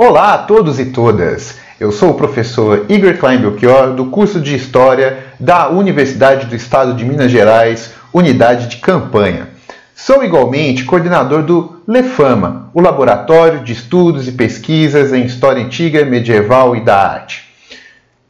Olá 0.00 0.34
a 0.34 0.38
todos 0.38 0.78
e 0.78 0.84
todas! 0.84 1.58
Eu 1.80 1.90
sou 1.90 2.10
o 2.10 2.14
professor 2.14 2.86
Igor 2.88 3.16
Klein 3.16 3.38
Belchior, 3.38 3.94
do 3.94 4.06
curso 4.06 4.40
de 4.40 4.54
História 4.54 5.24
da 5.40 5.70
Universidade 5.70 6.46
do 6.46 6.54
Estado 6.54 6.94
de 6.94 7.04
Minas 7.04 7.32
Gerais, 7.32 7.94
Unidade 8.14 8.68
de 8.68 8.76
Campanha. 8.76 9.48
Sou 9.96 10.22
igualmente 10.22 10.84
coordenador 10.84 11.42
do 11.42 11.82
LEFAMA, 11.84 12.70
o 12.72 12.80
Laboratório 12.80 13.64
de 13.64 13.72
Estudos 13.72 14.28
e 14.28 14.32
Pesquisas 14.32 15.12
em 15.12 15.24
História 15.24 15.64
Antiga, 15.64 16.04
Medieval 16.04 16.76
e 16.76 16.80
da 16.80 16.96
Arte. 16.96 17.52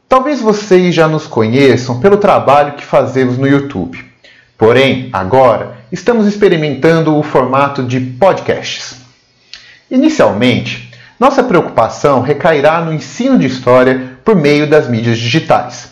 Talvez 0.07 0.41
vocês 0.41 0.95
já 0.95 1.07
nos 1.07 1.27
conheçam 1.27 1.99
pelo 1.99 2.17
trabalho 2.17 2.73
que 2.73 2.83
fazemos 2.83 3.37
no 3.37 3.47
YouTube. 3.47 4.03
Porém, 4.57 5.09
agora 5.13 5.77
estamos 5.91 6.25
experimentando 6.25 7.15
o 7.15 7.21
formato 7.21 7.83
de 7.83 7.99
podcasts. 7.99 8.95
Inicialmente, 9.91 10.88
nossa 11.19 11.43
preocupação 11.43 12.21
recairá 12.21 12.79
no 12.81 12.93
ensino 12.93 13.37
de 13.37 13.45
história 13.45 14.17
por 14.23 14.35
meio 14.35 14.69
das 14.69 14.87
mídias 14.87 15.17
digitais, 15.17 15.89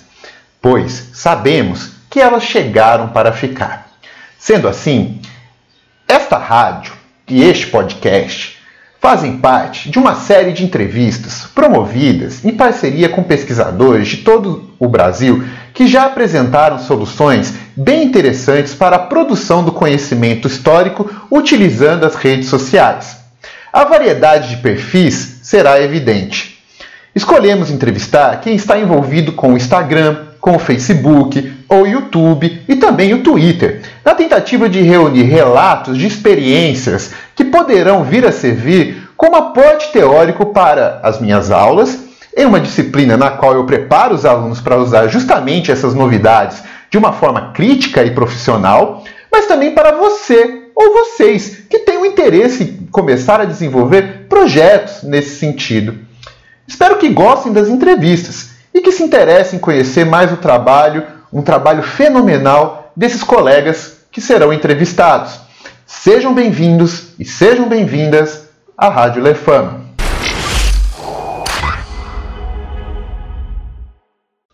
pois 0.61 1.09
sabemos 1.13 1.91
que 2.09 2.19
elas 2.19 2.43
chegaram 2.43 3.09
para 3.09 3.33
ficar. 3.33 3.87
Sendo 4.39 4.67
assim, 4.67 5.19
esta 6.07 6.37
rádio 6.37 6.93
e 7.27 7.43
este 7.43 7.67
podcast 7.67 8.57
fazem 9.01 9.37
parte 9.37 9.89
de 9.89 9.99
uma 9.99 10.15
série 10.15 10.53
de 10.53 10.63
entrevistas 10.63 11.45
promovidas 11.53 12.43
em 12.43 12.55
parceria 12.55 13.09
com 13.09 13.23
pesquisadores 13.23 14.07
de 14.07 14.17
todo 14.17 14.71
o 14.79 14.87
Brasil 14.87 15.43
que 15.73 15.87
já 15.87 16.05
apresentaram 16.05 16.79
soluções 16.79 17.53
bem 17.75 18.05
interessantes 18.05 18.73
para 18.73 18.95
a 18.95 18.99
produção 18.99 19.63
do 19.63 19.71
conhecimento 19.71 20.47
histórico 20.47 21.09
utilizando 21.29 22.05
as 22.05 22.15
redes 22.15 22.49
sociais. 22.49 23.16
A 23.77 23.83
variedade 23.83 24.49
de 24.49 24.57
perfis 24.57 25.37
será 25.43 25.79
evidente. 25.79 26.57
Escolhemos 27.13 27.69
entrevistar 27.69 28.41
quem 28.41 28.55
está 28.55 28.79
envolvido 28.79 29.33
com 29.33 29.53
o 29.53 29.55
Instagram, 29.55 30.29
com 30.41 30.55
o 30.55 30.59
Facebook, 30.59 31.53
o 31.69 31.85
YouTube 31.85 32.59
e 32.67 32.75
também 32.77 33.13
o 33.13 33.21
Twitter, 33.21 33.83
na 34.03 34.15
tentativa 34.15 34.67
de 34.67 34.81
reunir 34.81 35.25
relatos 35.25 35.95
de 35.95 36.07
experiências 36.07 37.13
que 37.35 37.45
poderão 37.45 38.03
vir 38.03 38.25
a 38.25 38.31
servir 38.31 39.11
como 39.15 39.35
aporte 39.35 39.91
teórico 39.91 40.47
para 40.47 40.99
as 41.03 41.21
minhas 41.21 41.51
aulas, 41.51 41.99
em 42.35 42.47
uma 42.47 42.59
disciplina 42.59 43.15
na 43.15 43.29
qual 43.29 43.53
eu 43.53 43.65
preparo 43.67 44.15
os 44.15 44.25
alunos 44.25 44.59
para 44.59 44.77
usar 44.77 45.07
justamente 45.07 45.71
essas 45.71 45.93
novidades 45.93 46.63
de 46.89 46.97
uma 46.97 47.13
forma 47.13 47.51
crítica 47.53 48.03
e 48.03 48.09
profissional, 48.09 49.03
mas 49.31 49.45
também 49.45 49.75
para 49.75 49.91
você 49.91 50.63
ou 50.73 50.93
vocês 50.93 51.63
que 51.69 51.77
têm 51.79 51.99
o 51.99 52.05
interesse 52.07 52.76
começar 52.97 53.39
a 53.39 53.45
desenvolver 53.45 54.25
projetos 54.27 55.03
nesse 55.03 55.35
sentido. 55.35 55.99
Espero 56.67 56.97
que 56.97 57.09
gostem 57.09 57.53
das 57.53 57.69
entrevistas 57.69 58.55
e 58.73 58.81
que 58.81 58.91
se 58.91 59.03
interessem 59.03 59.57
em 59.57 59.61
conhecer 59.61 60.03
mais 60.03 60.33
o 60.33 60.37
trabalho, 60.37 61.05
um 61.31 61.43
trabalho 61.43 61.83
fenomenal 61.83 62.91
desses 62.95 63.21
colegas 63.21 63.99
que 64.11 64.19
serão 64.19 64.51
entrevistados. 64.51 65.39
Sejam 65.85 66.33
bem-vindos 66.33 67.09
e 67.19 67.23
sejam 67.23 67.69
bem-vindas 67.69 68.47
à 68.75 68.89
Rádio 68.89 69.21
Lefama. 69.21 69.85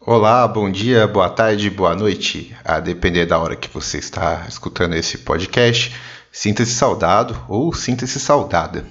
Olá, 0.06 0.46
bom 0.50 0.69
dia, 0.69 1.07
boa 1.07 1.29
tarde, 1.29 1.69
boa 1.69 1.96
noite, 1.96 2.53
a 2.66 2.81
depender 2.81 3.25
da 3.25 3.40
hora 3.40 3.56
que 3.56 3.69
você 3.73 4.00
está 4.00 4.44
escutando 4.50 4.96
esse 4.96 5.19
podcast. 5.19 5.96
Sinta-se 6.35 6.71
saudado 6.71 7.39
ou 7.47 7.71
sinta-se 7.71 8.19
saudada. 8.19 8.83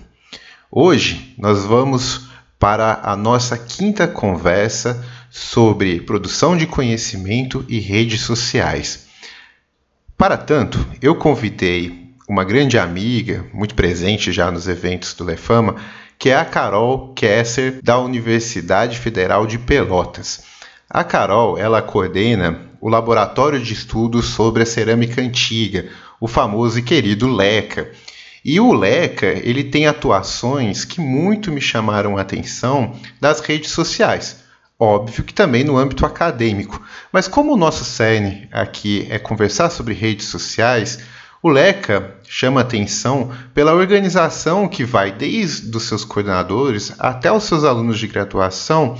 Hoje 0.71 1.35
nós 1.37 1.65
vamos 1.65 2.29
para 2.57 3.01
a 3.03 3.17
nossa 3.17 3.59
quinta 3.59 4.07
conversa 4.07 5.05
sobre 5.29 6.01
produção 6.03 6.57
de 6.57 6.69
conhecimento 6.69 7.65
e 7.69 7.81
redes 7.81 8.21
sociais. 8.21 9.09
Para 10.17 10.37
tanto, 10.37 10.87
eu 11.03 11.17
convidei 11.17 12.15
uma 12.29 12.45
grande 12.45 12.79
amiga, 12.79 13.45
muito 13.53 13.75
presente 13.75 14.31
já 14.31 14.49
nos 14.49 14.69
eventos 14.69 15.13
do 15.13 15.25
Lefama, 15.25 15.75
que 16.17 16.31
é 16.31 16.37
a 16.37 16.45
Carol 16.45 17.13
Kesser, 17.13 17.81
da 17.83 17.99
Universidade 17.99 19.01
Federal 19.01 19.49
de 19.49 19.59
Pelotas. 19.59 20.45
A 20.89 21.03
Carol, 21.03 21.59
ela 21.59 21.83
coordena 21.83 22.71
o 22.81 22.89
Laboratório 22.89 23.61
de 23.61 23.73
Estudos 23.73 24.27
sobre 24.27 24.63
a 24.63 24.67
Cerâmica 24.67 25.21
Antiga, 25.21 25.89
o 26.23 26.29
famoso 26.29 26.79
e 26.79 26.83
querido 26.83 27.27
LECA. 27.27 27.91
E 28.45 28.61
o 28.61 28.73
LECA, 28.73 29.27
ele 29.27 29.65
tem 29.65 29.89
atuações 29.89 30.85
que 30.85 31.01
muito 31.01 31.51
me 31.51 31.61
chamaram 31.61 32.17
a 32.17 32.21
atenção 32.21 32.95
das 33.21 33.41
redes 33.41 33.73
sociais. 33.73 34.45
Óbvio 34.79 35.25
que 35.25 35.35
também 35.35 35.65
no 35.65 35.77
âmbito 35.77 36.07
acadêmico. 36.07 36.81
Mas 37.11 37.27
como 37.27 37.53
o 37.53 37.57
nosso 37.57 37.85
cerne 37.85 38.49
aqui 38.53 39.05
é 39.11 39.19
conversar 39.19 39.69
sobre 39.71 39.95
redes 39.95 40.27
sociais, 40.27 41.01
o 41.43 41.49
LECA 41.49 42.15
chama 42.29 42.61
atenção 42.61 43.33
pela 43.53 43.75
organização 43.75 44.69
que 44.69 44.85
vai 44.85 45.11
desde 45.11 45.77
os 45.77 45.83
seus 45.83 46.05
coordenadores 46.05 46.95
até 47.01 47.33
os 47.33 47.43
seus 47.43 47.65
alunos 47.65 47.99
de 47.99 48.07
graduação. 48.07 48.97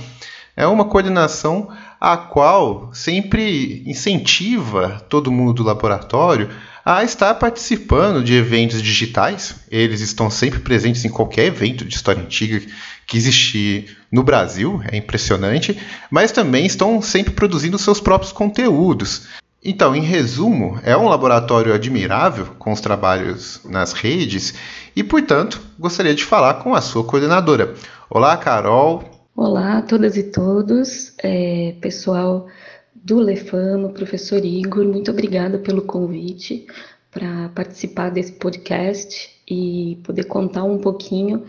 É 0.57 0.67
uma 0.67 0.83
coordenação 0.83 1.69
a 2.01 2.17
qual 2.17 2.89
sempre 2.93 3.81
incentiva 3.87 5.01
todo 5.07 5.31
mundo 5.31 5.53
do 5.53 5.63
laboratório 5.63 6.49
a 6.85 7.03
estar 7.03 7.33
participando 7.35 8.23
de 8.23 8.33
eventos 8.35 8.81
digitais. 8.81 9.55
Eles 9.71 10.01
estão 10.01 10.29
sempre 10.29 10.59
presentes 10.59 11.05
em 11.05 11.09
qualquer 11.09 11.45
evento 11.45 11.85
de 11.85 11.95
história 11.95 12.21
antiga 12.21 12.61
que 13.07 13.17
existe 13.17 13.95
no 14.11 14.23
Brasil, 14.23 14.81
é 14.91 14.97
impressionante, 14.97 15.77
mas 16.09 16.31
também 16.31 16.65
estão 16.65 17.01
sempre 17.01 17.33
produzindo 17.33 17.77
seus 17.77 17.99
próprios 17.99 18.31
conteúdos. 18.31 19.27
Então, 19.65 19.95
em 19.95 20.01
resumo, 20.01 20.77
é 20.83 20.95
um 20.95 21.07
laboratório 21.07 21.73
admirável 21.73 22.47
com 22.59 22.73
os 22.73 22.81
trabalhos 22.81 23.61
nas 23.63 23.93
redes 23.93 24.53
e, 24.93 25.01
portanto, 25.01 25.61
gostaria 25.79 26.13
de 26.13 26.25
falar 26.25 26.55
com 26.55 26.75
a 26.75 26.81
sua 26.81 27.03
coordenadora. 27.05 27.73
Olá, 28.09 28.35
Carol. 28.35 29.03
Olá 29.35 29.77
a 29.77 29.81
todas 29.81 30.17
e 30.17 30.23
todos, 30.23 31.13
é, 31.23 31.75
pessoal 31.81 32.47
do 32.95 33.19
Lefama, 33.19 33.89
professor 33.89 34.43
Igor, 34.43 34.85
muito 34.85 35.11
obrigada 35.11 35.57
pelo 35.59 35.81
convite 35.81 36.67
para 37.11 37.49
participar 37.49 38.09
desse 38.09 38.33
podcast 38.33 39.29
e 39.49 39.99
poder 40.03 40.23
contar 40.25 40.63
um 40.63 40.79
pouquinho 40.79 41.43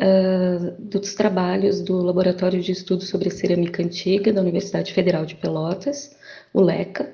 uh, 0.00 0.74
dos 0.78 1.14
trabalhos 1.14 1.80
do 1.80 2.02
Laboratório 2.02 2.60
de 2.60 2.72
Estudos 2.72 3.08
sobre 3.08 3.30
Cerâmica 3.30 3.82
Antiga 3.82 4.32
da 4.32 4.40
Universidade 4.40 4.92
Federal 4.92 5.24
de 5.24 5.36
Pelotas, 5.36 6.16
o 6.52 6.60
LECA. 6.60 7.12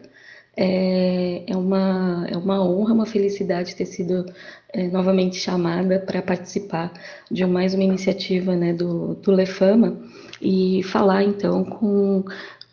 É, 0.56 1.44
é, 1.46 1.56
uma, 1.56 2.26
é 2.28 2.36
uma 2.36 2.62
honra, 2.62 2.92
uma 2.92 3.06
felicidade 3.06 3.74
ter 3.74 3.86
sido 3.86 4.26
é, 4.72 4.88
novamente 4.88 5.36
chamada 5.36 6.00
para 6.00 6.20
participar 6.20 6.92
de 7.30 7.46
mais 7.46 7.72
uma 7.72 7.84
iniciativa 7.84 8.54
né, 8.56 8.72
do, 8.72 9.14
do 9.14 9.30
Lefama 9.30 9.96
e 10.42 10.82
falar 10.82 11.22
então 11.22 11.64
com, 11.64 12.24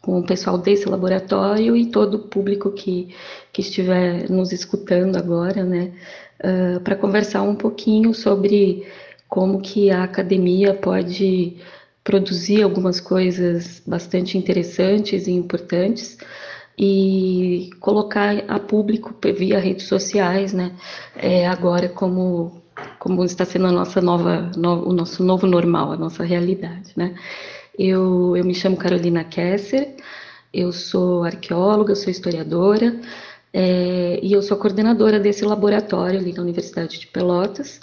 com 0.07 0.19
o 0.19 0.23
pessoal 0.23 0.57
desse 0.57 0.87
laboratório 0.87 1.75
e 1.75 1.87
todo 1.87 2.13
o 2.13 2.19
público 2.19 2.71
que, 2.71 3.13
que 3.51 3.59
estiver 3.59 4.29
nos 4.29 4.53
escutando 4.53 5.17
agora, 5.17 5.65
né, 5.65 5.91
uh, 6.39 6.79
para 6.79 6.95
conversar 6.95 7.41
um 7.41 7.55
pouquinho 7.55 8.13
sobre 8.13 8.87
como 9.27 9.59
que 9.61 9.91
a 9.91 10.03
academia 10.03 10.73
pode 10.73 11.57
produzir 12.05 12.63
algumas 12.63 13.01
coisas 13.01 13.83
bastante 13.85 14.37
interessantes 14.37 15.27
e 15.27 15.31
importantes 15.31 16.17
e 16.79 17.69
colocar 17.81 18.45
a 18.47 18.59
público 18.59 19.13
via 19.35 19.59
redes 19.59 19.87
sociais, 19.87 20.53
né? 20.53 20.71
É, 21.17 21.45
agora 21.47 21.89
como 21.89 22.61
como 22.99 23.25
está 23.25 23.43
sendo 23.43 23.67
a 23.67 23.71
nossa 23.71 23.99
nova, 23.99 24.51
no, 24.55 24.87
o 24.87 24.93
nosso 24.93 25.23
novo 25.23 25.47
normal, 25.47 25.91
a 25.91 25.97
nossa 25.97 26.23
realidade, 26.23 26.93
né? 26.95 27.15
Eu, 27.77 28.35
eu 28.35 28.43
me 28.43 28.55
chamo 28.55 28.75
Carolina 28.75 29.23
Kesser, 29.23 29.95
eu 30.53 30.71
sou 30.71 31.23
arqueóloga, 31.23 31.95
sou 31.95 32.09
historiadora 32.09 32.99
é, 33.53 34.19
e 34.21 34.33
eu 34.33 34.41
sou 34.41 34.57
coordenadora 34.57 35.19
desse 35.19 35.45
laboratório 35.45 36.19
ali 36.19 36.33
na 36.33 36.41
Universidade 36.41 36.99
de 36.99 37.07
Pelotas. 37.07 37.79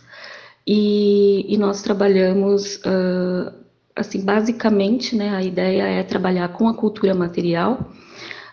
E, 0.67 1.53
e 1.53 1.57
nós 1.59 1.83
trabalhamos, 1.83 2.77
uh, 2.77 3.53
assim, 3.95 4.25
basicamente, 4.25 5.15
né, 5.15 5.31
a 5.31 5.43
ideia 5.43 5.83
é 5.83 6.03
trabalhar 6.03 6.49
com 6.49 6.69
a 6.69 6.75
cultura 6.75 7.15
material 7.15 7.93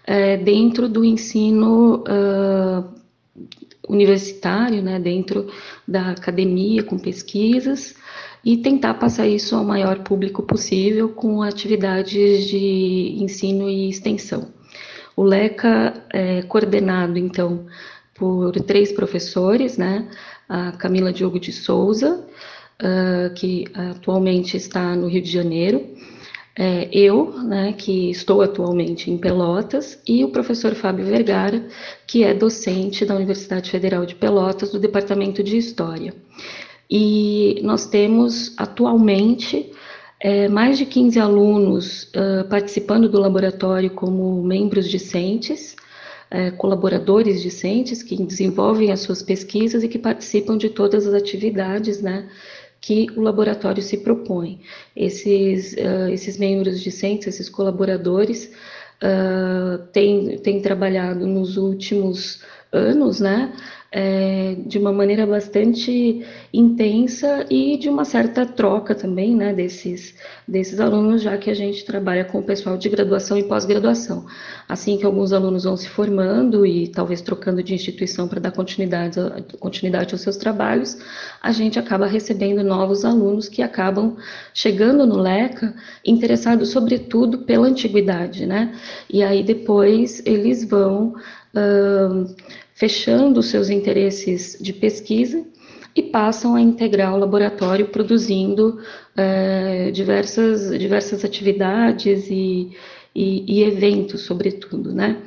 é, 0.05 0.35
dentro 0.35 0.89
do 0.89 1.05
ensino 1.05 2.03
uh, 2.03 2.83
universitário, 3.87 4.81
né, 4.81 4.99
dentro 4.99 5.47
da 5.87 6.11
academia, 6.11 6.83
com 6.83 6.99
pesquisas, 6.99 7.95
e 8.43 8.57
tentar 8.57 8.95
passar 8.95 9.27
isso 9.27 9.55
ao 9.55 9.63
maior 9.63 9.99
público 9.99 10.41
possível 10.41 11.09
com 11.09 11.41
atividades 11.41 12.47
de 12.47 13.15
ensino 13.19 13.69
e 13.69 13.89
extensão. 13.89 14.47
O 15.15 15.23
LECA 15.23 15.93
é 16.11 16.41
coordenado, 16.43 17.19
então, 17.19 17.65
por 18.15 18.51
três 18.61 18.91
professores, 18.91 19.77
né, 19.77 20.07
a 20.47 20.71
Camila 20.71 21.13
Diogo 21.13 21.39
de 21.39 21.51
Souza, 21.51 22.25
uh, 22.81 23.33
que 23.35 23.65
atualmente 23.73 24.57
está 24.57 24.95
no 24.95 25.07
Rio 25.07 25.21
de 25.21 25.31
Janeiro, 25.31 25.85
é, 26.57 26.89
eu, 26.91 27.31
né, 27.43 27.73
que 27.73 28.09
estou 28.11 28.41
atualmente 28.41 29.09
em 29.09 29.17
Pelotas, 29.17 30.01
e 30.05 30.23
o 30.23 30.29
professor 30.29 30.75
Fábio 30.75 31.05
Vergara, 31.05 31.65
que 32.05 32.23
é 32.23 32.33
docente 32.33 33.05
da 33.05 33.15
Universidade 33.15 33.71
Federal 33.71 34.05
de 34.05 34.15
Pelotas, 34.15 34.71
do 34.71 34.79
Departamento 34.79 35.41
de 35.41 35.57
História. 35.57 36.13
E 36.91 37.61
nós 37.63 37.85
temos 37.85 38.53
atualmente 38.57 39.71
é, 40.19 40.49
mais 40.49 40.77
de 40.77 40.85
15 40.85 41.19
alunos 41.19 42.03
uh, 42.03 42.47
participando 42.49 43.07
do 43.07 43.17
laboratório 43.17 43.89
como 43.91 44.43
membros 44.43 44.89
discentes, 44.89 45.75
é, 46.29 46.51
colaboradores 46.51 47.41
discentes 47.41 48.03
que 48.03 48.15
desenvolvem 48.23 48.91
as 48.91 48.99
suas 48.99 49.23
pesquisas 49.23 49.83
e 49.83 49.87
que 49.87 49.97
participam 49.97 50.57
de 50.57 50.69
todas 50.69 51.07
as 51.07 51.13
atividades 51.13 52.01
né, 52.01 52.29
que 52.79 53.07
o 53.15 53.21
laboratório 53.21 53.81
se 53.81 53.97
propõe. 53.97 54.59
Esses, 54.95 55.73
uh, 55.73 56.09
esses 56.11 56.37
membros 56.37 56.81
discentes, 56.81 57.27
esses 57.27 57.49
colaboradores, 57.49 58.51
uh, 59.01 59.77
têm, 59.91 60.37
têm 60.39 60.61
trabalhado 60.61 61.25
nos 61.25 61.57
últimos 61.57 62.41
anos, 62.71 63.19
né, 63.19 63.53
é, 63.93 64.55
de 64.65 64.79
uma 64.79 64.93
maneira 64.93 65.27
bastante 65.27 66.25
intensa 66.53 67.45
e 67.49 67.77
de 67.77 67.89
uma 67.89 68.05
certa 68.05 68.45
troca 68.45 68.95
também, 68.95 69.35
né, 69.35 69.53
desses, 69.53 70.15
desses 70.47 70.79
alunos, 70.79 71.21
já 71.21 71.37
que 71.37 71.49
a 71.49 71.53
gente 71.53 71.83
trabalha 71.83 72.23
com 72.23 72.39
o 72.39 72.43
pessoal 72.43 72.77
de 72.77 72.87
graduação 72.87 73.37
e 73.37 73.43
pós-graduação. 73.43 74.25
Assim 74.67 74.97
que 74.97 75.05
alguns 75.05 75.33
alunos 75.33 75.65
vão 75.65 75.75
se 75.75 75.89
formando 75.89 76.65
e 76.65 76.87
talvez 76.87 77.21
trocando 77.21 77.61
de 77.61 77.73
instituição 77.73 78.29
para 78.29 78.39
dar 78.39 78.51
continuidade, 78.51 79.19
continuidade 79.59 80.13
aos 80.13 80.21
seus 80.21 80.37
trabalhos, 80.37 80.97
a 81.41 81.51
gente 81.51 81.77
acaba 81.77 82.07
recebendo 82.07 82.63
novos 82.63 83.03
alunos 83.03 83.49
que 83.49 83.61
acabam 83.61 84.15
chegando 84.53 85.05
no 85.05 85.17
LECA 85.17 85.75
interessados 86.05 86.69
sobretudo 86.69 87.39
pela 87.39 87.67
antiguidade, 87.67 88.45
né, 88.45 88.73
e 89.11 89.21
aí 89.21 89.43
depois 89.43 90.25
eles 90.25 90.63
vão... 90.63 91.13
Uh, 91.53 92.33
fechando 92.81 93.43
seus 93.43 93.69
interesses 93.69 94.57
de 94.59 94.73
pesquisa 94.73 95.45
e 95.95 96.01
passam 96.01 96.55
a 96.55 96.61
integrar 96.61 97.13
o 97.13 97.19
laboratório 97.19 97.89
produzindo 97.89 98.79
é, 99.15 99.91
diversas, 99.91 100.75
diversas 100.79 101.23
atividades 101.23 102.27
e, 102.27 102.71
e, 103.13 103.59
e, 103.59 103.63
eventos, 103.63 104.21
sobretudo, 104.21 104.95
né? 104.95 105.21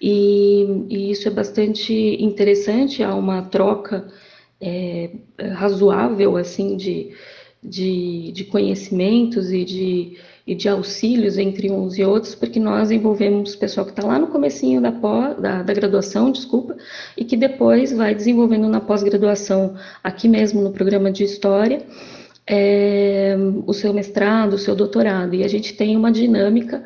E, 0.00 0.86
e, 0.88 1.10
isso 1.10 1.26
é 1.26 1.30
bastante 1.32 1.92
interessante, 2.22 3.02
há 3.02 3.12
uma 3.16 3.42
troca 3.42 4.06
é, 4.60 5.10
razoável, 5.54 6.36
assim, 6.36 6.76
de, 6.76 7.10
de, 7.60 8.30
de 8.30 8.44
conhecimentos 8.44 9.50
e 9.50 9.64
de 9.64 10.18
e 10.46 10.54
de 10.54 10.68
auxílios 10.68 11.38
entre 11.38 11.70
uns 11.70 11.96
e 11.96 12.04
outros, 12.04 12.34
porque 12.34 12.58
nós 12.58 12.90
envolvemos 12.90 13.54
o 13.54 13.58
pessoal 13.58 13.86
que 13.86 13.92
está 13.92 14.06
lá 14.06 14.18
no 14.18 14.26
comecinho 14.26 14.80
da, 14.80 14.90
pós, 14.90 15.40
da, 15.40 15.62
da, 15.62 15.72
graduação, 15.72 16.32
desculpa, 16.32 16.76
e 17.16 17.24
que 17.24 17.36
depois 17.36 17.92
vai 17.92 18.14
desenvolvendo 18.14 18.68
na 18.68 18.80
pós-graduação, 18.80 19.74
aqui 20.02 20.28
mesmo 20.28 20.60
no 20.60 20.72
programa 20.72 21.12
de 21.12 21.22
História, 21.22 21.82
é, 22.46 23.36
o 23.66 23.72
seu 23.72 23.94
mestrado, 23.94 24.54
o 24.54 24.58
seu 24.58 24.74
doutorado. 24.74 25.34
E 25.34 25.44
a 25.44 25.48
gente 25.48 25.74
tem 25.74 25.96
uma 25.96 26.10
dinâmica 26.10 26.84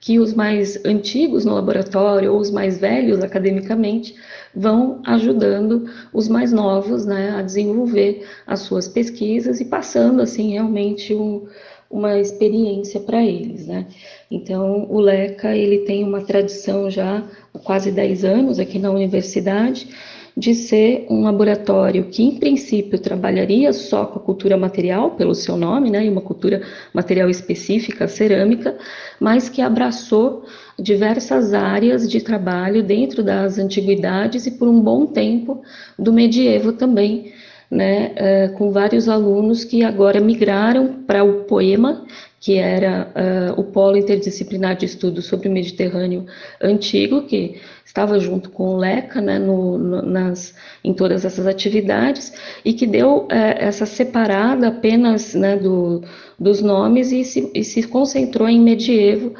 que 0.00 0.18
os 0.18 0.32
mais 0.32 0.84
antigos 0.84 1.44
no 1.44 1.54
laboratório 1.54 2.32
ou 2.32 2.38
os 2.38 2.50
mais 2.50 2.78
velhos 2.78 3.22
academicamente 3.22 4.14
vão 4.54 5.02
ajudando 5.04 5.86
os 6.12 6.28
mais 6.28 6.52
novos 6.52 7.04
né, 7.04 7.30
a 7.36 7.42
desenvolver 7.42 8.24
as 8.46 8.60
suas 8.60 8.86
pesquisas 8.86 9.60
e 9.60 9.64
passando 9.64 10.22
assim 10.22 10.52
realmente 10.52 11.14
um, 11.14 11.46
uma 11.90 12.18
experiência 12.18 13.00
para 13.00 13.22
eles, 13.22 13.66
né? 13.66 13.86
Então, 14.30 14.86
o 14.90 15.00
LECA, 15.00 15.56
ele 15.56 15.78
tem 15.78 16.04
uma 16.04 16.20
tradição 16.22 16.90
já 16.90 17.24
há 17.54 17.58
quase 17.58 17.90
10 17.90 18.24
anos 18.24 18.58
aqui 18.58 18.78
na 18.78 18.90
universidade, 18.90 19.88
de 20.36 20.54
ser 20.54 21.04
um 21.10 21.24
laboratório 21.24 22.04
que, 22.04 22.22
em 22.22 22.36
princípio, 22.36 22.96
trabalharia 22.96 23.72
só 23.72 24.06
com 24.06 24.20
a 24.20 24.22
cultura 24.22 24.56
material, 24.56 25.12
pelo 25.12 25.34
seu 25.34 25.56
nome, 25.56 25.90
né, 25.90 26.06
e 26.06 26.08
uma 26.08 26.20
cultura 26.20 26.62
material 26.94 27.28
específica, 27.28 28.06
cerâmica, 28.06 28.78
mas 29.18 29.48
que 29.48 29.60
abraçou 29.60 30.44
diversas 30.78 31.52
áreas 31.52 32.08
de 32.08 32.20
trabalho 32.20 32.84
dentro 32.84 33.20
das 33.20 33.58
antiguidades 33.58 34.46
e, 34.46 34.52
por 34.52 34.68
um 34.68 34.80
bom 34.80 35.06
tempo, 35.06 35.60
do 35.98 36.12
medievo 36.12 36.72
também, 36.72 37.32
né, 37.70 38.12
uh, 38.14 38.52
com 38.54 38.70
vários 38.72 39.08
alunos 39.08 39.64
que 39.64 39.84
agora 39.84 40.20
migraram 40.20 41.02
para 41.06 41.22
o 41.22 41.44
Poema, 41.44 42.06
que 42.40 42.56
era 42.56 43.12
uh, 43.56 43.60
o 43.60 43.64
polo 43.64 43.96
interdisciplinar 43.96 44.76
de 44.76 44.86
estudos 44.86 45.26
sobre 45.26 45.48
o 45.48 45.52
Mediterrâneo 45.52 46.24
antigo, 46.62 47.22
que 47.22 47.60
estava 47.84 48.18
junto 48.18 48.50
com 48.50 48.68
o 48.68 48.76
LECA, 48.76 49.20
né, 49.20 49.38
no, 49.38 49.76
no, 49.76 50.02
nas, 50.02 50.54
em 50.84 50.94
todas 50.94 51.24
essas 51.24 51.46
atividades, 51.46 52.32
e 52.64 52.72
que 52.72 52.86
deu 52.86 53.24
uh, 53.24 53.28
essa 53.30 53.84
separada 53.84 54.68
apenas 54.68 55.34
né, 55.34 55.56
do, 55.56 56.02
dos 56.38 56.62
nomes 56.62 57.12
e 57.12 57.24
se, 57.24 57.50
e 57.54 57.64
se 57.64 57.82
concentrou 57.82 58.48
em 58.48 58.60
medievo, 58.60 59.34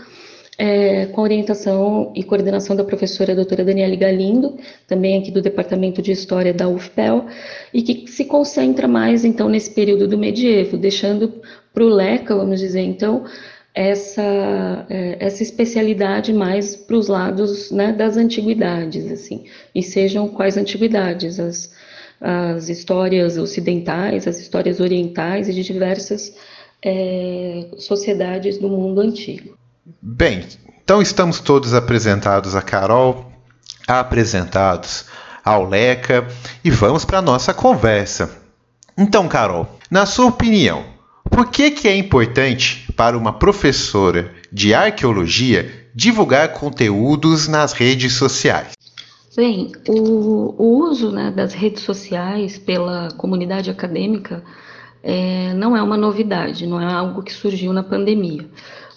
é, 0.59 1.07
com 1.07 1.23
orientação 1.23 2.13
e 2.17 2.25
coordenação 2.25 2.75
da 2.75 2.83
professora 2.83 3.35
doutora 3.35 3.65
Daniele 3.65 3.97
Galindo, 3.97 4.57
também 4.89 5.17
aqui 5.17 5.31
do 5.31 5.41
Departamento 5.41 6.03
de 6.03 6.11
História 6.11 6.53
da 6.53 6.69
UFPEL, 6.69 7.27
e 7.73 7.81
que 7.81 8.11
se 8.11 8.25
concentra 8.25 8.89
mais, 8.89 9.25
então, 9.25 9.49
nesse 9.49 9.71
período 9.71 10.09
do 10.09 10.19
medievo, 10.19 10.77
deixando 10.77 11.33
para 11.73 11.85
o 11.85 11.89
LECA, 11.89 12.35
vamos 12.35 12.59
dizer, 12.59 12.81
então, 12.81 13.25
essa, 13.73 14.87
é, 14.91 15.17
essa 15.21 15.45
especialidade 15.45 16.33
mais 16.33 16.75
para 16.75 16.97
os 16.97 17.07
lados 17.07 17.71
né, 17.71 17.93
das 17.93 18.17
antiguidades, 18.17 19.13
assim, 19.13 19.45
e 19.73 19.81
sejam 19.81 20.27
quais 20.29 20.57
antiguidades, 20.57 21.39
as, 21.39 21.73
as 22.21 22.69
histórias 22.69 23.39
ocidentais, 23.39 24.27
as 24.27 24.41
histórias 24.41 24.81
orientais 24.81 25.49
e 25.49 25.53
de 25.53 25.63
diversas 25.63 26.35
é, 26.83 27.69
sociedades 27.77 28.59
do 28.59 28.69
mundo 28.69 29.01
antigo. 29.01 29.58
Bem, 30.03 30.45
então 30.83 31.01
estamos 31.01 31.41
todos 31.41 31.73
apresentados 31.73 32.55
a 32.55 32.63
Carol, 32.63 33.33
apresentados 33.87 35.07
ao 35.45 35.67
Leca 35.67 36.27
e 36.63 36.71
vamos 36.71 37.05
para 37.05 37.19
a 37.19 37.23
nossa 37.23 37.55
conversa. 37.55 38.39
Então, 38.97 39.29
Carol, 39.29 39.67
na 39.91 40.05
sua 40.05 40.27
opinião, 40.27 40.85
por 41.31 41.51
que, 41.51 41.71
que 41.71 41.89
é 41.89 41.97
importante 41.97 42.93
para 42.97 43.17
uma 43.17 43.33
professora 43.33 44.33
de 44.53 44.75
arqueologia 44.75 45.89
divulgar 45.95 46.53
conteúdos 46.53 47.49
nas 47.49 47.73
redes 47.73 48.15
sociais? 48.15 48.73
Bem, 49.37 49.73
o, 49.89 50.55
o 50.59 50.85
uso 50.85 51.13
né, 51.13 51.31
das 51.31 51.55
redes 51.55 51.83
sociais 51.83 52.59
pela 52.59 53.11
comunidade 53.13 53.71
acadêmica 53.71 54.43
é, 55.03 55.55
não 55.55 55.77
é 55.77 55.83
uma 55.83 55.97
novidade, 55.97 56.67
não 56.67 56.81
é 56.81 56.93
algo 56.93 57.23
que 57.23 57.33
surgiu 57.33 57.73
na 57.73 57.83
pandemia. 57.83 58.49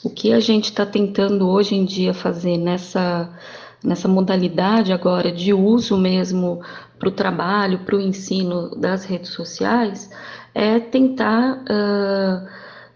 O 0.03 0.09
que 0.09 0.33
a 0.33 0.39
gente 0.39 0.65
está 0.65 0.83
tentando 0.83 1.47
hoje 1.47 1.75
em 1.75 1.85
dia 1.85 2.11
fazer 2.11 2.57
nessa, 2.57 3.29
nessa 3.83 4.07
modalidade 4.07 4.91
agora 4.91 5.31
de 5.31 5.53
uso 5.53 5.95
mesmo 5.95 6.59
para 6.97 7.09
o 7.09 7.11
trabalho, 7.11 7.79
para 7.79 7.95
o 7.95 8.01
ensino 8.01 8.75
das 8.75 9.05
redes 9.05 9.29
sociais, 9.29 10.09
é 10.55 10.79
tentar 10.79 11.63
uh, 11.63 12.47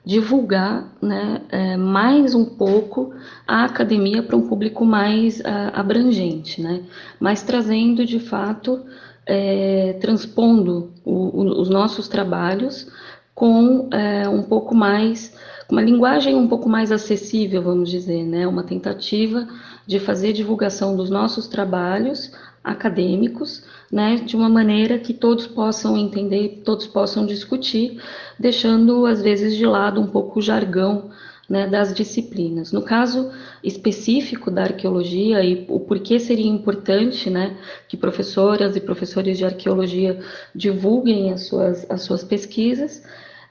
divulgar 0.03 0.91
né, 0.99 1.41
uh, 1.53 1.79
mais 1.79 2.33
um 2.33 2.43
pouco 2.43 3.13
a 3.47 3.65
academia 3.65 4.23
para 4.23 4.35
um 4.35 4.47
público 4.47 4.83
mais 4.83 5.39
uh, 5.41 5.73
abrangente, 5.73 6.59
né, 6.59 6.83
mas 7.19 7.43
trazendo 7.43 8.03
de 8.03 8.19
fato, 8.19 8.83
é, 9.27 9.97
transpondo 10.01 10.91
o, 11.03 11.41
o, 11.41 11.61
os 11.61 11.69
nossos 11.69 12.07
trabalhos 12.07 12.87
com 13.33 13.89
é, 13.91 14.29
um 14.29 14.43
pouco 14.43 14.73
mais 14.73 15.35
uma 15.69 15.81
linguagem 15.81 16.35
um 16.35 16.47
pouco 16.47 16.69
mais 16.69 16.91
acessível, 16.91 17.61
vamos 17.61 17.89
dizer, 17.89 18.23
né? 18.23 18.47
Uma 18.47 18.63
tentativa 18.63 19.47
de 19.85 19.99
fazer 19.99 20.33
divulgação 20.33 20.95
dos 20.95 21.09
nossos 21.09 21.47
trabalhos 21.47 22.31
acadêmicos, 22.63 23.63
né, 23.91 24.15
de 24.15 24.35
uma 24.35 24.49
maneira 24.49 24.97
que 24.97 25.13
todos 25.13 25.45
possam 25.45 25.95
entender, 25.95 26.63
todos 26.65 26.87
possam 26.87 27.23
discutir, 27.23 28.01
deixando 28.39 29.05
às 29.05 29.21
vezes 29.21 29.55
de 29.55 29.65
lado 29.67 30.01
um 30.01 30.07
pouco 30.07 30.39
o 30.39 30.41
jargão 30.41 31.11
né, 31.47 31.67
das 31.67 31.93
disciplinas. 31.93 32.71
No 32.71 32.81
caso 32.81 33.31
específico 33.63 34.49
da 34.49 34.63
arqueologia 34.63 35.43
e 35.43 35.63
o 35.69 35.79
porquê 35.79 36.19
seria 36.19 36.49
importante 36.49 37.29
né, 37.29 37.55
que 37.87 37.95
professoras 37.95 38.75
e 38.75 38.81
professores 38.81 39.37
de 39.37 39.45
arqueologia 39.45 40.19
divulguem 40.55 41.31
as 41.31 41.45
suas, 41.45 41.85
as 41.87 42.01
suas 42.01 42.23
pesquisas, 42.23 43.03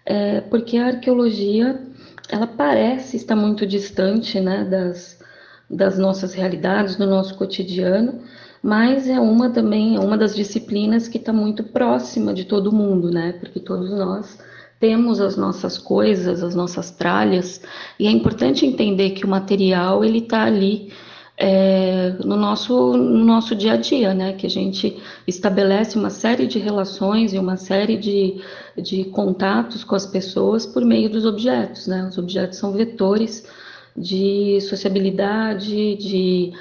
é 0.04 0.40
porque 0.40 0.76
a 0.76 0.86
arqueologia 0.86 1.80
ela 2.28 2.46
parece 2.46 3.16
estar 3.16 3.36
muito 3.36 3.66
distante 3.66 4.40
né, 4.40 4.64
das, 4.64 5.18
das 5.68 5.98
nossas 5.98 6.34
realidades, 6.34 6.96
do 6.96 7.06
nosso 7.06 7.34
cotidiano, 7.36 8.20
mas 8.62 9.08
é 9.08 9.20
uma 9.20 9.50
também, 9.50 9.96
é 9.96 10.00
uma 10.00 10.16
das 10.16 10.34
disciplinas 10.34 11.06
que 11.06 11.18
está 11.18 11.32
muito 11.32 11.62
próxima 11.62 12.32
de 12.32 12.44
todo 12.44 12.72
mundo, 12.72 13.10
né? 13.10 13.32
Porque 13.32 13.60
todos 13.60 13.90
nós 13.90 14.38
temos 14.80 15.20
as 15.20 15.36
nossas 15.36 15.76
coisas, 15.76 16.42
as 16.42 16.54
nossas 16.54 16.90
tralhas, 16.90 17.60
e 17.98 18.06
é 18.06 18.10
importante 18.10 18.64
entender 18.66 19.10
que 19.10 19.24
o 19.24 19.28
material 19.28 20.04
ele 20.04 20.18
está 20.18 20.44
ali 20.44 20.92
é, 21.36 22.10
no, 22.24 22.36
nosso, 22.36 22.96
no 22.96 23.24
nosso 23.24 23.54
dia 23.54 23.72
a 23.72 23.76
dia, 23.76 24.14
né? 24.14 24.32
Que 24.34 24.46
a 24.46 24.50
gente 24.50 25.02
estabelece 25.26 25.98
uma 25.98 26.10
série 26.10 26.46
de 26.46 26.58
relações 26.58 27.32
e 27.32 27.38
uma 27.38 27.56
série 27.56 27.96
de, 27.96 28.40
de 28.76 29.04
contatos 29.04 29.84
com 29.84 29.94
as 29.94 30.06
pessoas 30.06 30.64
por 30.66 30.84
meio 30.84 31.10
dos 31.10 31.24
objetos, 31.24 31.86
né? 31.86 32.06
Os 32.08 32.18
objetos 32.18 32.58
são 32.58 32.72
vetores 32.72 33.46
de 33.96 34.60
sociabilidade, 34.60 35.96
de, 35.96 36.52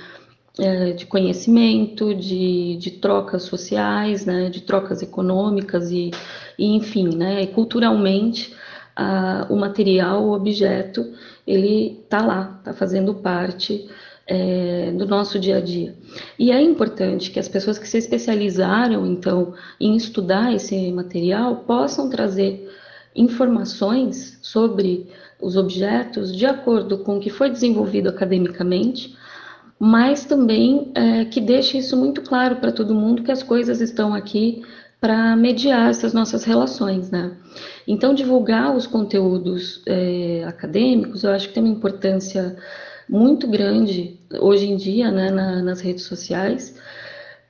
é, 0.59 0.91
de 0.91 1.05
conhecimento, 1.05 2.13
de, 2.13 2.77
de 2.77 2.91
trocas 2.91 3.43
sociais, 3.43 4.25
né? 4.25 4.49
De 4.49 4.61
trocas 4.61 5.01
econômicas 5.01 5.91
e 5.91 6.11
e 6.57 6.75
enfim, 6.75 7.15
né, 7.15 7.45
culturalmente 7.47 8.55
a, 8.95 9.47
o 9.49 9.55
material, 9.55 10.23
o 10.23 10.33
objeto, 10.33 11.13
ele 11.45 11.99
está 12.03 12.21
lá, 12.25 12.57
está 12.59 12.73
fazendo 12.73 13.15
parte 13.15 13.89
é, 14.27 14.91
do 14.91 15.05
nosso 15.05 15.39
dia 15.39 15.57
a 15.57 15.61
dia. 15.61 15.95
E 16.39 16.51
é 16.51 16.61
importante 16.61 17.31
que 17.31 17.39
as 17.39 17.47
pessoas 17.47 17.77
que 17.77 17.87
se 17.87 17.97
especializaram, 17.97 19.05
então, 19.05 19.53
em 19.79 19.95
estudar 19.95 20.53
esse 20.53 20.91
material 20.91 21.57
possam 21.67 22.09
trazer 22.09 22.69
informações 23.15 24.39
sobre 24.41 25.07
os 25.39 25.55
objetos 25.57 26.35
de 26.35 26.45
acordo 26.45 26.99
com 26.99 27.17
o 27.17 27.19
que 27.19 27.29
foi 27.29 27.49
desenvolvido 27.49 28.09
academicamente, 28.09 29.15
mas 29.77 30.23
também 30.23 30.91
é, 30.95 31.25
que 31.25 31.41
deixe 31.41 31.77
isso 31.77 31.97
muito 31.97 32.21
claro 32.21 32.55
para 32.55 32.71
todo 32.71 32.95
mundo 32.95 33.23
que 33.23 33.31
as 33.31 33.43
coisas 33.43 33.81
estão 33.81 34.13
aqui 34.13 34.63
para 35.01 35.35
mediar 35.35 35.89
essas 35.89 36.13
nossas 36.13 36.45
relações, 36.45 37.11
né? 37.11 37.35
Então, 37.85 38.13
divulgar 38.13 38.73
os 38.73 38.87
conteúdos 38.87 39.81
é, 39.85 40.45
acadêmicos, 40.47 41.25
eu 41.25 41.31
acho 41.31 41.49
que 41.49 41.53
tem 41.53 41.61
uma 41.61 41.73
importância 41.73 42.55
muito 43.07 43.47
grande 43.47 44.19
hoje 44.39 44.65
em 44.65 44.75
dia, 44.75 45.11
né, 45.11 45.29
na, 45.29 45.61
nas 45.61 45.81
redes 45.81 46.03
sociais, 46.03 46.75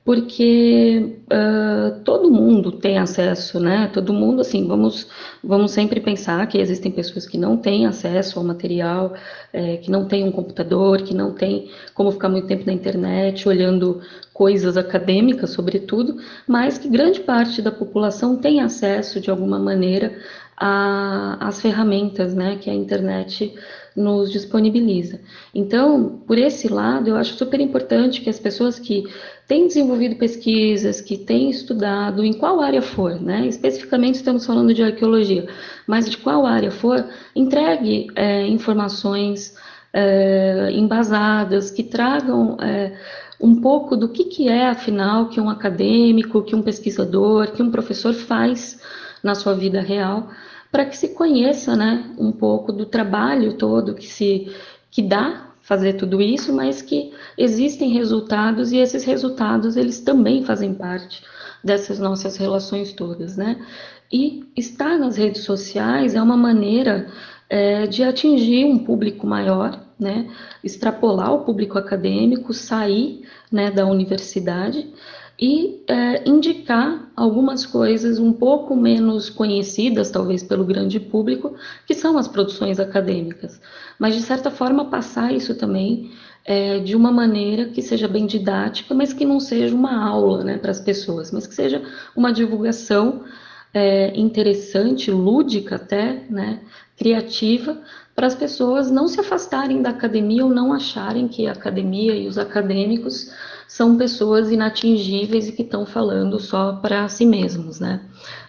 porque 0.04 1.16
uh, 1.32 1.98
todo 2.04 2.30
mundo 2.30 2.72
tem 2.72 2.98
acesso, 2.98 3.58
né? 3.58 3.90
Todo 3.90 4.12
mundo, 4.12 4.42
assim, 4.42 4.68
vamos, 4.68 5.08
vamos 5.42 5.70
sempre 5.72 5.98
pensar 5.98 6.46
que 6.46 6.58
existem 6.58 6.92
pessoas 6.92 7.26
que 7.26 7.38
não 7.38 7.56
têm 7.56 7.86
acesso 7.86 8.38
ao 8.38 8.44
material, 8.44 9.14
é, 9.50 9.78
que 9.78 9.90
não 9.90 10.06
têm 10.06 10.24
um 10.24 10.30
computador, 10.30 11.00
que 11.00 11.14
não 11.14 11.32
têm 11.32 11.70
como 11.94 12.12
ficar 12.12 12.28
muito 12.28 12.46
tempo 12.46 12.66
na 12.66 12.72
internet 12.74 13.48
olhando 13.48 14.02
coisas 14.34 14.76
acadêmicas, 14.76 15.50
sobretudo, 15.50 16.18
mas 16.46 16.76
que 16.76 16.88
grande 16.88 17.20
parte 17.20 17.62
da 17.62 17.72
população 17.72 18.36
tem 18.36 18.60
acesso 18.60 19.18
de 19.20 19.30
alguma 19.30 19.58
maneira 19.58 20.14
às 20.56 21.60
ferramentas, 21.60 22.34
né, 22.34 22.56
que 22.56 22.70
a 22.70 22.74
internet 22.74 23.54
nos 23.96 24.30
disponibiliza. 24.30 25.20
Então, 25.54 26.20
por 26.26 26.36
esse 26.36 26.68
lado, 26.68 27.08
eu 27.08 27.16
acho 27.16 27.34
super 27.34 27.60
importante 27.60 28.20
que 28.20 28.30
as 28.30 28.40
pessoas 28.40 28.78
que 28.78 29.04
têm 29.46 29.66
desenvolvido 29.66 30.16
pesquisas, 30.16 31.00
que 31.00 31.16
têm 31.16 31.50
estudado, 31.50 32.24
em 32.24 32.32
qual 32.32 32.60
área 32.60 32.82
for, 32.82 33.20
né? 33.20 33.46
Especificamente 33.46 34.16
estamos 34.16 34.44
falando 34.44 34.74
de 34.74 34.82
arqueologia, 34.82 35.46
mas 35.86 36.08
de 36.08 36.16
qual 36.16 36.44
área 36.44 36.70
for, 36.70 37.04
entregue 37.36 38.08
é, 38.16 38.46
informações 38.46 39.54
é, 39.92 40.70
embasadas, 40.72 41.70
que 41.70 41.84
tragam 41.84 42.56
é, 42.60 42.98
um 43.40 43.60
pouco 43.60 43.96
do 43.96 44.08
que, 44.08 44.24
que 44.24 44.48
é, 44.48 44.68
afinal, 44.68 45.28
que 45.28 45.40
um 45.40 45.48
acadêmico, 45.48 46.42
que 46.42 46.56
um 46.56 46.62
pesquisador, 46.62 47.52
que 47.52 47.62
um 47.62 47.70
professor 47.70 48.12
faz 48.12 48.80
na 49.22 49.34
sua 49.34 49.54
vida 49.54 49.80
real, 49.80 50.28
para 50.74 50.86
que 50.86 50.96
se 50.96 51.10
conheça, 51.10 51.76
né, 51.76 52.12
um 52.18 52.32
pouco 52.32 52.72
do 52.72 52.84
trabalho 52.84 53.52
todo 53.52 53.94
que 53.94 54.08
se 54.08 54.52
que 54.90 55.00
dá 55.00 55.52
fazer 55.62 55.92
tudo 55.92 56.20
isso, 56.20 56.52
mas 56.52 56.82
que 56.82 57.12
existem 57.38 57.92
resultados 57.92 58.72
e 58.72 58.78
esses 58.78 59.04
resultados 59.04 59.76
eles 59.76 60.00
também 60.00 60.44
fazem 60.44 60.74
parte 60.74 61.22
dessas 61.62 62.00
nossas 62.00 62.36
relações 62.36 62.92
todas, 62.92 63.36
né? 63.36 63.64
E 64.12 64.44
estar 64.56 64.98
nas 64.98 65.16
redes 65.16 65.44
sociais 65.44 66.16
é 66.16 66.20
uma 66.20 66.36
maneira 66.36 67.06
é, 67.48 67.86
de 67.86 68.02
atingir 68.02 68.64
um 68.64 68.78
público 68.78 69.28
maior, 69.28 69.80
né? 69.96 70.28
Extrapolar 70.62 71.32
o 71.32 71.44
público 71.44 71.78
acadêmico, 71.78 72.52
sair, 72.52 73.22
né, 73.50 73.70
da 73.70 73.86
universidade 73.86 74.92
e 75.40 75.82
é, 75.88 76.28
indicar 76.28 77.10
algumas 77.16 77.66
coisas 77.66 78.18
um 78.18 78.32
pouco 78.32 78.76
menos 78.76 79.28
conhecidas, 79.28 80.10
talvez 80.10 80.42
pelo 80.42 80.64
grande 80.64 81.00
público, 81.00 81.54
que 81.86 81.94
são 81.94 82.16
as 82.16 82.28
produções 82.28 82.78
acadêmicas. 82.78 83.60
Mas, 83.98 84.14
de 84.14 84.22
certa 84.22 84.50
forma, 84.50 84.86
passar 84.86 85.32
isso 85.32 85.54
também 85.56 86.10
é, 86.44 86.78
de 86.78 86.94
uma 86.94 87.10
maneira 87.10 87.66
que 87.66 87.82
seja 87.82 88.06
bem 88.06 88.26
didática, 88.26 88.94
mas 88.94 89.12
que 89.12 89.24
não 89.24 89.40
seja 89.40 89.74
uma 89.74 90.04
aula 90.06 90.44
né, 90.44 90.58
para 90.58 90.70
as 90.70 90.80
pessoas, 90.80 91.32
mas 91.32 91.46
que 91.46 91.54
seja 91.54 91.82
uma 92.14 92.32
divulgação 92.32 93.24
é, 93.72 94.16
interessante, 94.18 95.10
lúdica 95.10 95.76
até, 95.76 96.24
né, 96.30 96.60
criativa, 96.96 97.80
para 98.14 98.26
as 98.26 98.34
pessoas 98.34 98.90
não 98.90 99.08
se 99.08 99.20
afastarem 99.20 99.82
da 99.82 99.90
academia 99.90 100.44
ou 100.44 100.50
não 100.50 100.72
acharem 100.72 101.26
que 101.26 101.46
a 101.46 101.52
academia 101.52 102.14
e 102.14 102.28
os 102.28 102.38
acadêmicos 102.38 103.30
são 103.66 103.96
pessoas 103.96 104.50
inatingíveis 104.50 105.48
e 105.48 105.52
que 105.52 105.62
estão 105.62 105.84
falando 105.84 106.38
só 106.38 106.74
para 106.74 107.08
si 107.08 107.26
mesmos, 107.26 107.80
né? 107.80 108.02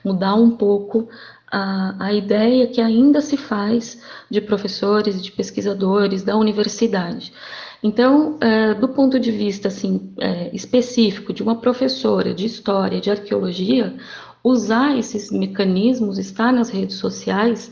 Mudar 0.03 0.36
um 0.36 0.51
pouco 0.51 1.07
a, 1.51 1.95
a 2.07 2.13
ideia 2.13 2.67
que 2.67 2.81
ainda 2.81 3.22
se 3.22 3.38
faz 3.38 4.01
de 4.29 4.39
professores 4.41 5.24
de 5.24 5.31
pesquisadores 5.31 6.22
da 6.22 6.36
universidade. 6.36 7.34
Então, 7.81 8.38
é, 8.41 8.74
do 8.74 8.89
ponto 8.89 9.19
de 9.19 9.31
vista 9.31 9.67
assim, 9.67 10.13
é, 10.19 10.50
específico 10.55 11.34
de 11.34 11.41
uma 11.41 11.55
professora 11.55 12.34
de 12.34 12.45
história, 12.45 13.00
de 13.00 13.10
arqueologia, 13.10 13.95
usar 14.43 14.98
esses 14.98 15.31
mecanismos, 15.31 16.19
estar 16.19 16.51
nas 16.51 16.69
redes 16.69 16.98
sociais, 16.98 17.72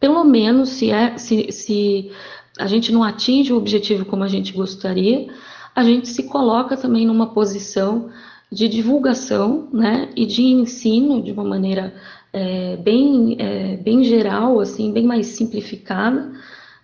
pelo 0.00 0.24
menos 0.24 0.70
se, 0.70 0.90
é, 0.90 1.16
se, 1.18 1.50
se 1.50 2.10
a 2.58 2.66
gente 2.66 2.92
não 2.92 3.02
atinge 3.02 3.52
o 3.52 3.56
objetivo 3.56 4.04
como 4.04 4.24
a 4.24 4.28
gente 4.28 4.52
gostaria, 4.52 5.28
a 5.74 5.82
gente 5.82 6.08
se 6.08 6.24
coloca 6.24 6.76
também 6.76 7.06
numa 7.06 7.32
posição 7.32 8.10
de 8.50 8.68
divulgação 8.68 9.68
né, 9.72 10.10
e 10.16 10.24
de 10.26 10.42
ensino 10.42 11.22
de 11.22 11.30
uma 11.32 11.44
maneira 11.44 11.94
é, 12.32 12.76
bem, 12.76 13.36
é, 13.38 13.76
bem 13.76 14.02
geral, 14.02 14.60
assim, 14.60 14.92
bem 14.92 15.04
mais 15.04 15.26
simplificada, 15.26 16.32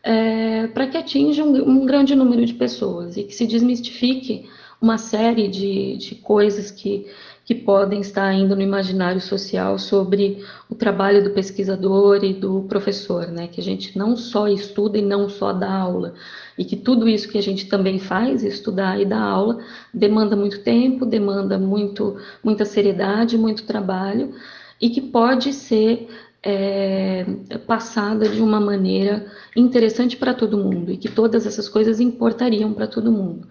é, 0.02 0.66
para 0.68 0.87
que 0.87 0.97
atinja 0.97 1.42
um, 1.42 1.56
um, 1.56 1.87
grande 1.87 2.14
número 2.14 2.44
de 2.44 2.54
pessoas 2.54 3.16
e 3.16 3.25
que 3.25 3.35
se 3.35 3.47
desmistifique 3.47 4.49
uma 4.80 4.99
série 4.99 5.49
de, 5.49 5.97
de 5.97 6.14
coisas 6.16 6.71
que 6.71 7.06
que 7.45 7.55
podem 7.55 8.01
estar 8.01 8.25
ainda 8.25 8.57
no 8.57 8.63
imaginário 8.63 9.21
social 9.21 9.79
sobre 9.79 10.43
o 10.69 10.75
trabalho 10.75 11.23
do 11.23 11.31
pesquisador 11.31 12.25
e 12.25 12.33
do 12.33 12.63
professor, 12.63 13.27
né? 13.29 13.49
Que 13.49 13.61
a 13.61 13.65
gente 13.65 13.99
não 13.99 14.17
só 14.17 14.49
estuda 14.49 14.97
e 14.97 15.03
não 15.03 15.29
só 15.29 15.53
dá 15.53 15.71
aula, 15.71 16.15
e 16.57 16.65
que 16.65 16.75
tudo 16.75 17.07
isso 17.07 17.29
que 17.29 17.37
a 17.37 17.43
gente 17.43 17.67
também 17.67 17.99
faz, 17.99 18.43
estudar 18.43 18.99
e 18.99 19.05
dar 19.05 19.21
aula, 19.21 19.59
demanda 19.93 20.35
muito 20.35 20.61
tempo, 20.61 21.05
demanda 21.05 21.59
muito, 21.59 22.17
muita 22.43 22.65
seriedade, 22.65 23.37
muito 23.37 23.65
trabalho, 23.65 24.35
e 24.81 24.89
que 24.89 25.03
pode 25.03 25.53
ser 25.53 26.09
é, 26.43 27.27
passada 27.67 28.27
de 28.27 28.41
uma 28.41 28.61
maneira 28.61 29.27
interessante 29.55 30.17
para 30.17 30.33
todo 30.33 30.57
mundo, 30.57 30.93
e 30.93 30.97
que 30.97 31.11
todas 31.11 31.47
essas 31.47 31.69
coisas 31.69 32.01
importariam 32.01 32.73
para 32.73 32.87
todo 32.87 33.13
mundo. 33.13 33.47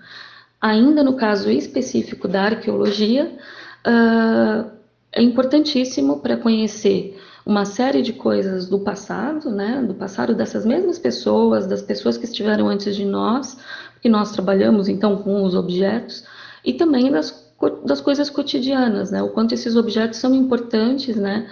Ainda 0.59 1.03
no 1.03 1.15
caso 1.15 1.51
específico 1.51 2.27
da 2.27 2.43
arqueologia, 2.43 3.37
uh, 3.87 4.71
é 5.11 5.21
importantíssimo 5.21 6.19
para 6.19 6.37
conhecer 6.37 7.19
uma 7.45 7.65
série 7.65 8.01
de 8.01 8.13
coisas 8.13 8.67
do 8.67 8.79
passado, 8.79 9.49
né, 9.51 9.83
do 9.85 9.93
passado 9.93 10.33
dessas 10.33 10.65
mesmas 10.65 10.97
pessoas, 10.97 11.67
das 11.67 11.81
pessoas 11.81 12.17
que 12.17 12.25
estiveram 12.25 12.67
antes 12.69 12.95
de 12.95 13.05
nós, 13.05 13.57
que 14.01 14.09
nós 14.09 14.31
trabalhamos 14.31 14.87
então 14.87 15.17
com 15.17 15.43
os 15.43 15.53
objetos, 15.53 16.25
e 16.63 16.73
também 16.73 17.11
das, 17.11 17.53
das 17.85 17.99
coisas 17.99 18.29
cotidianas, 18.29 19.11
né, 19.11 19.21
o 19.21 19.29
quanto 19.29 19.53
esses 19.53 19.75
objetos 19.75 20.19
são 20.19 20.33
importantes, 20.33 21.17
né, 21.17 21.47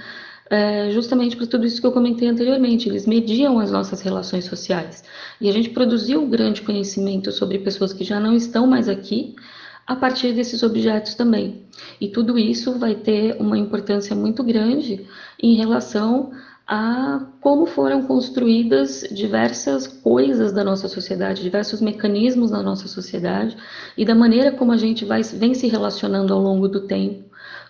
é, 0.50 0.90
justamente 0.92 1.38
por 1.38 1.48
tudo 1.48 1.66
isso 1.66 1.80
que 1.80 1.88
eu 1.88 1.92
comentei 1.92 2.28
anteriormente, 2.28 2.90
eles 2.90 3.06
mediam 3.06 3.60
as 3.60 3.72
nossas 3.72 4.02
relações 4.02 4.46
sociais. 4.46 5.04
E 5.40 5.50
a 5.50 5.52
gente 5.54 5.70
produziu 5.70 6.26
grande 6.28 6.62
conhecimento 6.62 7.32
sobre 7.32 7.60
pessoas 7.60 7.94
que 7.94 8.04
já 8.04 8.20
não 8.20 8.34
estão 8.34 8.68
mais 8.68 8.90
aqui, 8.90 9.36
a 9.86 9.96
partir 9.96 10.34
desses 10.34 10.64
objetos 10.64 11.16
também. 11.16 11.66
E 12.00 12.08
tudo 12.08 12.38
isso 12.38 12.78
vai 12.78 12.96
ter 12.96 13.36
uma 13.40 13.58
importância 13.58 14.16
muito 14.16 14.44
grande 14.44 15.06
em 15.42 15.56
relação 15.56 16.32
a 16.68 17.26
como 17.42 17.66
foram 17.66 18.04
construídas 18.04 19.06
diversas 19.12 19.88
coisas 19.88 20.54
da 20.54 20.64
nossa 20.64 20.88
sociedade, 20.88 21.42
diversos 21.42 21.82
mecanismos 21.82 22.52
da 22.52 22.62
nossa 22.62 22.88
sociedade 22.88 23.58
e 23.98 24.06
da 24.06 24.16
maneira 24.16 24.52
como 24.52 24.72
a 24.72 24.78
gente 24.78 25.04
vai, 25.04 25.24
vem 25.24 25.54
se 25.54 25.68
relacionando 25.68 26.34
ao 26.34 26.40
longo 26.40 26.68
do 26.68 26.82
tempo 26.82 27.26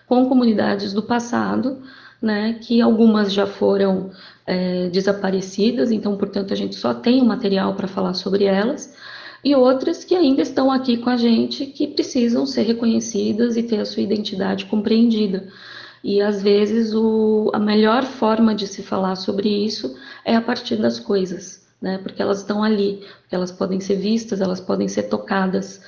com 0.06 0.28
comunidades 0.28 0.92
do 0.92 1.02
passado 1.02 1.82
né, 2.22 2.56
que 2.60 2.80
algumas 2.80 3.32
já 3.32 3.46
foram 3.46 4.10
é, 4.46 4.88
desaparecidas, 4.90 5.90
então, 5.90 6.16
portanto, 6.16 6.52
a 6.52 6.56
gente 6.56 6.76
só 6.76 6.94
tem 6.94 7.20
o 7.20 7.24
material 7.24 7.74
para 7.74 7.88
falar 7.88 8.14
sobre 8.14 8.44
elas, 8.44 8.94
e 9.44 9.54
outras 9.54 10.04
que 10.04 10.14
ainda 10.14 10.42
estão 10.42 10.70
aqui 10.70 10.96
com 10.96 11.10
a 11.10 11.16
gente, 11.16 11.66
que 11.66 11.88
precisam 11.88 12.46
ser 12.46 12.62
reconhecidas 12.62 13.56
e 13.56 13.62
ter 13.62 13.80
a 13.80 13.84
sua 13.84 14.02
identidade 14.02 14.66
compreendida. 14.66 15.48
E 16.02 16.20
às 16.20 16.42
vezes 16.42 16.94
o, 16.94 17.50
a 17.52 17.58
melhor 17.58 18.04
forma 18.04 18.54
de 18.54 18.66
se 18.66 18.82
falar 18.82 19.16
sobre 19.16 19.48
isso 19.48 19.96
é 20.24 20.34
a 20.34 20.40
partir 20.40 20.76
das 20.76 20.98
coisas, 20.98 21.66
né? 21.80 21.98
Porque 21.98 22.20
elas 22.20 22.38
estão 22.38 22.62
ali, 22.62 23.04
porque 23.20 23.34
elas 23.34 23.52
podem 23.52 23.80
ser 23.80 23.96
vistas, 23.96 24.40
elas 24.40 24.60
podem 24.60 24.88
ser 24.88 25.04
tocadas. 25.04 25.80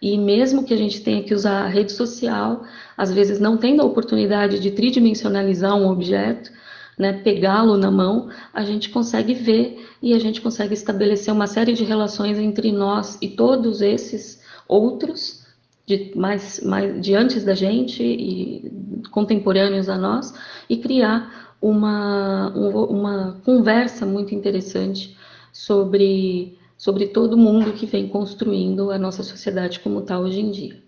E 0.00 0.16
mesmo 0.16 0.64
que 0.64 0.72
a 0.72 0.76
gente 0.76 1.02
tenha 1.02 1.22
que 1.22 1.34
usar 1.34 1.64
a 1.64 1.68
rede 1.68 1.92
social, 1.92 2.62
às 2.96 3.12
vezes 3.12 3.40
não 3.40 3.56
tendo 3.56 3.82
a 3.82 3.84
oportunidade 3.84 4.58
de 4.58 4.70
tridimensionalizar 4.70 5.74
um 5.74 5.88
objeto, 5.88 6.50
né, 6.98 7.12
pegá-lo 7.12 7.76
na 7.76 7.90
mão, 7.90 8.28
a 8.52 8.64
gente 8.64 8.90
consegue 8.90 9.32
ver 9.32 9.86
e 10.02 10.12
a 10.12 10.18
gente 10.18 10.40
consegue 10.40 10.74
estabelecer 10.74 11.32
uma 11.32 11.46
série 11.46 11.72
de 11.72 11.84
relações 11.84 12.38
entre 12.38 12.72
nós 12.72 13.16
e 13.22 13.28
todos 13.28 13.80
esses 13.80 14.42
outros 14.66 15.46
de 15.86 16.12
mais, 16.14 16.60
mais 16.60 17.00
de 17.00 17.14
antes 17.14 17.44
da 17.44 17.54
gente 17.54 18.02
e 18.02 19.00
contemporâneos 19.10 19.88
a 19.88 19.96
nós 19.96 20.34
e 20.68 20.76
criar 20.76 21.54
uma, 21.62 22.50
uma 22.50 23.40
conversa 23.44 24.04
muito 24.04 24.34
interessante 24.34 25.16
sobre, 25.52 26.58
sobre 26.76 27.06
todo 27.06 27.36
mundo 27.36 27.72
que 27.72 27.86
vem 27.86 28.08
construindo 28.08 28.90
a 28.90 28.98
nossa 28.98 29.22
sociedade 29.22 29.80
como 29.80 30.00
está 30.00 30.18
hoje 30.18 30.40
em 30.40 30.50
dia. 30.50 30.82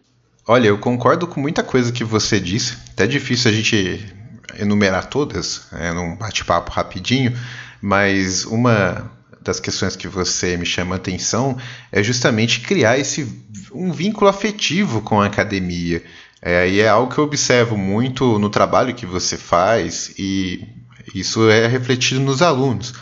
Olha, 0.46 0.68
eu 0.68 0.78
concordo 0.78 1.26
com 1.26 1.40
muita 1.40 1.62
coisa 1.62 1.92
que 1.92 2.04
você 2.04 2.38
disse. 2.40 2.76
Até 2.92 3.06
difícil 3.06 3.50
a 3.50 3.54
gente 3.54 4.19
enumerar 4.60 5.06
todas, 5.06 5.66
é, 5.72 5.92
num 5.92 6.16
bate-papo 6.16 6.70
rapidinho, 6.70 7.36
mas 7.80 8.44
uma 8.44 9.10
das 9.40 9.58
questões 9.58 9.96
que 9.96 10.06
você 10.06 10.56
me 10.56 10.66
chama 10.66 10.96
atenção 10.96 11.56
é 11.90 12.02
justamente 12.02 12.60
criar 12.60 12.98
esse 12.98 13.26
um 13.72 13.90
vínculo 13.90 14.28
afetivo 14.28 15.00
com 15.00 15.20
a 15.20 15.26
academia. 15.26 16.02
É, 16.42 16.68
e 16.68 16.80
é 16.80 16.88
algo 16.88 17.12
que 17.12 17.18
eu 17.18 17.24
observo 17.24 17.76
muito 17.76 18.38
no 18.38 18.48
trabalho 18.48 18.94
que 18.94 19.06
você 19.06 19.36
faz 19.36 20.12
e 20.18 20.66
isso 21.14 21.48
é 21.50 21.66
refletido 21.66 22.20
nos 22.20 22.42
alunos. 22.42 22.94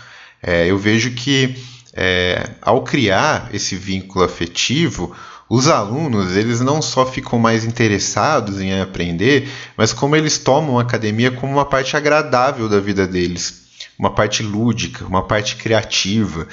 É, 0.43 0.67
eu 0.67 0.79
vejo 0.79 1.12
que 1.12 1.57
é, 1.93 2.50
ao 2.62 2.83
criar 2.83 3.50
esse 3.53 3.75
vínculo 3.75 4.25
afetivo, 4.25 5.15
os 5.49 5.69
alunos 5.69 6.37
eles 6.37 6.61
não 6.61 6.83
só 6.83 7.07
ficam 7.07 7.38
mais 7.38 7.64
interessados 7.64 8.61
em 8.61 8.81
aprender, 8.81 9.49
mas 9.76 9.93
como 9.93 10.17
eles 10.17 10.38
tomam 10.38 10.78
a 10.78 10.83
academia 10.83 11.31
como 11.31 11.52
uma 11.52 11.64
parte 11.64 11.97
agradável 11.97 12.69
da 12.69 12.81
vida 12.81 13.07
deles 13.07 13.69
uma 13.99 14.11
parte 14.11 14.43
lúdica, 14.43 15.05
uma 15.05 15.26
parte 15.26 15.57
criativa, 15.57 16.46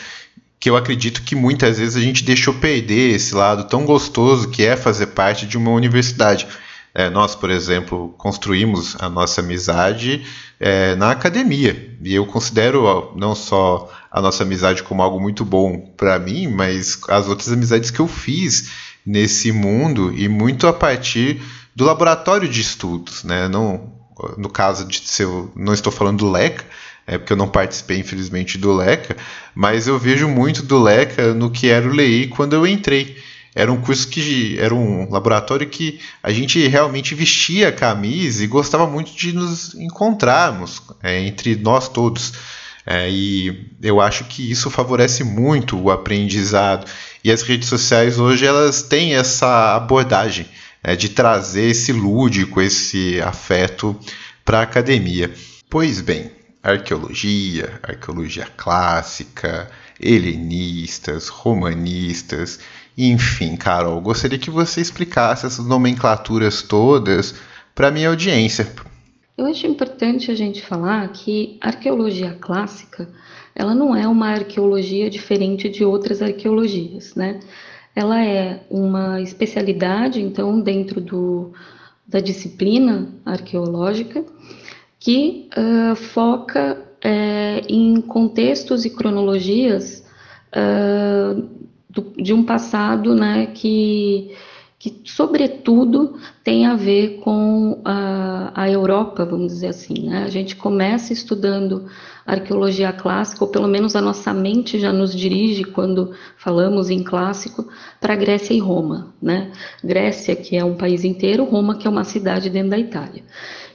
que 0.60 0.70
eu 0.70 0.76
acredito 0.76 1.22
que 1.22 1.36
muitas 1.36 1.78
vezes 1.78 1.96
a 1.96 2.02
gente 2.02 2.24
deixou 2.24 2.56
perder 2.56 3.16
esse 3.16 3.36
lado 3.36 3.66
tão 3.66 3.86
gostoso 3.86 4.50
que 4.50 4.66
é 4.66 4.76
fazer 4.76 5.08
parte 5.08 5.46
de 5.46 5.58
uma 5.58 5.70
universidade. 5.70 6.48
É, 6.94 7.10
nós, 7.10 7.36
por 7.36 7.52
exemplo, 7.52 8.16
construímos 8.18 8.96
a 9.00 9.10
nossa 9.10 9.42
amizade 9.42 10.26
é, 10.60 10.96
na 10.96 11.12
academia. 11.12 11.94
E 12.02 12.16
eu 12.16 12.26
considero 12.26 13.14
não 13.16 13.36
só 13.36 13.92
a 14.10 14.22
nossa 14.22 14.44
amizade 14.44 14.82
como 14.82 15.04
algo 15.04 15.20
muito 15.20 15.44
bom 15.44 15.78
para 15.98 16.18
mim, 16.18 16.48
mas 16.48 17.00
as 17.10 17.28
outras 17.28 17.52
amizades 17.52 17.92
que 17.92 18.00
eu 18.00 18.08
fiz 18.08 18.72
nesse 19.06 19.52
mundo 19.52 20.14
e 20.16 20.28
muito 20.28 20.68
a 20.68 20.74
partir 20.74 21.42
do 21.76 21.86
laboratório 21.86 22.48
de 22.48 22.62
estudos. 22.62 23.24
Né? 23.24 23.48
Não, 23.48 23.94
no 24.38 24.50
caso 24.50 24.86
de 24.86 25.00
se 25.00 25.24
não 25.56 25.74
estou 25.74 25.92
falando 25.92 26.20
do 26.20 26.32
LECA, 26.32 26.66
é 27.08 27.18
porque 27.18 27.34
eu 27.34 27.38
não 27.38 27.48
participei, 27.48 28.00
infelizmente, 28.00 28.58
do 28.58 28.74
LECA, 28.74 29.16
mas 29.54 29.88
eu 29.88 30.00
vejo 30.00 30.28
muito 30.28 30.64
do 30.64 30.82
LECA 30.82 31.34
no 31.34 31.52
que 31.52 31.68
era 31.68 31.88
o 31.88 31.94
LEI 31.94 32.28
quando 32.28 32.54
eu 32.54 32.66
entrei. 32.66 33.16
Era 33.54 33.72
um 33.72 33.80
curso 33.80 34.10
que 34.10 34.58
era 34.60 34.76
um 34.76 35.10
laboratório 35.10 35.70
que 35.70 36.00
a 36.22 36.32
gente 36.32 36.68
realmente 36.68 37.16
vestia 37.16 37.72
camisa 37.72 38.44
e 38.44 38.48
gostava 38.48 38.86
muito 38.86 39.16
de 39.16 39.32
nos 39.32 39.74
encontrarmos 39.76 40.82
é, 41.02 41.22
entre 41.22 41.56
nós 41.56 41.88
todos. 41.88 42.34
É, 42.86 43.10
e 43.10 43.72
eu 43.82 44.00
acho 44.00 44.26
que 44.26 44.52
isso 44.52 44.70
favorece 44.70 45.24
muito 45.24 45.80
o 45.80 45.90
aprendizado. 45.90 46.86
E 47.24 47.32
as 47.32 47.42
redes 47.42 47.68
sociais 47.68 48.20
hoje 48.20 48.46
elas 48.46 48.84
têm 48.84 49.16
essa 49.16 49.76
abordagem 49.76 50.48
é, 50.84 50.96
de 50.96 51.10
trazer 51.10 51.70
esse 51.72 51.92
lúdico, 51.92 52.62
esse 52.62 53.20
afeto 53.22 53.98
para 54.44 54.60
a 54.60 54.64
academia. 54.64 55.34
Pois 55.68 56.00
bem, 56.00 56.32
arqueologia, 56.62 57.80
arqueologia 57.82 58.48
clássica, 58.56 59.70
helenistas, 60.00 61.28
romanistas, 61.28 62.60
enfim, 62.98 63.58
Carol, 63.58 64.00
gostaria 64.00 64.40
que 64.40 64.50
você 64.50 64.80
explicasse 64.80 65.46
essas 65.46 65.66
nomenclaturas 65.66 66.62
todas 66.62 67.36
para 67.74 67.92
minha 67.92 68.10
audiência. 68.10 68.72
Eu 69.38 69.46
acho 69.48 69.68
importante 69.68 70.32
a 70.32 70.36
gente 70.36 70.62
falar 70.62 71.08
que 71.10 71.58
a 71.60 71.68
arqueologia 71.68 72.38
clássica, 72.40 73.10
ela 73.54 73.76
não 73.76 73.94
é 73.94 74.08
uma 74.08 74.30
arqueologia 74.30 75.10
diferente 75.10 75.68
de 75.68 75.84
outras 75.84 76.22
arqueologias, 76.22 77.16
né? 77.16 77.42
Ela 77.94 78.24
é 78.24 78.66
uma 78.70 79.22
especialidade, 79.22 80.22
então, 80.22 80.62
dentro 80.62 81.02
do, 81.02 81.54
da 82.08 82.20
disciplina 82.20 83.10
arqueológica, 83.26 84.24
que 85.00 85.50
uh, 85.58 85.96
foca 85.96 86.82
uh, 87.06 87.66
em 87.68 88.02
contextos 88.02 88.86
e 88.86 88.90
cronologias 88.90 90.06
uh, 90.52 91.42
do, 91.90 92.14
de 92.22 92.34
um 92.34 92.44
passado 92.44 93.16
né, 93.16 93.48
que, 93.48 94.36
que, 94.90 95.02
sobretudo, 95.12 96.16
tem 96.44 96.68
a 96.68 96.76
ver 96.76 97.20
com 97.22 97.82
a, 97.84 98.52
a 98.54 98.70
Europa, 98.70 99.26
vamos 99.26 99.48
dizer 99.54 99.68
assim. 99.68 100.08
Né? 100.08 100.24
A 100.24 100.30
gente 100.30 100.56
começa 100.56 101.12
estudando 101.12 101.88
arqueologia 102.26 102.94
clássica, 102.94 103.44
ou 103.44 103.50
pelo 103.50 103.68
menos 103.68 103.96
a 103.96 104.02
nossa 104.02 104.32
mente 104.34 104.80
já 104.80 104.94
nos 104.94 105.16
dirige 105.16 105.64
quando 105.64 106.12
falamos 106.38 106.90
em 106.92 107.04
clássico, 107.04 107.68
para 108.00 108.16
Grécia 108.16 108.54
e 108.54 108.60
Roma. 108.60 109.14
Né? 109.20 109.52
Grécia, 109.84 110.36
que 110.36 110.56
é 110.56 110.64
um 110.64 110.76
país 110.76 111.04
inteiro, 111.04 111.46
Roma, 111.46 111.76
que 111.76 111.88
é 111.88 111.90
uma 111.90 112.04
cidade 112.04 112.50
dentro 112.50 112.70
da 112.70 112.78
Itália 112.78 113.24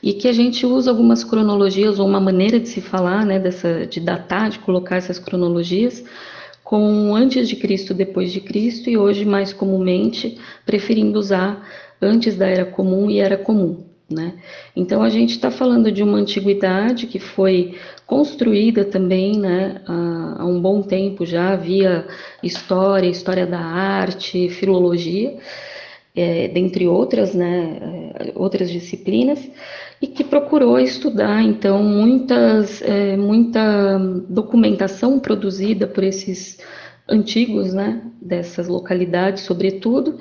e 0.03 0.14
que 0.14 0.27
a 0.27 0.33
gente 0.33 0.64
usa 0.64 0.90
algumas 0.90 1.23
cronologias 1.23 1.99
ou 1.99 2.09
uma 2.09 2.20
maneira 2.20 2.59
de 2.59 2.70
se 2.70 2.81
falar, 2.81 3.27
né, 3.27 3.38
dessa, 3.38 3.87
de 3.87 4.01
datar, 4.01 4.49
de 4.49 4.59
colocar 4.61 4.96
essas 4.96 5.18
cronologias 5.18 6.03
com 6.70 7.16
antes 7.16 7.48
de 7.48 7.56
Cristo, 7.56 7.92
depois 7.92 8.30
de 8.30 8.40
Cristo 8.40 8.88
e 8.88 8.96
hoje 8.96 9.24
mais 9.24 9.52
comumente 9.52 10.38
preferindo 10.64 11.18
usar 11.18 11.68
antes 12.00 12.37
da 12.37 12.46
era 12.46 12.64
comum 12.64 13.11
e 13.11 13.18
era 13.18 13.37
comum. 13.37 13.87
Né? 14.09 14.35
Então 14.76 15.02
a 15.02 15.09
gente 15.09 15.30
está 15.30 15.50
falando 15.50 15.90
de 15.90 16.00
uma 16.00 16.16
antiguidade 16.16 17.09
que 17.09 17.18
foi 17.18 17.76
construída 18.06 18.85
também 18.85 19.37
né, 19.37 19.83
há, 19.85 20.46
um 20.46 20.61
bom 20.61 20.80
tempo 20.80 21.26
já 21.26 21.56
via 21.56 22.06
história, 22.40 23.09
história 23.09 23.48
da 23.48 23.59
arte, 23.59 24.48
filologia, 24.48 25.38
é, 26.14 26.46
dentre 26.46 26.87
outras, 26.87 27.35
né, 27.35 28.12
é, 28.14 28.33
outras 28.37 28.70
disciplinas, 28.70 29.40
e 30.01 30.07
que 30.07 30.25
procurou 30.25 30.79
estudar 30.79 31.43
então 31.43 31.83
muitas, 31.83 32.81
é, 32.83 33.17
muita 33.17 33.99
documentação 34.29 35.19
produzida 35.21 35.87
por 35.87 36.03
esses 36.03 36.59
antigos, 37.09 37.75
né, 37.75 38.03
dessas 38.21 38.69
localidades, 38.69 39.43
sobretudo, 39.43 40.19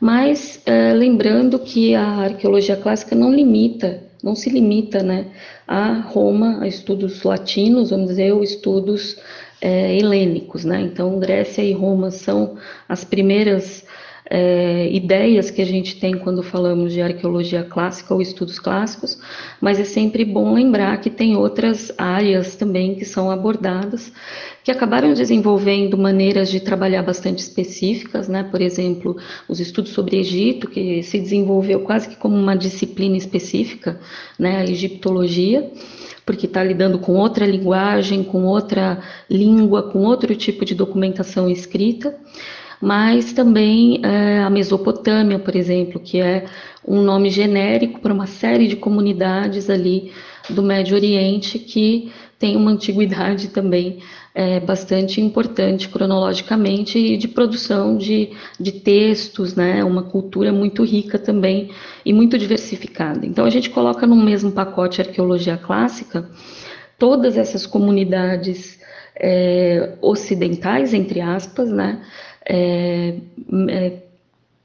mas 0.00 0.62
é, 0.64 0.92
lembrando 0.92 1.58
que 1.58 1.94
a 1.94 2.06
arqueologia 2.06 2.76
clássica 2.76 3.14
não 3.14 3.32
limita, 3.32 4.04
não 4.22 4.34
se 4.34 4.48
limita, 4.48 5.02
né, 5.02 5.26
a 5.66 5.94
Roma, 5.94 6.62
a 6.62 6.68
estudos 6.68 7.22
latinos, 7.22 7.90
vamos 7.90 8.08
dizer, 8.08 8.32
ou 8.32 8.42
estudos 8.42 9.16
é, 9.60 9.96
helênicos, 9.96 10.64
né? 10.64 10.80
Então 10.80 11.18
Grécia 11.18 11.62
e 11.62 11.72
Roma 11.72 12.10
são 12.10 12.56
as 12.88 13.04
primeiras 13.04 13.84
é, 14.30 14.90
ideias 14.92 15.50
que 15.50 15.62
a 15.62 15.64
gente 15.64 15.98
tem 15.98 16.18
quando 16.18 16.42
falamos 16.42 16.92
de 16.92 17.00
arqueologia 17.00 17.62
clássica 17.62 18.12
ou 18.12 18.20
estudos 18.20 18.58
clássicos, 18.58 19.18
mas 19.60 19.80
é 19.80 19.84
sempre 19.84 20.24
bom 20.24 20.54
lembrar 20.54 21.00
que 21.00 21.08
tem 21.08 21.36
outras 21.36 21.90
áreas 21.96 22.54
também 22.54 22.94
que 22.94 23.06
são 23.06 23.30
abordadas, 23.30 24.12
que 24.62 24.70
acabaram 24.70 25.14
desenvolvendo 25.14 25.96
maneiras 25.96 26.50
de 26.50 26.60
trabalhar 26.60 27.02
bastante 27.02 27.38
específicas, 27.38 28.28
né? 28.28 28.42
por 28.42 28.60
exemplo, 28.60 29.16
os 29.48 29.60
estudos 29.60 29.92
sobre 29.92 30.18
Egito, 30.18 30.68
que 30.68 31.02
se 31.02 31.18
desenvolveu 31.18 31.80
quase 31.80 32.08
que 32.08 32.16
como 32.16 32.36
uma 32.36 32.54
disciplina 32.54 33.16
específica, 33.16 33.98
né? 34.38 34.58
a 34.58 34.64
egiptologia 34.64 35.70
porque 36.26 36.44
está 36.44 36.62
lidando 36.62 36.98
com 36.98 37.14
outra 37.14 37.46
linguagem, 37.46 38.22
com 38.22 38.44
outra 38.44 39.02
língua, 39.30 39.84
com 39.84 40.00
outro 40.00 40.36
tipo 40.36 40.62
de 40.62 40.74
documentação 40.74 41.48
escrita 41.48 42.14
mas 42.80 43.32
também 43.32 44.00
é, 44.04 44.38
a 44.40 44.50
Mesopotâmia, 44.50 45.38
por 45.38 45.56
exemplo, 45.56 46.00
que 46.00 46.20
é 46.20 46.46
um 46.86 47.02
nome 47.02 47.30
genérico 47.30 48.00
para 48.00 48.12
uma 48.12 48.26
série 48.26 48.66
de 48.66 48.76
comunidades 48.76 49.68
ali 49.68 50.12
do 50.48 50.62
Médio 50.62 50.96
Oriente 50.96 51.58
que 51.58 52.10
tem 52.38 52.56
uma 52.56 52.70
antiguidade 52.70 53.48
também 53.48 53.98
é, 54.34 54.60
bastante 54.60 55.20
importante 55.20 55.88
cronologicamente 55.88 56.98
e 56.98 57.16
de 57.16 57.26
produção 57.26 57.96
de, 57.96 58.30
de 58.58 58.70
textos, 58.70 59.56
né, 59.56 59.82
uma 59.82 60.04
cultura 60.04 60.52
muito 60.52 60.84
rica 60.84 61.18
também 61.18 61.70
e 62.04 62.12
muito 62.12 62.38
diversificada. 62.38 63.26
Então 63.26 63.44
a 63.44 63.50
gente 63.50 63.68
coloca 63.68 64.06
no 64.06 64.14
mesmo 64.14 64.52
pacote 64.52 65.00
arqueologia 65.00 65.56
clássica 65.56 66.30
todas 66.96 67.36
essas 67.36 67.66
comunidades 67.66 68.78
é, 69.16 69.94
ocidentais, 70.00 70.94
entre 70.94 71.20
aspas, 71.20 71.70
né, 71.70 72.00
é, 72.48 73.14
é 73.68 73.92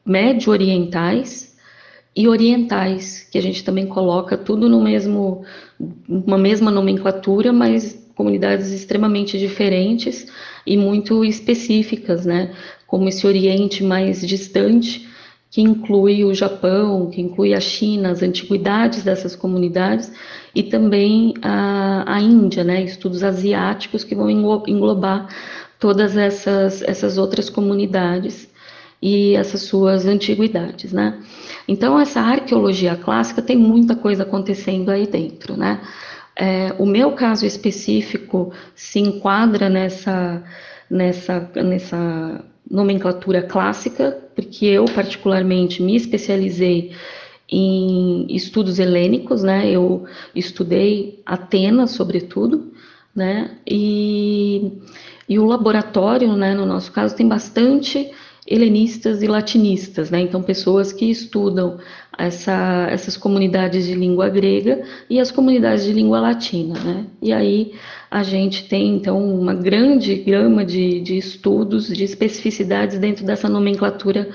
médio-orientais 0.05 1.53
e 2.15 2.27
orientais, 2.27 3.27
que 3.31 3.37
a 3.37 3.41
gente 3.41 3.63
também 3.63 3.87
coloca 3.87 4.37
tudo 4.37 4.69
no 4.69 4.81
mesmo, 4.81 5.43
uma 6.07 6.37
mesma 6.37 6.69
nomenclatura, 6.69 7.51
mas 7.51 8.01
comunidades 8.15 8.71
extremamente 8.71 9.39
diferentes 9.39 10.27
e 10.65 10.77
muito 10.77 11.25
específicas, 11.25 12.25
né? 12.25 12.53
Como 12.85 13.09
esse 13.09 13.25
Oriente 13.25 13.83
mais 13.83 14.21
distante, 14.21 15.09
que 15.49 15.61
inclui 15.61 16.23
o 16.23 16.33
Japão, 16.33 17.09
que 17.09 17.21
inclui 17.21 17.53
a 17.53 17.59
China, 17.59 18.11
as 18.11 18.21
antiguidades 18.21 19.03
dessas 19.03 19.35
comunidades, 19.35 20.11
e 20.53 20.63
também 20.63 21.33
a, 21.41 22.15
a 22.15 22.21
Índia, 22.21 22.63
né? 22.63 22.83
Estudos 22.83 23.23
asiáticos 23.23 24.03
que 24.03 24.13
vão 24.13 24.29
englobar 24.29 25.27
todas 25.83 26.15
essas, 26.15 26.81
essas 26.81 27.17
outras 27.17 27.49
comunidades 27.49 28.49
e 29.01 29.35
essas 29.35 29.63
suas 29.63 30.05
antiguidades, 30.05 30.93
né? 30.93 31.21
Então, 31.67 31.99
essa 31.99 32.21
arqueologia 32.21 32.95
clássica 32.95 33.41
tem 33.41 33.57
muita 33.57 33.93
coisa 33.93 34.23
acontecendo 34.23 34.89
aí 34.89 35.05
dentro, 35.05 35.57
né? 35.57 35.81
É, 36.37 36.73
o 36.79 36.85
meu 36.85 37.11
caso 37.11 37.45
específico 37.45 38.53
se 38.73 39.01
enquadra 39.01 39.67
nessa, 39.67 40.41
nessa, 40.89 41.51
nessa 41.53 42.45
nomenclatura 42.71 43.41
clássica, 43.41 44.17
porque 44.33 44.65
eu, 44.65 44.85
particularmente, 44.85 45.83
me 45.83 45.97
especializei 45.97 46.93
em 47.51 48.25
estudos 48.29 48.79
helênicos, 48.79 49.43
né? 49.43 49.69
Eu 49.69 50.05
estudei 50.33 51.21
Atenas, 51.25 51.91
sobretudo, 51.91 52.71
né? 53.13 53.57
E, 53.69 54.71
e 55.27 55.39
o 55.39 55.45
laboratório, 55.45 56.35
né, 56.35 56.53
no 56.53 56.65
nosso 56.65 56.91
caso, 56.91 57.15
tem 57.15 57.27
bastante 57.27 58.11
helenistas 58.45 59.21
e 59.23 59.27
latinistas, 59.27 60.11
né? 60.11 60.19
Então, 60.19 60.43
pessoas 60.43 60.91
que 60.91 61.09
estudam 61.09 61.79
essa, 62.17 62.87
essas 62.89 63.15
comunidades 63.15 63.85
de 63.85 63.93
língua 63.93 64.29
grega 64.29 64.83
e 65.09 65.19
as 65.19 65.31
comunidades 65.31 65.85
de 65.85 65.93
língua 65.93 66.19
latina, 66.19 66.77
né? 66.79 67.05
E 67.21 67.31
aí 67.31 67.73
a 68.11 68.21
gente 68.21 68.67
tem, 68.67 68.95
então, 68.95 69.17
uma 69.17 69.53
grande 69.53 70.15
gama 70.15 70.65
de, 70.65 70.99
de 70.99 71.17
estudos, 71.17 71.87
de 71.87 72.03
especificidades 72.03 72.99
dentro 72.99 73.25
dessa 73.25 73.47
nomenclatura 73.47 74.29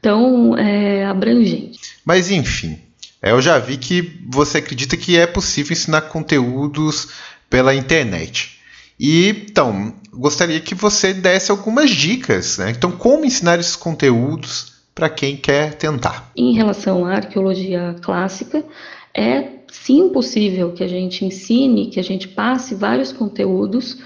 tão 0.00 0.58
é, 0.58 1.06
abrangente. 1.06 1.78
Mas, 2.04 2.30
enfim, 2.30 2.78
é, 3.22 3.30
eu 3.30 3.40
já 3.40 3.58
vi 3.58 3.76
que 3.76 4.20
você 4.28 4.58
acredita 4.58 4.96
que 4.96 5.16
é 5.16 5.26
possível 5.26 5.72
ensinar 5.72 6.02
conteúdos 6.02 7.10
pela 7.48 7.72
internet. 7.74 8.58
E 9.04 9.30
então, 9.30 9.94
gostaria 10.12 10.60
que 10.60 10.76
você 10.76 11.12
desse 11.12 11.50
algumas 11.50 11.90
dicas, 11.90 12.58
né? 12.58 12.70
Então, 12.70 12.92
como 12.92 13.24
ensinar 13.24 13.58
esses 13.58 13.74
conteúdos 13.74 14.74
para 14.94 15.08
quem 15.08 15.36
quer 15.36 15.74
tentar? 15.74 16.30
Em 16.36 16.52
relação 16.52 17.04
à 17.04 17.14
arqueologia 17.14 17.96
clássica, 18.00 18.64
é 19.12 19.54
sim 19.66 20.10
possível 20.10 20.70
que 20.70 20.84
a 20.84 20.86
gente 20.86 21.24
ensine, 21.24 21.88
que 21.88 21.98
a 21.98 22.04
gente 22.04 22.28
passe 22.28 22.76
vários 22.76 23.10
conteúdos 23.10 23.98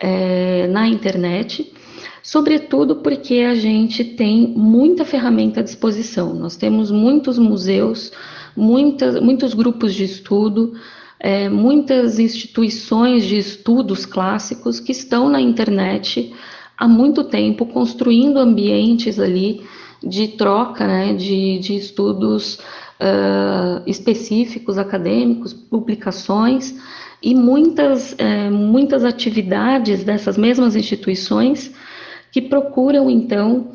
é, 0.00 0.66
na 0.68 0.88
internet, 0.88 1.70
sobretudo 2.22 2.96
porque 2.96 3.40
a 3.40 3.54
gente 3.54 4.02
tem 4.02 4.48
muita 4.56 5.04
ferramenta 5.04 5.60
à 5.60 5.62
disposição. 5.62 6.32
Nós 6.32 6.56
temos 6.56 6.90
muitos 6.90 7.38
museus, 7.38 8.12
muitos 8.56 9.52
grupos 9.52 9.94
de 9.94 10.04
estudo, 10.04 10.72
é, 11.20 11.48
muitas 11.48 12.18
instituições 12.18 13.24
de 13.24 13.38
estudos 13.38 14.06
clássicos 14.06 14.78
que 14.78 14.92
estão 14.92 15.28
na 15.28 15.40
internet 15.40 16.32
há 16.76 16.86
muito 16.86 17.24
tempo 17.24 17.66
construindo 17.66 18.38
ambientes 18.38 19.18
ali 19.18 19.62
de 20.02 20.28
troca 20.28 20.86
né, 20.86 21.12
de, 21.14 21.58
de 21.58 21.74
estudos 21.74 22.54
uh, 22.54 23.82
específicos, 23.84 24.78
acadêmicos, 24.78 25.52
publicações 25.52 26.74
e 27.20 27.34
muitas, 27.34 28.16
muitas 28.52 29.04
atividades 29.04 30.04
dessas 30.04 30.38
mesmas 30.38 30.76
instituições 30.76 31.74
que 32.30 32.40
procuram 32.40 33.10
então 33.10 33.72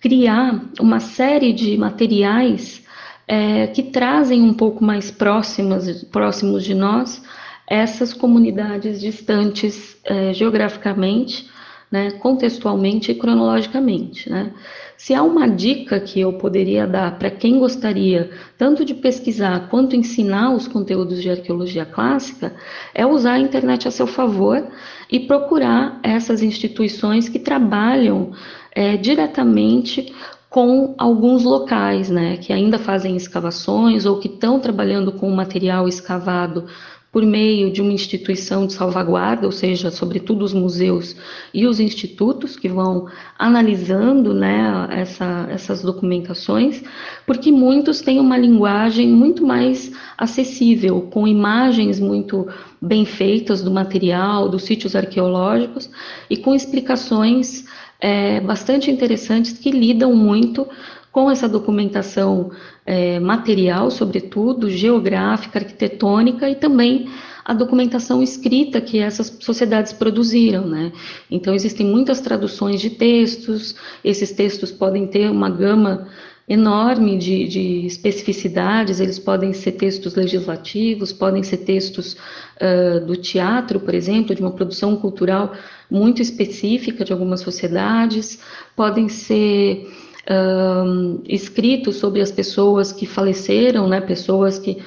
criar 0.00 0.70
uma 0.80 1.00
série 1.00 1.52
de 1.52 1.76
materiais 1.76 2.82
é, 3.28 3.66
que 3.66 3.82
trazem 3.82 4.42
um 4.42 4.54
pouco 4.54 4.82
mais 4.82 5.10
próximas, 5.10 6.02
próximos 6.04 6.64
de 6.64 6.74
nós 6.74 7.22
essas 7.70 8.14
comunidades 8.14 8.98
distantes 8.98 9.98
é, 10.02 10.32
geograficamente, 10.32 11.46
né, 11.90 12.12
contextualmente 12.12 13.12
e 13.12 13.14
cronologicamente. 13.14 14.28
Né. 14.30 14.52
Se 14.96 15.14
há 15.14 15.22
uma 15.22 15.46
dica 15.46 16.00
que 16.00 16.18
eu 16.18 16.32
poderia 16.34 16.86
dar 16.86 17.18
para 17.18 17.30
quem 17.30 17.58
gostaria 17.58 18.30
tanto 18.56 18.84
de 18.84 18.94
pesquisar 18.94 19.68
quanto 19.68 19.94
ensinar 19.94 20.54
os 20.54 20.66
conteúdos 20.66 21.20
de 21.22 21.30
arqueologia 21.30 21.84
clássica, 21.84 22.54
é 22.94 23.06
usar 23.06 23.34
a 23.34 23.38
internet 23.38 23.86
a 23.86 23.90
seu 23.90 24.06
favor 24.06 24.66
e 25.10 25.20
procurar 25.20 26.00
essas 26.02 26.42
instituições 26.42 27.28
que 27.28 27.38
trabalham 27.38 28.32
é, 28.72 28.96
diretamente 28.96 30.14
com 30.48 30.94
alguns 30.96 31.44
locais, 31.44 32.08
né, 32.08 32.38
que 32.38 32.52
ainda 32.52 32.78
fazem 32.78 33.16
escavações 33.16 34.06
ou 34.06 34.18
que 34.18 34.28
estão 34.28 34.58
trabalhando 34.58 35.12
com 35.12 35.30
material 35.30 35.86
escavado 35.86 36.66
por 37.10 37.24
meio 37.24 37.72
de 37.72 37.80
uma 37.80 37.92
instituição 37.92 38.66
de 38.66 38.74
salvaguarda, 38.74 39.46
ou 39.46 39.52
seja, 39.52 39.90
sobretudo 39.90 40.44
os 40.44 40.52
museus 40.52 41.16
e 41.54 41.66
os 41.66 41.80
institutos 41.80 42.54
que 42.54 42.68
vão 42.68 43.06
analisando 43.38 44.34
né, 44.34 44.86
essa, 44.90 45.46
essas 45.50 45.82
documentações, 45.82 46.82
porque 47.26 47.50
muitos 47.50 48.02
têm 48.02 48.20
uma 48.20 48.36
linguagem 48.36 49.08
muito 49.08 49.46
mais 49.46 49.90
acessível, 50.18 51.08
com 51.10 51.26
imagens 51.26 51.98
muito 51.98 52.46
bem 52.80 53.04
feitas 53.04 53.62
do 53.62 53.70
material, 53.70 54.48
dos 54.48 54.64
sítios 54.64 54.94
arqueológicos 54.94 55.90
e 56.30 56.36
com 56.36 56.54
explicações 56.54 57.64
é, 58.00 58.40
bastante 58.40 58.90
interessantes 58.90 59.52
que 59.52 59.70
lidam 59.70 60.14
muito 60.14 60.66
com 61.10 61.30
essa 61.30 61.48
documentação 61.48 62.50
é, 62.86 63.18
material, 63.18 63.90
sobretudo, 63.90 64.70
geográfica, 64.70 65.58
arquitetônica 65.58 66.48
e 66.48 66.54
também 66.54 67.08
a 67.44 67.54
documentação 67.54 68.22
escrita 68.22 68.80
que 68.80 68.98
essas 68.98 69.38
sociedades 69.40 69.92
produziram, 69.92 70.66
né? 70.66 70.92
Então 71.30 71.54
existem 71.54 71.86
muitas 71.86 72.20
traduções 72.20 72.78
de 72.80 72.90
textos, 72.90 73.74
esses 74.04 74.32
textos 74.32 74.70
podem 74.70 75.06
ter 75.06 75.30
uma 75.30 75.48
gama 75.48 76.08
enorme 76.48 77.18
de, 77.18 77.46
de, 77.46 77.86
especificidades, 77.86 79.00
eles 79.00 79.18
podem 79.18 79.52
ser 79.52 79.72
textos 79.72 80.14
legislativos, 80.14 81.12
podem 81.12 81.42
ser 81.42 81.58
textos 81.58 82.16
uh, 82.56 83.04
do 83.04 83.16
teatro, 83.16 83.78
por 83.78 83.94
exemplo, 83.94 84.34
de 84.34 84.40
uma 84.40 84.52
produção 84.52 84.96
cultural 84.96 85.52
muito 85.90 86.22
específica 86.22 87.04
de 87.04 87.12
algumas 87.12 87.40
sociedades, 87.40 88.40
podem 88.74 89.08
ser 89.10 89.86
uh, 90.30 91.22
escritos 91.28 91.96
sobre 91.96 92.22
as 92.22 92.32
pessoas 92.32 92.92
que 92.92 93.04
faleceram, 93.04 93.86
né, 93.86 94.00
pessoas 94.00 94.58
que, 94.58 94.78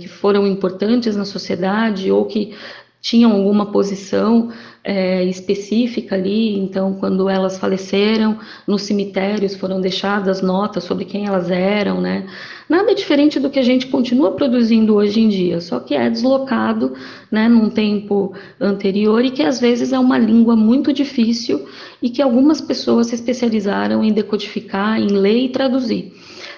que 0.00 0.08
foram 0.08 0.46
importantes 0.46 1.16
na 1.16 1.24
sociedade 1.24 2.10
ou 2.10 2.24
que 2.24 2.54
tinham 3.00 3.32
alguma 3.32 3.70
posição 3.70 4.50
é, 4.84 5.24
específica 5.24 6.14
ali, 6.14 6.58
então, 6.58 6.94
quando 6.94 7.26
elas 7.26 7.56
faleceram, 7.56 8.38
nos 8.66 8.82
cemitérios 8.82 9.56
foram 9.56 9.80
deixadas 9.80 10.42
notas 10.42 10.84
sobre 10.84 11.06
quem 11.06 11.26
elas 11.26 11.50
eram, 11.50 12.02
né? 12.02 12.26
Nada 12.68 12.94
diferente 12.94 13.40
do 13.40 13.48
que 13.48 13.58
a 13.58 13.62
gente 13.62 13.86
continua 13.86 14.32
produzindo 14.32 14.94
hoje 14.94 15.20
em 15.20 15.28
dia, 15.28 15.60
só 15.62 15.80
que 15.80 15.94
é 15.94 16.08
deslocado, 16.10 16.92
né, 17.30 17.48
num 17.48 17.70
tempo 17.70 18.34
anterior 18.60 19.24
e 19.24 19.30
que 19.30 19.42
às 19.42 19.58
vezes 19.58 19.92
é 19.92 19.98
uma 19.98 20.18
língua 20.18 20.54
muito 20.54 20.92
difícil 20.92 21.66
e 22.02 22.10
que 22.10 22.20
algumas 22.20 22.60
pessoas 22.60 23.06
se 23.06 23.14
especializaram 23.14 24.04
em 24.04 24.12
decodificar, 24.12 25.00
em 25.00 25.08
ler 25.08 25.44
e 25.44 25.48
traduzir. 25.48 26.12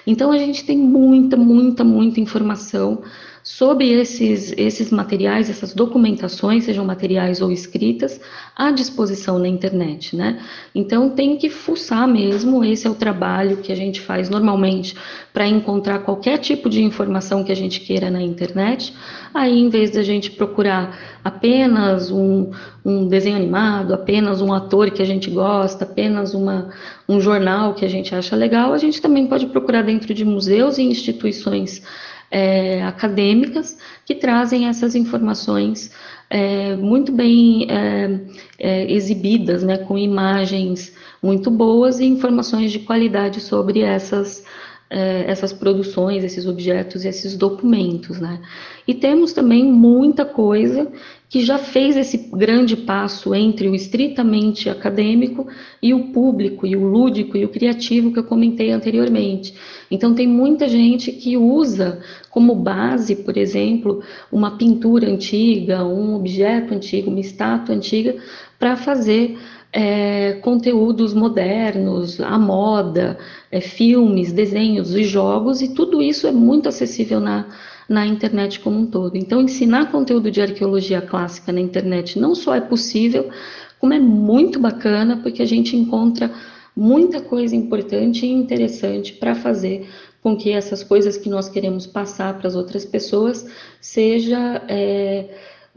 Então, 0.05 0.31
a 0.31 0.37
gente 0.37 0.65
tem 0.65 0.77
muita, 0.77 1.35
muita, 1.35 1.83
muita 1.83 2.19
informação 2.19 3.01
sobre 3.47 3.89
esses, 3.93 4.53
esses 4.57 4.91
materiais, 4.91 5.49
essas 5.49 5.73
documentações, 5.73 6.65
sejam 6.65 6.83
materiais 6.83 7.41
ou 7.41 7.49
escritas, 7.49 8.19
à 8.53 8.71
disposição 8.71 9.39
na 9.39 9.47
internet, 9.47 10.17
né? 10.17 10.41
Então 10.75 11.11
tem 11.11 11.37
que 11.37 11.49
fuçar 11.49 12.05
mesmo, 12.09 12.61
esse 12.61 12.85
é 12.85 12.89
o 12.89 12.93
trabalho 12.93 13.55
que 13.57 13.71
a 13.71 13.75
gente 13.75 14.01
faz 14.01 14.29
normalmente 14.29 14.97
para 15.31 15.47
encontrar 15.47 15.99
qualquer 15.99 16.39
tipo 16.39 16.69
de 16.69 16.83
informação 16.83 17.41
que 17.41 17.51
a 17.51 17.55
gente 17.55 17.79
queira 17.79 18.11
na 18.11 18.21
internet. 18.21 18.93
Aí, 19.33 19.57
em 19.57 19.69
vez 19.69 19.91
da 19.91 20.03
gente 20.03 20.29
procurar 20.31 20.99
apenas 21.23 22.11
um, 22.11 22.51
um 22.83 23.07
desenho 23.07 23.37
animado, 23.37 23.93
apenas 23.93 24.41
um 24.41 24.51
ator 24.51 24.91
que 24.91 25.01
a 25.01 25.05
gente 25.05 25.29
gosta, 25.29 25.85
apenas 25.85 26.33
uma, 26.33 26.69
um 27.07 27.21
jornal 27.21 27.73
que 27.75 27.85
a 27.85 27.89
gente 27.89 28.13
acha 28.13 28.35
legal, 28.35 28.73
a 28.73 28.77
gente 28.77 29.01
também 29.01 29.25
pode 29.25 29.45
procurar 29.45 29.83
dentro 29.83 30.13
de 30.13 30.25
museus 30.25 30.77
e 30.77 30.83
instituições 30.83 31.81
é, 32.29 32.83
acadêmicas 32.83 33.77
que 34.05 34.15
trazem 34.15 34.67
essas 34.67 34.95
informações 34.95 35.91
é, 36.29 36.75
muito 36.75 37.11
bem 37.11 37.67
é, 37.69 38.19
é, 38.59 38.91
exibidas, 38.91 39.63
né, 39.63 39.77
com 39.77 39.97
imagens 39.97 40.93
muito 41.21 41.49
boas 41.49 41.99
e 41.99 42.05
informações 42.05 42.71
de 42.71 42.79
qualidade 42.79 43.39
sobre 43.39 43.81
essas 43.81 44.43
é, 44.89 45.29
essas 45.29 45.51
produções, 45.51 46.23
esses 46.23 46.45
objetos, 46.45 47.03
esses 47.03 47.35
documentos, 47.35 48.19
né? 48.19 48.41
E 48.87 48.93
temos 48.93 49.33
também 49.33 49.65
muita 49.65 50.23
coisa 50.23 50.89
que 51.29 51.41
já 51.43 51.57
fez 51.57 51.97
esse 51.97 52.29
grande 52.33 52.77
passo 52.77 53.35
entre 53.35 53.67
o 53.67 53.75
estritamente 53.75 54.69
acadêmico 54.69 55.45
e 55.81 55.93
o 55.93 56.13
público, 56.13 56.65
e 56.65 56.73
o 56.75 56.87
lúdico 56.87 57.35
e 57.35 57.43
o 57.43 57.49
criativo 57.49 58.13
que 58.13 58.19
eu 58.19 58.23
comentei 58.23 58.71
anteriormente. 58.71 59.53
Então, 59.91 60.15
tem 60.15 60.25
muita 60.25 60.69
gente 60.69 61.11
que 61.11 61.35
usa 61.35 61.99
como 62.29 62.55
base, 62.55 63.13
por 63.17 63.35
exemplo, 63.35 64.01
uma 64.31 64.57
pintura 64.57 65.09
antiga, 65.09 65.83
um 65.85 66.15
objeto 66.15 66.73
antigo, 66.73 67.09
uma 67.09 67.19
estátua 67.19 67.75
antiga, 67.75 68.15
para 68.57 68.77
fazer 68.77 69.37
é, 69.79 70.33
conteúdos 70.41 71.13
modernos, 71.13 72.19
a 72.19 72.39
moda, 72.39 73.15
é, 73.51 73.61
filmes, 73.61 74.31
desenhos 74.31 74.95
e 74.95 75.03
jogos, 75.03 75.61
e 75.61 75.67
tudo 75.67 76.01
isso 76.01 76.25
é 76.25 76.31
muito 76.31 76.67
acessível 76.67 77.19
na, 77.19 77.45
na 77.87 78.03
internet 78.03 78.59
como 78.59 78.79
um 78.79 78.87
todo. 78.87 79.15
Então, 79.15 79.39
ensinar 79.39 79.91
conteúdo 79.91 80.31
de 80.31 80.41
arqueologia 80.41 80.99
clássica 80.99 81.51
na 81.51 81.61
internet 81.61 82.17
não 82.17 82.33
só 82.33 82.55
é 82.55 82.59
possível, 82.59 83.29
como 83.77 83.93
é 83.93 83.99
muito 83.99 84.59
bacana, 84.59 85.17
porque 85.17 85.43
a 85.43 85.47
gente 85.47 85.77
encontra 85.77 86.31
muita 86.75 87.21
coisa 87.21 87.55
importante 87.55 88.25
e 88.25 88.31
interessante 88.31 89.13
para 89.13 89.35
fazer 89.35 89.87
com 90.23 90.35
que 90.35 90.49
essas 90.49 90.81
coisas 90.81 91.17
que 91.17 91.29
nós 91.29 91.49
queremos 91.49 91.85
passar 91.85 92.35
para 92.39 92.47
as 92.47 92.55
outras 92.55 92.83
pessoas 92.83 93.45
seja. 93.79 94.59
É, 94.67 95.25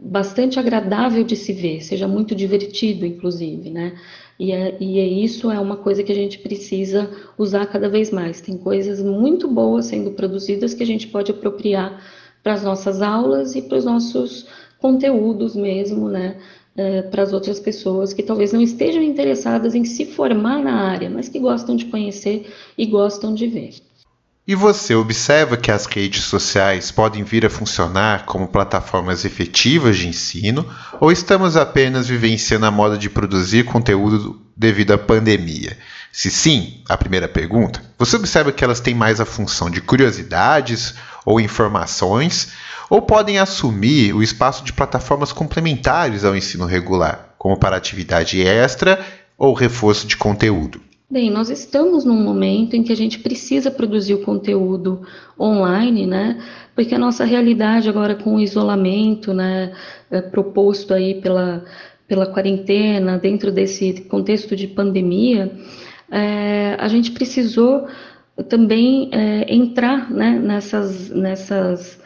bastante 0.02 0.58
agradável 0.58 1.22
de 1.22 1.36
se 1.36 1.52
ver, 1.52 1.82
seja 1.82 2.08
muito 2.08 2.34
divertido, 2.34 3.04
inclusive, 3.04 3.70
né? 3.70 3.98
E, 4.38 4.52
é, 4.52 4.76
e 4.80 4.98
é 4.98 5.06
isso 5.06 5.50
é 5.50 5.60
uma 5.60 5.76
coisa 5.76 6.02
que 6.02 6.10
a 6.10 6.14
gente 6.14 6.38
precisa 6.38 7.10
usar 7.36 7.66
cada 7.66 7.88
vez 7.90 8.10
mais. 8.10 8.40
Tem 8.40 8.56
coisas 8.56 9.02
muito 9.02 9.46
boas 9.46 9.86
sendo 9.86 10.12
produzidas 10.12 10.72
que 10.72 10.82
a 10.82 10.86
gente 10.86 11.08
pode 11.08 11.30
apropriar 11.30 12.02
para 12.42 12.54
as 12.54 12.62
nossas 12.62 13.02
aulas 13.02 13.54
e 13.54 13.60
para 13.60 13.76
os 13.76 13.84
nossos 13.84 14.46
conteúdos 14.78 15.54
mesmo, 15.54 16.08
né? 16.08 16.38
É, 16.74 17.02
para 17.02 17.22
as 17.22 17.32
outras 17.34 17.60
pessoas 17.60 18.14
que 18.14 18.22
talvez 18.22 18.52
não 18.52 18.62
estejam 18.62 19.02
interessadas 19.02 19.74
em 19.74 19.84
se 19.84 20.06
formar 20.06 20.62
na 20.62 20.88
área, 20.88 21.10
mas 21.10 21.28
que 21.28 21.38
gostam 21.38 21.76
de 21.76 21.86
conhecer 21.86 22.46
e 22.78 22.86
gostam 22.86 23.34
de 23.34 23.46
ver. 23.46 23.74
E 24.48 24.55
você 24.55 24.94
observa 24.94 25.57
que 25.57 25.70
as 25.70 25.85
redes 25.85 26.24
sociais 26.24 26.90
podem 26.90 27.22
vir 27.22 27.44
a 27.44 27.50
funcionar 27.50 28.24
como 28.24 28.48
plataformas 28.48 29.24
efetivas 29.24 29.98
de 29.98 30.09
ensino 30.09 30.66
ou 30.98 31.12
estamos 31.12 31.57
apenas 31.57 32.09
vivenciando 32.09 32.64
a 32.64 32.70
moda 32.70 32.96
de 32.96 33.11
produzir 33.11 33.64
conteúdo 33.64 34.40
devido 34.57 34.92
à 34.92 34.98
pandemia? 34.98 35.76
Se 36.11 36.31
sim, 36.31 36.83
a 36.88 36.96
primeira 36.96 37.29
pergunta, 37.29 37.83
você 37.98 38.16
observa 38.16 38.50
que 38.50 38.64
elas 38.64 38.81
têm 38.81 38.94
mais 38.94 39.20
a 39.20 39.26
função 39.26 39.70
de 39.70 39.81
curiosidades 39.81 40.94
ou 41.24 41.38
informações 41.38 42.53
ou 42.88 43.03
podem 43.03 43.38
assumir 43.38 44.14
o 44.14 44.22
espaço 44.22 44.64
de 44.64 44.72
plataformas 44.72 45.33
complementares 45.33 46.24
ao 46.24 46.35
ensino 46.35 46.64
regular, 46.64 47.35
como 47.38 47.59
para 47.59 47.76
atividade 47.76 48.40
extra 48.40 48.98
ou 49.38 49.55
reforço 49.55 50.07
de 50.07 50.16
conteúdo? 50.16 50.81
Bem, 51.11 51.29
nós 51.29 51.51
estamos 51.51 52.05
num 52.05 52.23
momento 52.23 52.77
em 52.77 52.85
que 52.85 52.92
a 52.92 52.96
gente 52.96 53.18
precisa 53.18 53.68
produzir 53.68 54.14
o 54.14 54.23
conteúdo 54.23 55.03
online, 55.37 56.07
né? 56.07 56.40
Porque 56.73 56.94
a 56.94 56.99
nossa 57.01 57.25
realidade 57.25 57.88
agora 57.88 58.14
com 58.14 58.37
o 58.37 58.40
isolamento, 58.40 59.35
né, 59.35 59.73
é 60.09 60.20
proposto 60.20 60.94
aí 60.94 61.20
pela, 61.20 61.64
pela 62.07 62.27
quarentena, 62.27 63.18
dentro 63.18 63.51
desse 63.51 64.03
contexto 64.03 64.55
de 64.55 64.68
pandemia, 64.68 65.51
é, 66.09 66.77
a 66.79 66.87
gente 66.87 67.11
precisou 67.11 67.88
também 68.49 69.11
é, 69.12 69.53
entrar 69.53 70.09
né, 70.12 70.38
nessas, 70.38 71.11
nessas, 71.11 72.01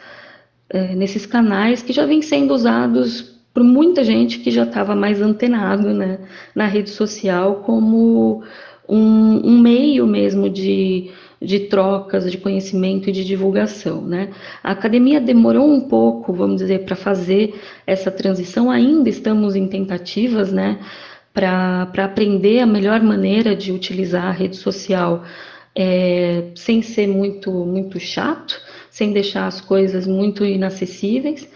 é, 0.67 0.95
nesses 0.95 1.27
canais 1.27 1.83
que 1.83 1.93
já 1.93 2.07
vêm 2.07 2.23
sendo 2.23 2.55
usados 2.55 3.35
por 3.53 3.63
muita 3.63 4.03
gente 4.03 4.39
que 4.39 4.49
já 4.49 4.63
estava 4.63 4.95
mais 4.95 5.21
antenado 5.21 5.93
né, 5.93 6.19
na 6.55 6.65
rede 6.65 6.89
social 6.89 7.57
como 7.57 8.43
um, 8.87 9.47
um 9.47 9.59
meio 9.59 10.05
mesmo 10.05 10.49
de, 10.49 11.11
de 11.41 11.61
trocas 11.61 12.29
de 12.29 12.37
conhecimento 12.37 13.09
e 13.09 13.11
de 13.11 13.23
divulgação. 13.23 14.01
Né? 14.01 14.29
A 14.63 14.71
academia 14.71 15.19
demorou 15.19 15.67
um 15.69 15.81
pouco, 15.81 16.33
vamos 16.33 16.57
dizer, 16.57 16.85
para 16.85 16.95
fazer 16.95 17.55
essa 17.85 18.11
transição, 18.11 18.69
ainda 18.69 19.09
estamos 19.09 19.55
em 19.55 19.67
tentativas 19.67 20.51
né, 20.51 20.79
para 21.33 21.89
aprender 21.97 22.59
a 22.59 22.65
melhor 22.65 23.01
maneira 23.01 23.55
de 23.55 23.71
utilizar 23.71 24.25
a 24.25 24.31
rede 24.31 24.55
social 24.55 25.23
é, 25.75 26.51
sem 26.55 26.81
ser 26.81 27.07
muito, 27.07 27.51
muito 27.51 27.99
chato, 27.99 28.59
sem 28.89 29.11
deixar 29.11 29.47
as 29.47 29.59
coisas 29.59 30.07
muito 30.07 30.45
inacessíveis 30.45 31.49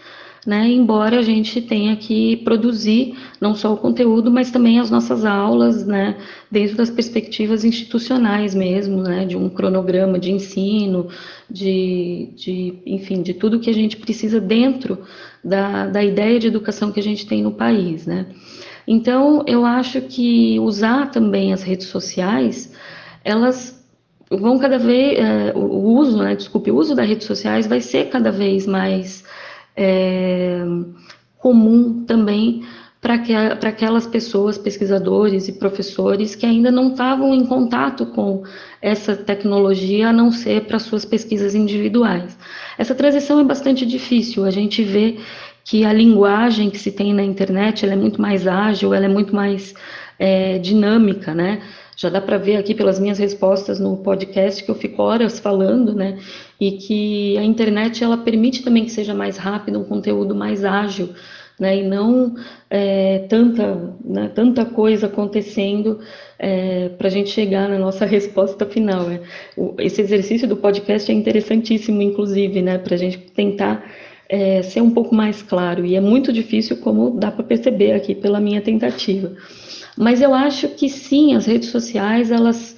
né? 0.46 0.68
Embora 0.68 1.20
a 1.20 1.22
gente 1.22 1.62
tenha 1.62 1.96
que 1.96 2.38
produzir 2.38 3.16
não 3.40 3.54
só 3.54 3.74
o 3.74 3.78
conteúdo, 3.78 4.32
mas 4.32 4.52
também 4.52 4.80
as 4.80 4.90
nossas 4.90 5.26
aulas, 5.26 5.86
né? 5.86 6.18
Dentro 6.50 6.78
das 6.78 6.90
perspectivas 6.90 7.64
institucionais 7.64 8.56
mesmo, 8.56 9.02
né? 9.02 9.26
De 9.26 9.36
um 9.36 9.50
cronograma 9.50 10.18
de 10.18 10.32
ensino, 10.32 11.08
de, 11.50 12.30
de 12.36 12.80
enfim, 12.86 13.22
de 13.22 13.34
tudo 13.34 13.60
que 13.60 13.70
a 13.70 13.74
gente 13.74 13.98
precisa 13.98 14.40
dentro 14.40 15.00
da, 15.44 15.88
da 15.88 16.04
ideia 16.04 16.40
de 16.40 16.48
educação 16.48 16.92
que 16.92 17.00
a 17.00 17.04
gente 17.04 17.26
tem 17.28 17.42
no 17.42 17.52
país, 17.52 18.06
né? 18.06 18.28
Então, 18.88 19.44
eu 19.46 19.66
acho 19.66 20.02
que 20.02 20.60
usar 20.60 21.12
também 21.12 21.54
as 21.54 21.62
redes 21.62 21.88
sociais, 21.88 22.74
elas 23.24 23.80
vão 24.32 24.58
cada 24.60 24.78
vez, 24.78 25.18
é, 25.18 25.54
o 25.56 25.96
uso, 25.96 26.18
né, 26.18 26.36
desculpe, 26.36 26.72
o 26.72 26.76
uso 26.76 26.96
das 26.96 27.08
redes 27.08 27.26
sociais 27.26 27.66
vai 27.68 27.82
ser 27.82 28.10
cada 28.10 28.32
vez 28.32 28.66
mais 28.66 29.24
é, 29.76 30.64
comum 31.38 32.04
também 32.06 32.64
para 33.02 33.18
que, 33.18 33.34
aquelas 33.34 34.06
pessoas, 34.06 34.58
pesquisadores 34.58 35.48
e 35.48 35.54
professores 35.54 36.36
que 36.36 36.46
ainda 36.46 36.70
não 36.70 36.90
estavam 36.92 37.34
em 37.34 37.46
contato 37.46 38.06
com 38.08 38.44
essa 38.82 39.16
tecnologia, 39.16 40.10
a 40.10 40.14
não 40.14 40.32
ser 40.32 40.66
para 40.66 40.80
suas 40.80 41.06
pesquisas 41.06 41.56
individuais. 41.56 42.38
Essa 42.78 42.94
transição 42.94 43.40
é 43.40 43.44
bastante 43.44 43.86
difícil, 43.86 44.44
a 44.44 44.52
gente 44.52 44.84
vê 44.84 45.18
que 45.64 45.86
a 45.86 45.94
linguagem 45.94 46.70
que 46.70 46.78
se 46.78 46.92
tem 46.92 47.14
na 47.14 47.24
internet 47.24 47.86
é 47.86 47.96
muito 47.96 48.22
mais 48.22 48.48
ágil, 48.48 48.94
ela 48.94 49.06
é 49.06 49.10
muito 49.10 49.34
mais 49.34 49.74
é, 50.18 50.58
dinâmica, 50.58 51.34
né? 51.34 51.62
Já 51.96 52.10
dá 52.10 52.20
para 52.20 52.38
ver 52.38 52.56
aqui 52.56 52.74
pelas 52.74 53.00
minhas 53.00 53.18
respostas 53.18 53.80
no 53.80 53.98
podcast 53.98 54.64
que 54.64 54.72
eu 54.72 54.76
fico 54.76 55.02
horas 55.02 55.40
falando, 55.40 55.94
né? 55.94 56.18
E 56.60 56.72
que 56.74 57.38
a 57.38 57.44
internet 57.44 58.04
ela 58.04 58.18
permite 58.18 58.64
também 58.64 58.86
que 58.86 58.92
seja 58.92 59.14
mais 59.14 59.38
rápido, 59.38 59.80
um 59.80 59.86
conteúdo 59.86 60.36
mais 60.36 60.66
ágil, 60.66 61.10
né? 61.60 61.78
E 61.78 61.84
não 61.84 62.36
é, 62.70 63.20
tanta, 63.30 63.96
né, 64.04 64.32
tanta 64.34 64.66
coisa 64.66 65.08
acontecendo 65.08 66.00
é, 66.38 66.90
para 66.90 67.08
a 67.08 67.12
gente 67.12 67.30
chegar 67.30 67.70
na 67.70 67.78
nossa 67.78 68.04
resposta 68.08 68.66
final. 68.66 69.04
Né? 69.04 69.22
O, 69.58 69.76
esse 69.80 70.02
exercício 70.02 70.48
do 70.48 70.58
podcast 70.58 71.12
é 71.12 71.16
interessantíssimo, 71.16 72.02
inclusive, 72.02 72.62
né? 72.62 72.78
Para 72.78 72.96
a 72.96 72.98
gente 72.98 73.18
tentar 73.18 73.86
é, 74.30 74.62
ser 74.62 74.82
um 74.82 74.92
pouco 74.92 75.14
mais 75.14 75.42
claro. 75.42 75.86
E 75.86 75.96
é 75.96 76.02
muito 76.02 76.32
difícil, 76.32 76.78
como 76.78 77.12
dá 77.12 77.32
para 77.32 77.44
perceber 77.44 77.94
aqui 77.94 78.14
pela 78.14 78.40
minha 78.40 78.62
tentativa. 78.62 79.34
Mas 79.98 80.22
eu 80.22 80.34
acho 80.34 80.70
que 80.70 80.88
sim, 80.88 81.36
as 81.36 81.46
redes 81.46 81.70
sociais, 81.70 82.32
elas, 82.32 82.78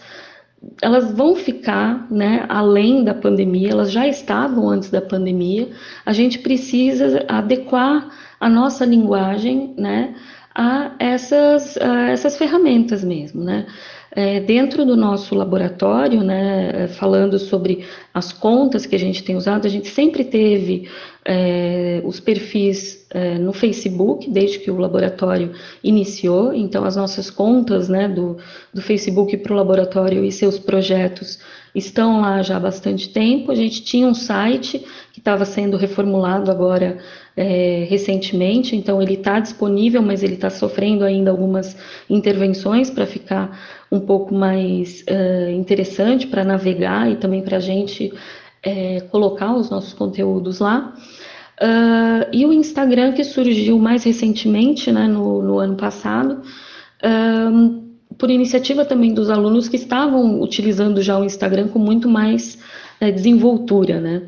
elas 0.81 1.11
vão 1.11 1.35
ficar, 1.35 2.07
né, 2.11 2.45
além 2.47 3.03
da 3.03 3.13
pandemia, 3.13 3.71
elas 3.71 3.91
já 3.91 4.07
estavam 4.07 4.69
antes 4.69 4.89
da 4.89 5.01
pandemia. 5.01 5.69
A 6.05 6.13
gente 6.13 6.39
precisa 6.39 7.25
adequar 7.27 8.09
a 8.39 8.49
nossa 8.49 8.85
linguagem, 8.85 9.73
né, 9.77 10.15
a 10.53 10.91
essas, 10.99 11.77
a 11.77 12.09
essas 12.09 12.37
ferramentas 12.37 13.03
mesmo, 13.03 13.43
né. 13.43 13.65
É, 14.13 14.41
dentro 14.41 14.85
do 14.85 14.97
nosso 14.97 15.33
laboratório, 15.33 16.21
né, 16.21 16.89
falando 16.89 17.39
sobre 17.39 17.85
as 18.13 18.33
contas 18.33 18.85
que 18.85 18.93
a 18.93 18.99
gente 18.99 19.23
tem 19.23 19.37
usado, 19.37 19.65
a 19.65 19.69
gente 19.69 19.87
sempre 19.87 20.25
teve 20.25 20.89
é, 21.23 22.01
os 22.03 22.19
perfis 22.19 23.05
é, 23.09 23.37
no 23.37 23.53
Facebook, 23.53 24.29
desde 24.29 24.59
que 24.59 24.69
o 24.69 24.77
laboratório 24.77 25.53
iniciou, 25.81 26.53
então 26.53 26.83
as 26.83 26.95
nossas 26.95 27.29
contas 27.29 27.87
né, 27.87 28.09
do, 28.09 28.37
do 28.73 28.81
Facebook 28.81 29.37
para 29.37 29.53
o 29.53 29.55
laboratório 29.55 30.25
e 30.25 30.31
seus 30.31 30.59
projetos 30.59 31.39
estão 31.73 32.19
lá 32.21 32.41
já 32.41 32.57
há 32.57 32.59
bastante 32.59 33.09
tempo. 33.09 33.51
A 33.51 33.55
gente 33.55 33.81
tinha 33.81 34.07
um 34.07 34.13
site 34.13 34.85
que 35.13 35.19
estava 35.19 35.45
sendo 35.45 35.77
reformulado 35.77 36.51
agora 36.51 36.99
é, 37.35 37.85
recentemente, 37.89 38.75
então 38.75 39.01
ele 39.01 39.13
está 39.13 39.39
disponível, 39.39 40.01
mas 40.01 40.21
ele 40.21 40.33
está 40.33 40.49
sofrendo 40.49 41.03
ainda 41.05 41.31
algumas 41.31 41.77
intervenções 42.09 42.89
para 42.89 43.05
ficar 43.05 43.57
um 43.91 43.99
pouco 43.99 44.33
mais 44.33 45.03
uh, 45.09 45.51
interessante 45.51 46.27
para 46.27 46.43
navegar 46.43 47.09
e 47.09 47.15
também 47.15 47.41
para 47.41 47.57
a 47.57 47.59
gente 47.59 48.13
é, 48.63 49.01
colocar 49.11 49.55
os 49.55 49.69
nossos 49.69 49.93
conteúdos 49.93 50.59
lá. 50.59 50.93
Uh, 51.61 52.25
e 52.33 52.45
o 52.45 52.51
Instagram, 52.51 53.13
que 53.13 53.23
surgiu 53.23 53.77
mais 53.77 54.03
recentemente, 54.03 54.91
né, 54.91 55.07
no, 55.07 55.41
no 55.41 55.59
ano 55.59 55.75
passado, 55.75 56.41
uh, 57.03 57.81
por 58.17 58.29
iniciativa 58.29 58.83
também 58.83 59.13
dos 59.13 59.29
alunos 59.29 59.69
que 59.69 59.75
estavam 59.75 60.41
utilizando 60.41 61.01
já 61.01 61.19
o 61.19 61.23
Instagram 61.23 61.67
com 61.67 61.79
muito 61.79 62.09
mais 62.09 62.57
é, 62.99 63.11
desenvoltura. 63.11 63.99
Né. 63.99 64.23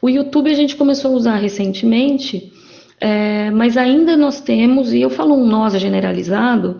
O 0.00 0.08
YouTube 0.08 0.50
a 0.50 0.54
gente 0.54 0.76
começou 0.76 1.12
a 1.12 1.14
usar 1.14 1.36
recentemente, 1.36 2.52
é, 3.00 3.50
mas 3.50 3.76
ainda 3.76 4.16
nós 4.16 4.40
temos, 4.40 4.92
e 4.92 5.00
eu 5.00 5.10
falo 5.10 5.34
um 5.34 5.46
nós 5.46 5.72
generalizado, 5.74 6.78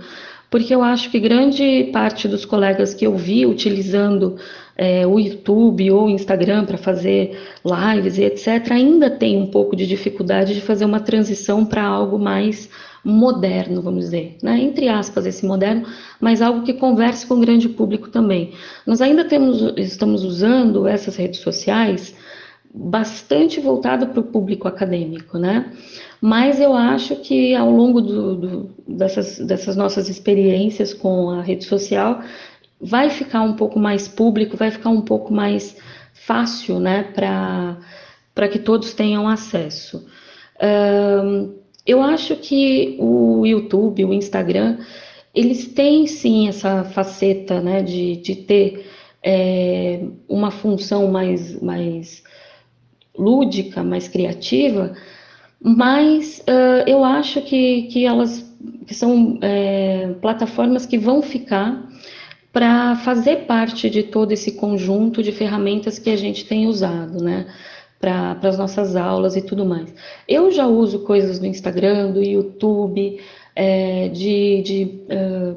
porque 0.50 0.74
eu 0.74 0.82
acho 0.82 1.10
que 1.10 1.18
grande 1.18 1.90
parte 1.92 2.26
dos 2.26 2.44
colegas 2.44 2.94
que 2.94 3.06
eu 3.06 3.16
vi 3.16 3.44
utilizando 3.44 4.36
é, 4.76 5.06
o 5.06 5.18
YouTube 5.18 5.90
ou 5.90 6.06
o 6.06 6.10
Instagram 6.10 6.64
para 6.64 6.78
fazer 6.78 7.36
lives 7.64 8.16
e 8.16 8.22
etc., 8.22 8.70
ainda 8.70 9.10
tem 9.10 9.36
um 9.36 9.48
pouco 9.48 9.74
de 9.76 9.86
dificuldade 9.86 10.54
de 10.54 10.60
fazer 10.60 10.84
uma 10.84 11.00
transição 11.00 11.66
para 11.66 11.84
algo 11.84 12.18
mais 12.18 12.70
moderno, 13.04 13.82
vamos 13.82 14.04
dizer, 14.04 14.36
né? 14.42 14.58
entre 14.60 14.88
aspas, 14.88 15.26
esse 15.26 15.44
moderno, 15.44 15.86
mas 16.20 16.42
algo 16.42 16.62
que 16.62 16.72
converse 16.72 17.26
com 17.26 17.34
o 17.34 17.40
grande 17.40 17.68
público 17.68 18.08
também. 18.08 18.52
Nós 18.86 19.00
ainda 19.00 19.24
temos, 19.24 19.60
estamos 19.76 20.24
usando 20.24 20.86
essas 20.86 21.16
redes 21.16 21.40
sociais 21.40 22.14
bastante 22.72 23.60
voltado 23.60 24.08
para 24.08 24.20
o 24.20 24.24
público 24.24 24.68
acadêmico, 24.68 25.38
né? 25.38 25.72
Mas 26.20 26.60
eu 26.60 26.74
acho 26.74 27.16
que 27.16 27.54
ao 27.54 27.70
longo 27.70 28.00
do, 28.00 28.36
do, 28.36 28.70
dessas, 28.86 29.38
dessas 29.38 29.76
nossas 29.76 30.08
experiências 30.08 30.92
com 30.92 31.30
a 31.30 31.42
rede 31.42 31.64
social, 31.64 32.20
vai 32.80 33.10
ficar 33.10 33.42
um 33.42 33.54
pouco 33.54 33.78
mais 33.78 34.06
público, 34.06 34.56
vai 34.56 34.70
ficar 34.70 34.90
um 34.90 35.00
pouco 35.00 35.32
mais 35.32 35.76
fácil, 36.12 36.78
né, 36.78 37.04
para 37.14 38.48
que 38.48 38.58
todos 38.58 38.92
tenham 38.92 39.28
acesso. 39.28 40.06
Um, 40.62 41.54
eu 41.86 42.02
acho 42.02 42.36
que 42.36 42.96
o 43.00 43.46
YouTube, 43.46 44.04
o 44.04 44.12
Instagram, 44.12 44.78
eles 45.34 45.66
têm 45.68 46.06
sim 46.06 46.48
essa 46.48 46.84
faceta, 46.84 47.60
né, 47.60 47.82
de, 47.82 48.16
de 48.16 48.36
ter 48.36 48.86
é, 49.22 50.00
uma 50.28 50.50
função 50.50 51.10
mais, 51.10 51.60
mais 51.60 52.22
lúdica, 53.18 53.82
mais 53.82 54.08
criativa, 54.08 54.94
mas 55.60 56.38
uh, 56.40 56.88
eu 56.88 57.04
acho 57.04 57.42
que, 57.42 57.82
que 57.84 58.06
elas 58.06 58.48
que 58.86 58.94
são 58.94 59.38
é, 59.42 60.14
plataformas 60.20 60.86
que 60.86 60.98
vão 60.98 61.22
ficar 61.22 61.86
para 62.52 62.96
fazer 62.96 63.44
parte 63.44 63.90
de 63.90 64.02
todo 64.02 64.32
esse 64.32 64.52
conjunto 64.52 65.22
de 65.22 65.30
ferramentas 65.30 65.98
que 65.98 66.10
a 66.10 66.16
gente 66.16 66.46
tem 66.46 66.66
usado, 66.66 67.22
né? 67.22 67.46
Para 68.00 68.38
as 68.42 68.56
nossas 68.56 68.96
aulas 68.96 69.36
e 69.36 69.42
tudo 69.42 69.66
mais. 69.66 69.94
Eu 70.26 70.50
já 70.50 70.66
uso 70.66 71.00
coisas 71.00 71.38
do 71.38 71.46
Instagram, 71.46 72.12
do 72.12 72.22
YouTube, 72.22 73.20
é, 73.54 74.08
de, 74.08 74.62
de, 74.62 75.00
uh, 75.12 75.56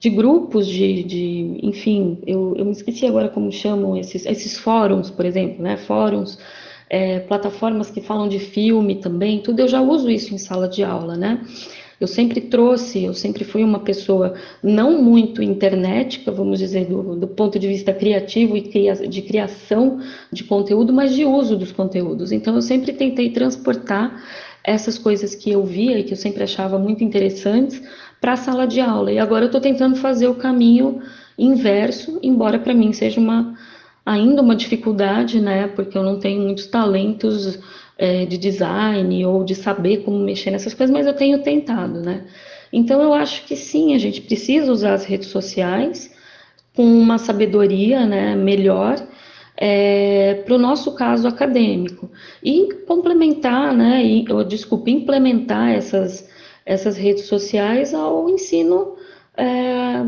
de, 0.00 0.10
grupos 0.10 0.66
de, 0.66 1.04
de 1.04 1.60
enfim, 1.62 2.18
eu, 2.26 2.54
eu 2.56 2.64
me 2.64 2.72
esqueci 2.72 3.06
agora 3.06 3.28
como 3.28 3.52
chamam 3.52 3.96
esses, 3.96 4.26
esses 4.26 4.58
fóruns, 4.58 5.10
por 5.10 5.24
exemplo, 5.24 5.62
né? 5.62 5.76
Fóruns 5.76 6.38
é, 6.90 7.20
plataformas 7.20 7.90
que 7.90 8.00
falam 8.00 8.28
de 8.28 8.38
filme 8.38 8.96
também, 8.96 9.40
tudo, 9.40 9.60
eu 9.60 9.68
já 9.68 9.80
uso 9.80 10.10
isso 10.10 10.34
em 10.34 10.38
sala 10.38 10.68
de 10.68 10.82
aula, 10.82 11.16
né? 11.16 11.40
Eu 12.00 12.06
sempre 12.06 12.40
trouxe, 12.40 13.02
eu 13.02 13.12
sempre 13.12 13.42
fui 13.44 13.64
uma 13.64 13.80
pessoa 13.80 14.34
não 14.62 15.02
muito 15.02 15.42
internética, 15.42 16.30
vamos 16.30 16.60
dizer, 16.60 16.86
do, 16.86 17.16
do 17.16 17.26
ponto 17.26 17.58
de 17.58 17.66
vista 17.66 17.92
criativo 17.92 18.56
e 18.56 18.62
cria, 18.62 18.94
de 18.94 19.20
criação 19.22 19.98
de 20.32 20.44
conteúdo, 20.44 20.92
mas 20.92 21.12
de 21.12 21.24
uso 21.24 21.56
dos 21.56 21.72
conteúdos. 21.72 22.30
Então, 22.30 22.54
eu 22.54 22.62
sempre 22.62 22.92
tentei 22.92 23.30
transportar 23.30 24.22
essas 24.62 24.96
coisas 24.96 25.34
que 25.34 25.50
eu 25.50 25.64
via 25.64 25.98
e 25.98 26.04
que 26.04 26.12
eu 26.12 26.16
sempre 26.16 26.44
achava 26.44 26.78
muito 26.78 27.02
interessantes 27.02 27.82
para 28.20 28.34
a 28.34 28.36
sala 28.36 28.64
de 28.64 28.80
aula. 28.80 29.10
E 29.10 29.18
agora 29.18 29.44
eu 29.44 29.48
estou 29.48 29.60
tentando 29.60 29.96
fazer 29.96 30.28
o 30.28 30.36
caminho 30.36 31.00
inverso, 31.36 32.20
embora 32.22 32.60
para 32.60 32.74
mim 32.74 32.92
seja 32.92 33.20
uma 33.20 33.56
ainda 34.08 34.40
uma 34.40 34.56
dificuldade, 34.56 35.40
né? 35.40 35.68
Porque 35.68 35.96
eu 35.96 36.02
não 36.02 36.18
tenho 36.18 36.40
muitos 36.40 36.66
talentos 36.66 37.58
é, 37.98 38.24
de 38.24 38.38
design 38.38 39.26
ou 39.26 39.44
de 39.44 39.54
saber 39.54 39.98
como 39.98 40.18
mexer 40.18 40.50
nessas 40.50 40.72
coisas, 40.72 40.92
mas 40.94 41.06
eu 41.06 41.12
tenho 41.14 41.42
tentado, 41.42 42.00
né? 42.00 42.24
Então 42.72 43.02
eu 43.02 43.12
acho 43.12 43.44
que 43.44 43.54
sim, 43.56 43.94
a 43.94 43.98
gente 43.98 44.20
precisa 44.22 44.72
usar 44.72 44.94
as 44.94 45.04
redes 45.04 45.28
sociais 45.28 46.14
com 46.74 46.84
uma 46.84 47.18
sabedoria, 47.18 48.06
né, 48.06 48.36
melhor 48.36 48.96
é, 49.56 50.34
para 50.44 50.54
o 50.54 50.58
nosso 50.58 50.94
caso 50.94 51.26
acadêmico 51.26 52.10
e 52.42 52.68
complementar, 52.86 53.74
né, 53.74 54.04
e, 54.04 54.32
ou, 54.32 54.44
desculpa, 54.44 54.90
implementar 54.90 55.70
essas 55.70 56.28
essas 56.64 56.98
redes 56.98 57.24
sociais 57.24 57.94
ao 57.94 58.28
ensino 58.28 58.94
é, 59.34 60.04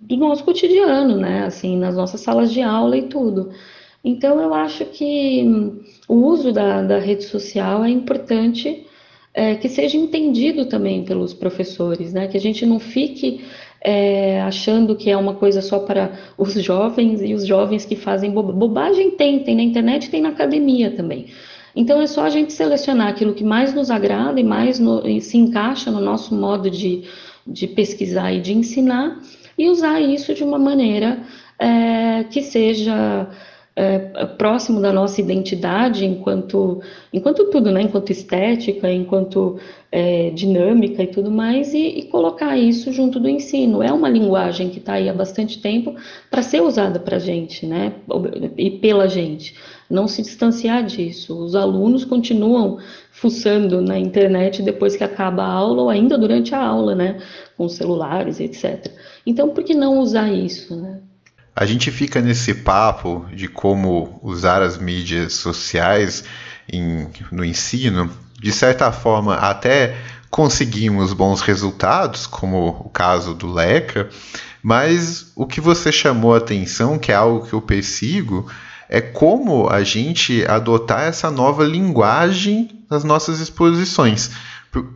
do 0.00 0.16
nosso 0.16 0.44
cotidiano, 0.44 1.16
né? 1.16 1.44
Assim, 1.44 1.76
nas 1.76 1.94
nossas 1.94 2.20
salas 2.20 2.52
de 2.52 2.62
aula 2.62 2.96
e 2.96 3.02
tudo. 3.02 3.50
Então, 4.02 4.40
eu 4.40 4.54
acho 4.54 4.84
que 4.86 5.44
o 6.08 6.14
uso 6.14 6.52
da, 6.52 6.82
da 6.82 6.98
rede 6.98 7.24
social 7.24 7.84
é 7.84 7.90
importante 7.90 8.86
é, 9.34 9.54
que 9.54 9.68
seja 9.68 9.96
entendido 9.96 10.66
também 10.66 11.04
pelos 11.04 11.34
professores, 11.34 12.12
né? 12.12 12.26
Que 12.26 12.36
a 12.36 12.40
gente 12.40 12.64
não 12.64 12.80
fique 12.80 13.44
é, 13.80 14.40
achando 14.42 14.96
que 14.96 15.10
é 15.10 15.16
uma 15.16 15.34
coisa 15.34 15.62
só 15.62 15.80
para 15.80 16.12
os 16.36 16.54
jovens 16.62 17.22
e 17.22 17.34
os 17.34 17.46
jovens 17.46 17.84
que 17.84 17.96
fazem 17.96 18.30
bo 18.30 18.42
bobagem 18.42 19.12
tem, 19.12 19.40
tem 19.40 19.56
na 19.56 19.62
internet, 19.62 20.10
tem 20.10 20.22
na 20.22 20.30
academia 20.30 20.90
também. 20.90 21.26
Então 21.74 22.00
é 22.00 22.06
só 22.06 22.24
a 22.24 22.30
gente 22.30 22.52
selecionar 22.52 23.08
aquilo 23.08 23.32
que 23.32 23.44
mais 23.44 23.72
nos 23.72 23.90
agrada 23.90 24.40
e 24.40 24.44
mais 24.44 24.78
no, 24.78 25.06
e 25.06 25.20
se 25.20 25.36
encaixa 25.36 25.90
no 25.90 26.00
nosso 26.00 26.34
modo 26.34 26.68
de, 26.68 27.04
de 27.46 27.68
pesquisar 27.68 28.32
e 28.32 28.40
de 28.40 28.52
ensinar 28.52 29.20
e 29.56 29.68
usar 29.68 30.00
isso 30.00 30.34
de 30.34 30.42
uma 30.42 30.58
maneira 30.58 31.20
é, 31.58 32.24
que 32.24 32.42
seja 32.42 33.28
é, 33.76 33.98
próximo 34.26 34.80
da 34.80 34.92
nossa 34.92 35.20
identidade 35.20 36.04
enquanto, 36.04 36.82
enquanto 37.12 37.50
tudo, 37.50 37.70
né? 37.70 37.82
enquanto 37.82 38.10
estética, 38.10 38.92
enquanto 38.92 39.58
é, 39.92 40.30
dinâmica 40.30 41.02
e 41.02 41.06
tudo 41.06 41.30
mais, 41.30 41.72
e, 41.72 41.86
e, 41.86 42.02
colocar 42.04 42.56
isso 42.56 42.92
junto 42.92 43.20
do 43.20 43.28
ensino. 43.28 43.82
É 43.82 43.92
uma 43.92 44.08
linguagem 44.08 44.70
que 44.70 44.78
está 44.78 44.94
aí 44.94 45.08
há 45.08 45.14
bastante 45.14 45.60
tempo 45.60 45.94
para 46.30 46.42
ser 46.42 46.62
usada 46.62 46.98
para 46.98 47.16
a 47.16 47.20
gente, 47.20 47.64
né? 47.64 47.94
E 48.56 48.70
pela 48.70 49.08
gente. 49.08 49.54
Não 49.88 50.06
se 50.06 50.22
distanciar 50.22 50.84
disso. 50.84 51.36
Os 51.36 51.54
alunos 51.54 52.04
continuam 52.04 52.78
fuçando 53.10 53.80
na 53.80 53.98
internet 53.98 54.62
depois 54.62 54.96
que 54.96 55.04
acaba 55.04 55.42
a 55.42 55.52
aula 55.52 55.82
ou 55.82 55.90
ainda 55.90 56.18
durante 56.18 56.54
a 56.54 56.62
aula, 56.62 56.94
né? 56.94 57.18
Com 57.56 57.68
celulares, 57.68 58.40
etc. 58.40 58.92
Então, 59.24 59.50
por 59.50 59.64
que 59.64 59.74
não 59.74 59.98
usar 59.98 60.32
isso, 60.32 60.76
né? 60.76 61.00
A 61.60 61.66
gente 61.66 61.90
fica 61.90 62.22
nesse 62.22 62.54
papo 62.54 63.26
de 63.34 63.46
como 63.46 64.18
usar 64.22 64.62
as 64.62 64.78
mídias 64.78 65.34
sociais 65.34 66.24
em, 66.66 67.06
no 67.30 67.44
ensino, 67.44 68.10
de 68.40 68.50
certa 68.50 68.90
forma, 68.90 69.34
até 69.34 69.94
conseguimos 70.30 71.12
bons 71.12 71.42
resultados, 71.42 72.26
como 72.26 72.68
o 72.86 72.88
caso 72.88 73.34
do 73.34 73.52
Leca, 73.52 74.08
mas 74.62 75.32
o 75.36 75.46
que 75.46 75.60
você 75.60 75.92
chamou 75.92 76.34
a 76.34 76.38
atenção, 76.38 76.98
que 76.98 77.12
é 77.12 77.14
algo 77.14 77.46
que 77.46 77.52
eu 77.52 77.60
persigo, 77.60 78.50
é 78.88 79.02
como 79.02 79.68
a 79.68 79.84
gente 79.84 80.42
adotar 80.46 81.02
essa 81.02 81.30
nova 81.30 81.62
linguagem 81.62 82.86
nas 82.90 83.04
nossas 83.04 83.38
exposições. 83.38 84.30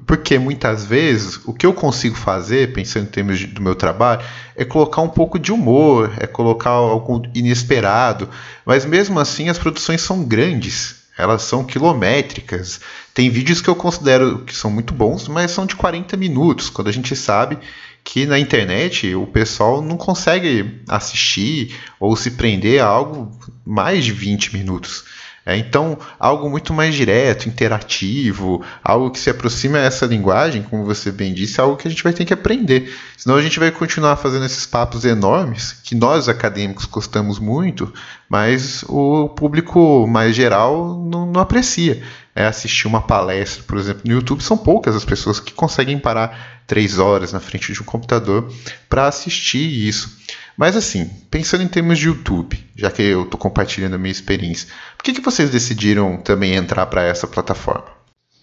Porque 0.06 0.38
muitas 0.38 0.86
vezes 0.86 1.40
o 1.44 1.52
que 1.52 1.66
eu 1.66 1.72
consigo 1.72 2.14
fazer, 2.14 2.72
pensando 2.72 3.06
em 3.06 3.10
termos 3.10 3.44
do 3.46 3.60
meu 3.60 3.74
trabalho, 3.74 4.24
é 4.54 4.64
colocar 4.64 5.02
um 5.02 5.08
pouco 5.08 5.36
de 5.38 5.50
humor, 5.50 6.12
é 6.18 6.26
colocar 6.26 6.70
algo 6.70 7.22
inesperado, 7.34 8.28
mas 8.64 8.84
mesmo 8.84 9.18
assim 9.18 9.48
as 9.48 9.58
produções 9.58 10.00
são 10.00 10.22
grandes, 10.22 11.02
elas 11.18 11.42
são 11.42 11.64
quilométricas. 11.64 12.80
Tem 13.12 13.28
vídeos 13.28 13.60
que 13.60 13.68
eu 13.68 13.74
considero 13.74 14.44
que 14.44 14.54
são 14.54 14.70
muito 14.70 14.94
bons, 14.94 15.26
mas 15.26 15.50
são 15.50 15.66
de 15.66 15.74
40 15.74 16.16
minutos, 16.16 16.70
quando 16.70 16.88
a 16.88 16.92
gente 16.92 17.16
sabe 17.16 17.58
que 18.04 18.26
na 18.26 18.38
internet 18.38 19.14
o 19.14 19.26
pessoal 19.26 19.80
não 19.80 19.96
consegue 19.96 20.82
assistir 20.86 21.74
ou 21.98 22.14
se 22.14 22.32
prender 22.32 22.80
a 22.80 22.86
algo 22.86 23.32
mais 23.64 24.04
de 24.04 24.12
20 24.12 24.54
minutos. 24.54 25.04
É, 25.46 25.58
então, 25.58 25.98
algo 26.18 26.48
muito 26.48 26.72
mais 26.72 26.94
direto, 26.94 27.48
interativo, 27.48 28.64
algo 28.82 29.10
que 29.10 29.18
se 29.18 29.28
aproxima 29.28 29.76
a 29.76 29.82
essa 29.82 30.06
linguagem, 30.06 30.62
como 30.62 30.86
você 30.86 31.12
bem 31.12 31.34
disse, 31.34 31.60
é 31.60 31.62
algo 31.62 31.76
que 31.76 31.86
a 31.86 31.90
gente 31.90 32.02
vai 32.02 32.14
ter 32.14 32.24
que 32.24 32.32
aprender. 32.32 32.94
Senão 33.16 33.36
a 33.36 33.42
gente 33.42 33.58
vai 33.58 33.70
continuar 33.70 34.16
fazendo 34.16 34.46
esses 34.46 34.64
papos 34.64 35.04
enormes, 35.04 35.72
que 35.84 35.94
nós 35.94 36.30
acadêmicos 36.30 36.86
gostamos 36.86 37.38
muito, 37.38 37.92
mas 38.26 38.84
o 38.88 39.28
público 39.28 40.06
mais 40.06 40.34
geral 40.34 40.98
não, 40.98 41.26
não 41.26 41.40
aprecia. 41.40 42.02
É 42.34 42.46
assistir 42.46 42.86
uma 42.86 43.02
palestra, 43.02 43.62
por 43.62 43.78
exemplo, 43.78 44.02
no 44.04 44.12
YouTube, 44.12 44.42
são 44.42 44.56
poucas 44.56 44.96
as 44.96 45.04
pessoas 45.04 45.38
que 45.38 45.52
conseguem 45.52 45.98
parar 45.98 46.62
três 46.66 46.98
horas 46.98 47.32
na 47.32 47.40
frente 47.40 47.72
de 47.72 47.80
um 47.80 47.84
computador 47.84 48.52
para 48.88 49.06
assistir 49.06 49.86
isso. 49.86 50.18
Mas 50.56 50.76
assim, 50.76 51.10
pensando 51.30 51.62
em 51.62 51.68
termos 51.68 51.98
de 51.98 52.06
YouTube, 52.06 52.58
já 52.76 52.90
que 52.90 53.02
eu 53.02 53.22
estou 53.22 53.38
compartilhando 53.38 53.94
a 53.94 53.98
minha 53.98 54.12
experiência, 54.12 54.68
por 54.96 55.04
que, 55.04 55.12
que 55.12 55.20
vocês 55.20 55.50
decidiram 55.50 56.16
também 56.16 56.54
entrar 56.54 56.86
para 56.86 57.02
essa 57.02 57.26
plataforma? 57.26 57.86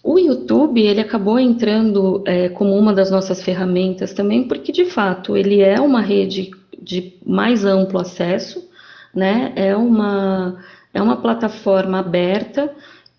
O 0.02 0.18
YouTube 0.18 0.80
ele 0.82 1.00
acabou 1.00 1.38
entrando 1.38 2.22
é, 2.26 2.48
como 2.48 2.76
uma 2.76 2.92
das 2.92 3.10
nossas 3.10 3.42
ferramentas 3.42 4.12
também, 4.12 4.48
porque 4.48 4.72
de 4.72 4.86
fato 4.86 5.36
ele 5.36 5.60
é 5.60 5.80
uma 5.80 6.00
rede 6.00 6.50
de 6.80 7.14
mais 7.24 7.64
amplo 7.64 8.00
acesso, 8.00 8.68
né? 9.14 9.52
É 9.54 9.76
uma 9.76 10.58
é 10.92 11.00
uma 11.00 11.16
plataforma 11.16 12.00
aberta 12.00 12.70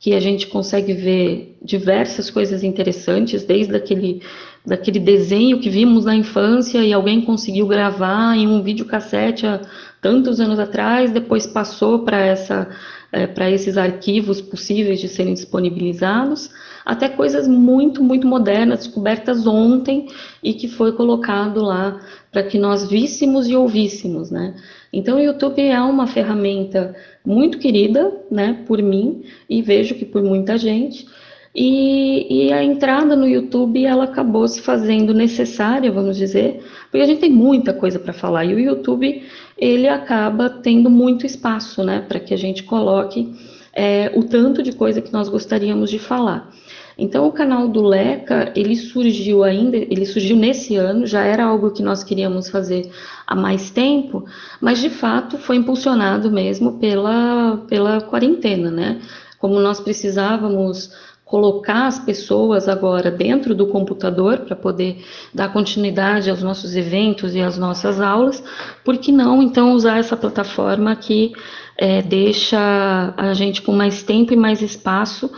que 0.03 0.13
a 0.13 0.19
gente 0.19 0.47
consegue 0.47 0.91
ver 0.91 1.55
diversas 1.63 2.29
coisas 2.29 2.61
interessantes, 2.61 3.45
desde 3.45 3.73
aquele 3.73 4.21
daquele 4.65 4.99
desenho 4.99 5.61
que 5.61 5.69
vimos 5.69 6.03
na 6.03 6.13
infância 6.13 6.79
e 6.79 6.91
alguém 6.91 7.21
conseguiu 7.21 7.65
gravar 7.67 8.35
em 8.35 8.45
um 8.45 8.61
videocassete 8.61 9.45
há 9.45 9.61
tantos 10.01 10.41
anos 10.41 10.59
atrás, 10.59 11.11
depois 11.11 11.47
passou 11.47 11.99
para 11.99 12.19
essa 12.19 12.69
é, 13.13 13.27
para 13.27 13.49
esses 13.49 13.77
arquivos 13.77 14.41
possíveis 14.41 14.99
de 14.99 15.07
serem 15.07 15.35
disponibilizados, 15.35 16.49
até 16.85 17.07
coisas 17.07 17.47
muito, 17.47 18.03
muito 18.03 18.27
modernas, 18.27 18.79
descobertas 18.79 19.47
ontem 19.47 20.07
e 20.43 20.53
que 20.53 20.67
foi 20.67 20.91
colocado 20.91 21.61
lá 21.61 22.01
para 22.29 22.43
que 22.43 22.57
nós 22.57 22.89
víssemos 22.89 23.47
e 23.47 23.55
ouvíssemos, 23.55 24.29
né? 24.29 24.53
Então, 24.93 25.17
o 25.17 25.21
YouTube 25.21 25.59
é 25.59 25.81
uma 25.81 26.05
ferramenta 26.05 26.95
muito 27.25 27.57
querida, 27.57 28.13
né, 28.29 28.63
por 28.67 28.79
mim 28.81 29.23
e 29.49 29.61
vejo 29.61 29.95
que 29.95 30.05
por 30.05 30.21
muita 30.21 30.55
gente, 30.55 31.07
e, 31.55 32.47
e, 32.47 32.53
a 32.53 32.63
entrada 32.63 33.15
no 33.15 33.27
YouTube 33.27 33.85
ela 33.85 34.05
acabou 34.05 34.47
se 34.47 34.59
fazendo 34.61 35.13
necessária, 35.13 35.91
vamos 35.91 36.17
dizer, 36.17 36.63
porque 36.89 36.97
a 36.97 37.05
gente 37.05 37.19
tem 37.19 37.29
muita 37.29 37.71
coisa 37.73 37.99
para 37.99 38.11
falar 38.11 38.43
e 38.45 38.55
o 38.55 38.59
YouTube 38.59 39.21
ele 39.55 39.87
acaba 39.87 40.49
tendo 40.49 40.89
muito 40.89 41.27
espaço, 41.27 41.83
né, 41.83 42.03
para 42.07 42.19
que 42.19 42.33
a 42.33 42.37
gente 42.37 42.63
coloque 42.63 43.31
é, 43.71 44.11
o 44.15 44.23
tanto 44.23 44.63
de 44.63 44.71
coisa 44.71 45.01
que 45.01 45.13
nós 45.13 45.29
gostaríamos 45.29 45.91
de 45.91 45.99
falar. 45.99 46.51
Então 46.97 47.27
o 47.27 47.31
canal 47.31 47.67
do 47.67 47.81
Leca 47.81 48.51
ele 48.55 48.75
surgiu 48.75 49.43
ainda, 49.43 49.77
ele 49.77 50.05
surgiu 50.05 50.35
nesse 50.35 50.75
ano, 50.75 51.05
já 51.05 51.23
era 51.23 51.45
algo 51.45 51.71
que 51.71 51.81
nós 51.81 52.03
queríamos 52.03 52.49
fazer 52.49 52.89
há 53.25 53.35
mais 53.35 53.69
tempo, 53.71 54.25
mas 54.61 54.79
de 54.79 54.89
fato 54.89 55.37
foi 55.37 55.55
impulsionado 55.55 56.31
mesmo 56.31 56.73
pela 56.79 57.57
pela 57.67 58.01
quarentena, 58.01 58.69
né? 58.69 59.01
Como 59.39 59.59
nós 59.59 59.79
precisávamos 59.79 60.91
colocar 61.33 61.87
as 61.87 61.97
pessoas 61.97 62.69
agora 62.69 63.09
dentro 63.09 63.55
do 63.55 63.65
computador 63.65 64.41
para 64.41 64.55
poder 64.55 65.03
dar 65.33 65.51
continuidade 65.51 66.29
aos 66.29 66.43
nossos 66.43 66.75
eventos 66.75 67.33
e 67.33 67.41
às 67.41 67.57
nossas 67.57 67.99
aulas, 67.99 68.43
por 68.85 68.99
que 68.99 69.11
não 69.11 69.41
então 69.41 69.73
usar 69.73 69.97
essa 69.97 70.15
plataforma 70.15 70.95
que 70.95 71.33
é, 71.75 72.03
deixa 72.03 73.15
a 73.17 73.33
gente 73.33 73.63
com 73.63 73.71
mais 73.71 74.03
tempo 74.03 74.31
e 74.31 74.37
mais 74.37 74.61
espaço 74.61 75.31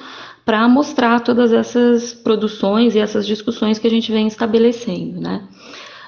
para 0.45 0.67
mostrar 0.67 1.21
todas 1.21 1.51
essas 1.51 2.13
produções 2.13 2.95
e 2.95 2.99
essas 2.99 3.25
discussões 3.25 3.79
que 3.79 3.87
a 3.87 3.89
gente 3.89 4.11
vem 4.11 4.27
estabelecendo, 4.27 5.19
né? 5.19 5.47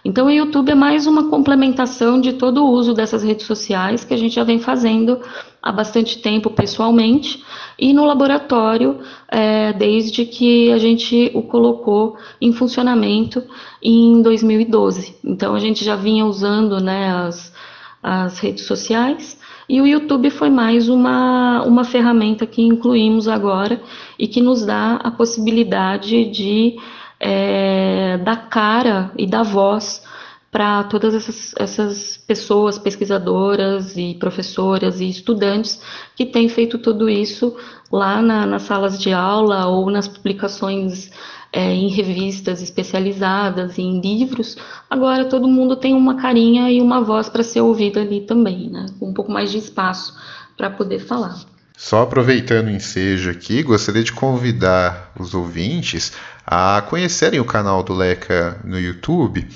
Então, 0.06 0.28
o 0.28 0.32
YouTube 0.32 0.72
é 0.72 0.76
mais 0.76 1.06
uma 1.06 1.28
complementação 1.30 2.22
de 2.22 2.34
todo 2.34 2.64
o 2.64 2.70
uso 2.70 2.94
dessas 2.94 3.24
redes 3.24 3.46
sociais 3.46 4.06
que 4.06 4.14
a 4.14 4.18
gente 4.18 4.36
já 4.36 4.44
vem 4.44 4.60
fazendo 4.60 5.20
há 5.62 5.70
bastante 5.70 6.20
tempo 6.20 6.50
pessoalmente 6.50 7.44
e 7.78 7.92
no 7.94 8.06
laboratório 8.06 9.00
é, 9.28 9.74
desde 9.74 10.24
que 10.24 10.72
a 10.72 10.78
gente 10.78 11.30
o 11.34 11.42
colocou 11.42 12.16
em 12.40 12.54
funcionamento 12.54 13.44
em 13.84 14.22
2012. 14.22 15.18
Então, 15.26 15.56
a 15.56 15.60
gente 15.60 15.84
já 15.84 15.98
vinha 15.98 16.26
usando 16.26 16.80
né, 16.80 17.12
as, 17.12 17.54
as 18.02 18.40
redes 18.40 18.66
sociais 18.66 19.37
e 19.70 19.82
o 19.82 19.88
YouTube 19.88 20.30
foi 20.30 20.50
mais 20.50 20.88
uma, 20.88 21.62
uma 21.64 21.84
ferramenta 21.84 22.46
que 22.46 22.62
incluímos 22.62 23.28
agora 23.28 23.82
e 24.18 24.28
que 24.28 24.42
nos 24.42 24.66
dá 24.66 24.96
a 24.96 25.12
possibilidade 25.12 26.26
de 26.26 26.78
é, 27.20 28.18
dar 28.20 28.50
cara 28.50 29.12
e 29.18 29.28
dar 29.28 29.44
voz 29.44 30.02
para 30.50 30.86
todas 30.86 31.14
essas, 31.14 31.54
essas 31.58 32.18
pessoas, 32.18 32.80
pesquisadoras 32.80 33.98
e 33.98 34.16
professoras 34.16 35.02
e 35.02 35.10
estudantes 35.10 35.82
que 36.16 36.26
têm 36.26 36.48
feito 36.48 36.78
tudo 36.78 37.10
isso 37.10 37.56
lá 37.92 38.22
na, 38.22 38.46
nas 38.46 38.64
salas 38.64 39.00
de 39.00 39.12
aula 39.12 39.68
ou 39.68 39.90
nas 39.92 40.08
publicações 40.08 41.12
é, 41.52 41.74
em 41.74 41.90
revistas 41.90 42.62
especializadas, 42.62 43.78
em 43.78 44.00
livros. 44.00 44.58
Agora 44.90 45.26
todo 45.26 45.48
mundo 45.48 45.76
tem 45.76 45.94
uma 45.94 46.16
carinha 46.16 46.72
e 46.72 46.82
uma 46.82 47.02
voz 47.02 47.30
para 47.30 47.44
ser 47.44 47.62
ouvida 47.62 48.02
ali 48.02 48.22
também, 48.22 48.70
né? 48.70 48.86
com 49.00 49.10
um 49.10 49.14
pouco 49.14 49.32
mais 49.32 49.52
de 49.52 49.58
espaço 49.58 50.16
para 50.56 50.70
poder 50.70 51.00
falar. 51.00 51.38
Só 51.78 52.02
aproveitando 52.02 52.68
o 52.68 52.72
ensejo 52.72 53.30
aqui, 53.30 53.62
gostaria 53.62 54.04
de 54.04 54.12
convidar 54.12 55.12
os 55.18 55.36
ouvintes 55.36 56.12
a 56.46 56.82
conhecerem 56.82 57.40
o 57.40 57.46
canal 57.46 57.84
do 57.84 57.94
Leca 57.94 58.60
no 58.64 58.80
YouTube. 58.80 59.48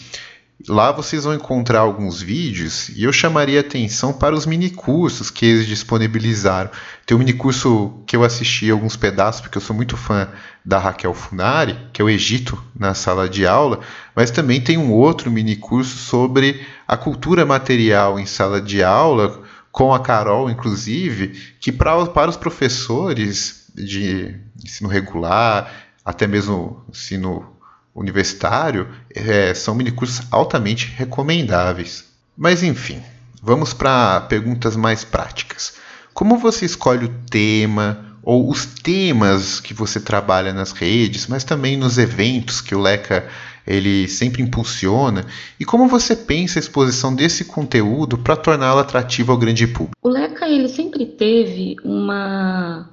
Lá 0.68 0.92
vocês 0.92 1.24
vão 1.24 1.34
encontrar 1.34 1.80
alguns 1.80 2.22
vídeos 2.22 2.90
e 2.90 3.04
eu 3.04 3.14
chamaria 3.14 3.60
atenção 3.60 4.14
para 4.14 4.36
os 4.36 4.46
minicursos 4.46 5.30
que 5.30 5.46
eles 5.46 5.66
disponibilizaram. 5.66 6.70
Tem 7.06 7.16
um 7.16 7.20
minicurso 7.20 8.04
que 8.06 8.16
eu 8.16 8.24
assisti 8.24 8.70
alguns 8.70 8.96
pedaços, 8.96 9.42
porque 9.42 9.58
eu 9.58 9.62
sou 9.62 9.76
muito 9.76 9.96
fã 9.96 10.28
da 10.64 10.78
Raquel 10.78 11.14
Funari, 11.14 11.78
que 11.94 12.02
é 12.02 12.06
o 12.06 12.10
Egito 12.10 12.62
na 12.78 12.94
sala 12.94 13.28
de 13.28 13.48
aula, 13.48 13.80
mas 14.16 14.30
também 14.30 14.62
tem 14.62 14.78
um 14.78 14.92
outro 14.92 15.32
minicurso 15.32 15.98
sobre 15.98 16.66
a 16.88 16.98
cultura 16.98 17.46
material 17.46 18.20
em 18.20 18.26
sala 18.26 18.62
de 18.62 18.84
aula, 18.84 19.42
com 19.72 19.94
a 19.94 20.00
Carol, 20.00 20.50
inclusive, 20.50 21.30
que 21.60 21.72
pra, 21.72 22.06
para 22.08 22.30
os 22.30 22.38
professores 22.38 23.68
de 23.74 24.36
ensino 24.64 24.90
regular, 24.90 25.72
até 26.04 26.28
mesmo 26.28 26.84
ensino 26.90 27.56
universitário, 27.94 28.88
é, 29.14 29.54
são 29.54 29.76
minicursos 29.76 30.26
altamente 30.32 30.88
recomendáveis. 30.96 32.06
Mas 32.38 32.64
enfim, 32.64 33.02
vamos 33.42 33.74
para 33.74 34.22
perguntas 34.22 34.76
mais 34.76 35.04
práticas. 35.04 35.74
Como 36.14 36.38
você 36.38 36.66
escolhe 36.66 37.06
o 37.06 37.14
tema 37.30 38.18
ou 38.24 38.50
os 38.50 38.66
temas 38.66 39.60
que 39.60 39.74
você 39.74 40.00
trabalha 40.00 40.54
nas 40.54 40.72
redes, 40.72 41.28
mas 41.28 41.44
também 41.44 41.76
nos 41.76 41.98
eventos 41.98 42.62
que 42.62 42.76
o 42.76 42.80
Leca 42.80 43.28
ele 43.66 44.08
sempre 44.08 44.42
impulsiona 44.42 45.26
e 45.60 45.66
como 45.66 45.88
você 45.88 46.16
pensa 46.16 46.58
a 46.58 46.62
exposição 46.62 47.14
desse 47.14 47.46
conteúdo 47.46 48.18
para 48.18 48.36
torná-lo 48.36 48.80
atrativo 48.80 49.32
ao 49.32 49.38
grande 49.38 49.68
público? 49.68 49.96
O 50.02 50.10
Leca 50.10 50.48
ele 50.48 50.68
sempre 50.68 51.06
teve 51.06 51.76
uma 51.84 52.90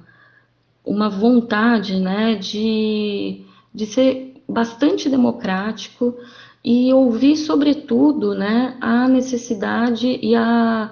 uma 0.89 1.07
vontade, 1.07 1.99
né, 1.99 2.35
de, 2.35 3.41
de 3.73 3.85
ser 3.85 4.28
bastante 4.49 5.09
democrático 5.09 6.15
e 6.63 6.93
ouvir 6.93 7.37
sobretudo, 7.37 8.33
né, 8.33 8.75
a 8.81 9.07
necessidade 9.07 10.19
e 10.21 10.35
a 10.35 10.91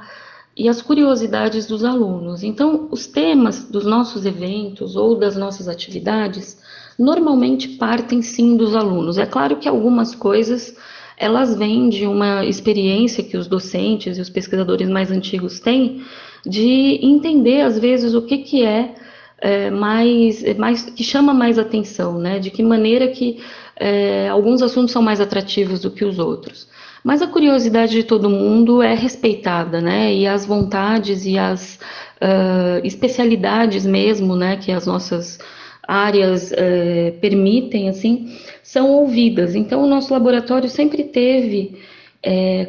e 0.59 0.67
as 0.67 0.81
curiosidades 0.81 1.67
dos 1.67 1.83
alunos. 1.83 2.41
Então, 2.41 2.87
os 2.89 3.05
temas 3.05 3.69
dos 3.69 3.85
nossos 3.85 4.25
eventos 4.25 4.95
ou 4.95 5.15
das 5.15 5.37
nossas 5.37 5.67
atividades 5.67 6.57
normalmente 6.97 7.69
partem 7.69 8.23
sim 8.23 8.57
dos 8.57 8.75
alunos. 8.75 9.19
É 9.19 9.25
claro 9.27 9.57
que 9.57 9.69
algumas 9.69 10.15
coisas 10.15 10.75
elas 11.15 11.55
vêm 11.55 11.89
de 11.89 12.07
uma 12.07 12.43
experiência 12.43 13.23
que 13.23 13.37
os 13.37 13.47
docentes 13.47 14.17
e 14.17 14.21
os 14.21 14.29
pesquisadores 14.29 14.89
mais 14.89 15.11
antigos 15.11 15.59
têm 15.59 16.01
de 16.43 16.99
entender 17.03 17.61
às 17.61 17.77
vezes 17.77 18.15
o 18.15 18.21
que, 18.23 18.39
que 18.39 18.63
é, 18.63 18.95
é 19.39 19.69
mais, 19.69 20.43
é 20.43 20.53
mais 20.53 20.83
que 20.83 21.03
chama 21.03 21.33
mais 21.33 21.59
atenção, 21.59 22.17
né? 22.17 22.39
De 22.39 22.49
que 22.49 22.63
maneira 22.63 23.07
que 23.07 23.39
é, 23.75 24.27
alguns 24.29 24.61
assuntos 24.61 24.91
são 24.91 25.01
mais 25.01 25.21
atrativos 25.21 25.79
do 25.81 25.91
que 25.91 26.03
os 26.03 26.17
outros. 26.17 26.67
Mas 27.03 27.21
a 27.21 27.27
curiosidade 27.27 27.93
de 27.93 28.03
todo 28.03 28.29
mundo 28.29 28.81
é 28.81 28.95
respeitada, 28.95 29.79
né? 29.79 30.13
E 30.13 30.25
as 30.25 30.45
vontades 30.45 31.25
e 31.25 31.37
as 31.37 31.79
uh, 32.21 32.83
especialidades 32.83 33.85
mesmo, 33.85 34.35
né? 34.35 34.57
Que 34.57 34.71
as 34.71 34.87
nossas 34.87 35.39
áreas 35.87 36.51
é, 36.51 37.11
permitem, 37.21 37.87
assim, 37.87 38.35
são 38.61 38.91
ouvidas. 38.91 39.55
Então, 39.55 39.83
o 39.83 39.87
nosso 39.87 40.11
laboratório 40.11 40.67
sempre 40.67 41.03
teve 41.03 41.81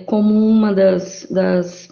como 0.07 0.47
uma 0.47 0.73
das, 0.73 1.27
das 1.29 1.89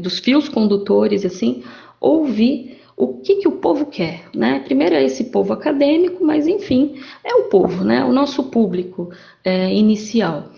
dos 0.00 0.18
fios 0.18 0.48
condutores, 0.48 1.24
assim, 1.24 1.62
ouvir 2.00 2.73
o 2.96 3.18
que, 3.18 3.36
que 3.36 3.48
o 3.48 3.52
povo 3.52 3.86
quer, 3.86 4.24
né? 4.34 4.60
Primeiro 4.64 4.94
é 4.94 5.02
esse 5.02 5.24
povo 5.24 5.52
acadêmico, 5.52 6.24
mas 6.24 6.46
enfim, 6.46 6.94
é 7.24 7.34
o 7.34 7.44
povo, 7.44 7.84
né? 7.84 8.04
O 8.04 8.12
nosso 8.12 8.44
público 8.44 9.10
é, 9.42 9.72
inicial. 9.74 10.50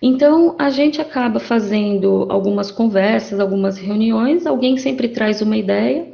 Então, 0.00 0.56
a 0.58 0.68
gente 0.68 1.00
acaba 1.00 1.38
fazendo 1.38 2.26
algumas 2.28 2.70
conversas, 2.70 3.38
algumas 3.38 3.78
reuniões, 3.78 4.46
alguém 4.46 4.76
sempre 4.76 5.08
traz 5.08 5.40
uma 5.40 5.56
ideia, 5.56 6.12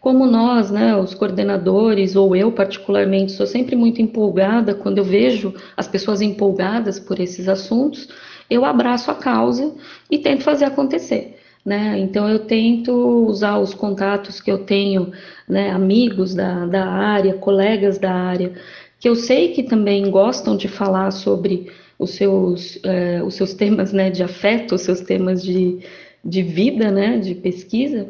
como 0.00 0.26
nós, 0.26 0.70
né, 0.70 0.94
os 0.94 1.14
coordenadores, 1.14 2.14
ou 2.14 2.36
eu 2.36 2.52
particularmente, 2.52 3.32
sou 3.32 3.46
sempre 3.46 3.74
muito 3.74 4.02
empolgada 4.02 4.74
quando 4.74 4.98
eu 4.98 5.04
vejo 5.04 5.54
as 5.76 5.88
pessoas 5.88 6.20
empolgadas 6.20 7.00
por 7.00 7.18
esses 7.18 7.48
assuntos, 7.48 8.08
eu 8.50 8.64
abraço 8.64 9.10
a 9.10 9.14
causa 9.14 9.74
e 10.10 10.18
tento 10.18 10.44
fazer 10.44 10.66
acontecer. 10.66 11.38
Né? 11.64 11.98
Então 11.98 12.28
eu 12.28 12.40
tento 12.40 12.92
usar 13.26 13.58
os 13.58 13.72
contatos 13.72 14.38
que 14.38 14.52
eu 14.52 14.58
tenho, 14.58 15.12
né, 15.48 15.70
amigos 15.70 16.34
da, 16.34 16.66
da 16.66 16.84
área, 16.84 17.32
colegas 17.34 17.96
da 17.96 18.12
área, 18.12 18.52
que 19.00 19.08
eu 19.08 19.14
sei 19.14 19.52
que 19.52 19.62
também 19.62 20.10
gostam 20.10 20.56
de 20.58 20.68
falar 20.68 21.10
sobre 21.10 21.70
os 21.98 22.10
seus, 22.10 22.78
eh, 22.84 23.22
os 23.24 23.34
seus 23.34 23.54
temas 23.54 23.92
né, 23.92 24.10
de 24.10 24.22
afeto, 24.22 24.74
os 24.74 24.82
seus 24.82 25.00
temas 25.00 25.42
de, 25.42 25.78
de 26.22 26.42
vida, 26.42 26.90
né, 26.90 27.18
de 27.18 27.34
pesquisa, 27.34 28.08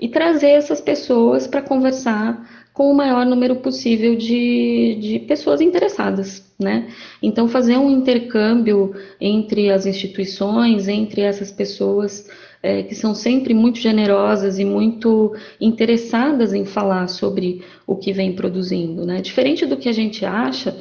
e 0.00 0.08
trazer 0.08 0.50
essas 0.50 0.80
pessoas 0.80 1.46
para 1.46 1.62
conversar 1.62 2.68
com 2.72 2.90
o 2.90 2.94
maior 2.94 3.26
número 3.26 3.56
possível 3.56 4.14
de, 4.16 4.96
de 5.00 5.18
pessoas 5.26 5.60
interessadas, 5.60 6.44
né? 6.56 6.88
Então, 7.20 7.48
fazer 7.48 7.76
um 7.76 7.90
intercâmbio 7.90 8.94
entre 9.20 9.68
as 9.68 9.84
instituições, 9.84 10.86
entre 10.86 11.22
essas 11.22 11.50
pessoas 11.50 12.30
é, 12.62 12.82
que 12.82 12.94
são 12.94 13.14
sempre 13.14 13.54
muito 13.54 13.78
generosas 13.78 14.58
e 14.58 14.64
muito 14.64 15.34
interessadas 15.60 16.52
em 16.52 16.64
falar 16.64 17.08
sobre 17.08 17.62
o 17.86 17.96
que 17.96 18.12
vem 18.12 18.34
produzindo, 18.34 19.06
né? 19.06 19.20
Diferente 19.20 19.64
do 19.64 19.76
que 19.76 19.88
a 19.88 19.92
gente 19.92 20.24
acha, 20.24 20.76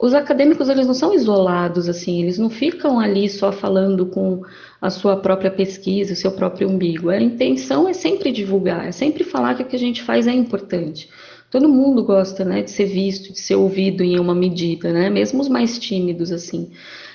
os 0.00 0.14
acadêmicos 0.14 0.68
eles 0.68 0.86
não 0.86 0.94
são 0.94 1.12
isolados 1.12 1.88
assim, 1.88 2.22
eles 2.22 2.38
não 2.38 2.48
ficam 2.48 3.00
ali 3.00 3.28
só 3.28 3.50
falando 3.50 4.06
com 4.06 4.42
a 4.80 4.90
sua 4.90 5.16
própria 5.16 5.50
pesquisa, 5.50 6.12
o 6.12 6.16
seu 6.16 6.30
próprio 6.30 6.68
umbigo. 6.68 7.10
A 7.10 7.20
intenção 7.20 7.88
é 7.88 7.92
sempre 7.92 8.30
divulgar, 8.30 8.86
é 8.86 8.92
sempre 8.92 9.24
falar 9.24 9.56
que 9.56 9.62
o 9.62 9.66
que 9.66 9.74
a 9.74 9.78
gente 9.78 10.00
faz 10.02 10.28
é 10.28 10.32
importante. 10.32 11.10
Todo 11.50 11.68
mundo 11.68 12.04
gosta, 12.04 12.44
né, 12.44 12.62
de 12.62 12.70
ser 12.70 12.84
visto, 12.84 13.32
de 13.32 13.40
ser 13.40 13.56
ouvido 13.56 14.04
em 14.04 14.20
uma 14.20 14.34
medida, 14.34 14.92
né, 14.92 15.10
mesmo 15.10 15.40
os 15.40 15.48
mais 15.48 15.78
tímidos 15.78 16.30
assim. 16.30 16.70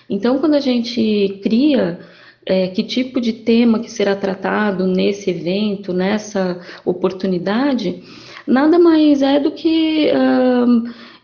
Então, 0.10 0.40
quando 0.40 0.56
a 0.56 0.60
gente 0.60 1.40
cria 1.42 2.00
é, 2.46 2.68
que 2.68 2.84
tipo 2.84 3.22
de 3.22 3.34
tema 3.34 3.80
que 3.80 3.90
será 3.90 4.16
tratado 4.16 4.86
nesse 4.88 5.30
evento, 5.30 5.94
nessa 5.94 6.60
oportunidade, 6.86 8.04
nada 8.46 8.78
mais 8.78 9.22
é 9.22 9.40
do 9.40 9.52
que 9.52 10.12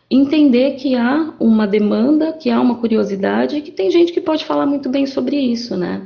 entender 0.09 0.71
que 0.71 0.95
há 0.95 1.33
uma 1.39 1.67
demanda, 1.67 2.33
que 2.33 2.49
há 2.49 2.59
uma 2.59 2.75
curiosidade, 2.75 3.61
que 3.61 3.71
tem 3.71 3.91
gente 3.91 4.11
que 4.11 4.19
pode 4.19 4.43
falar 4.43 4.65
muito 4.65 4.89
bem 4.89 5.05
sobre 5.05 5.37
isso, 5.37 5.77
né? 5.77 6.01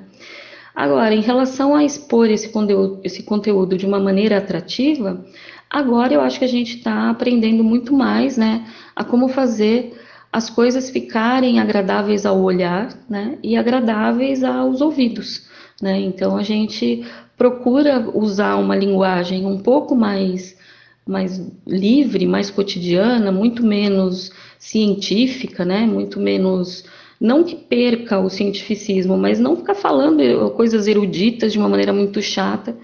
Agora, 0.76 1.14
em 1.14 1.22
relação 1.22 1.76
a 1.76 1.86
expor 1.86 2.30
esse 2.30 2.49
conteúdo, 2.49 2.99
esse 3.03 3.24
conteúdo 3.24 3.78
de 3.78 3.86
uma 3.86 3.99
maneira 3.99 4.39
atrativa, 4.39 5.24
agora 5.70 6.14
eu 6.14 6.22
acho 6.22 6.39
que 6.39 6.45
a 6.45 6.49
gente 6.49 6.78
está 6.78 7.11
aprendendo 7.11 7.64
muito 7.64 7.93
mais, 7.93 8.38
né, 8.38 8.66
a 8.95 9.03
como 9.03 9.28
fazer 9.28 9.93
as 10.34 10.49
coisas 10.49 10.89
ficarem 10.89 11.59
agradáveis 11.59 12.25
ao 12.25 12.41
olhar, 12.41 12.89
né, 13.09 13.38
e 13.43 13.55
agradáveis 13.55 14.43
aos 14.43 14.81
ouvidos, 14.81 15.47
né. 15.81 15.99
Então 15.99 16.36
a 16.36 16.43
gente 16.43 17.05
procura 17.38 18.09
usar 18.13 18.55
uma 18.55 18.75
linguagem 18.75 19.45
um 19.45 19.59
pouco 19.59 19.95
mais 19.95 20.61
mais 21.05 21.41
livre, 21.67 22.25
mais 22.25 22.49
cotidiana, 22.49 23.31
muito 23.31 23.61
menos 23.61 24.31
científica, 24.57 25.65
né? 25.65 25.86
Muito 25.86 26.17
menos 26.19 26.86
não 27.19 27.43
que 27.43 27.55
perca 27.55 28.19
o 28.19 28.29
cientificismo, 28.29 29.17
mas 29.17 29.39
não 29.39 29.55
ficar 29.55 29.75
falando 29.75 30.49
coisas 30.51 30.88
eruditas 30.88 31.51
de 31.51 31.59
uma 31.59 31.69
maneira 31.69 31.93
muito 31.93 32.21
chata, 32.21 32.75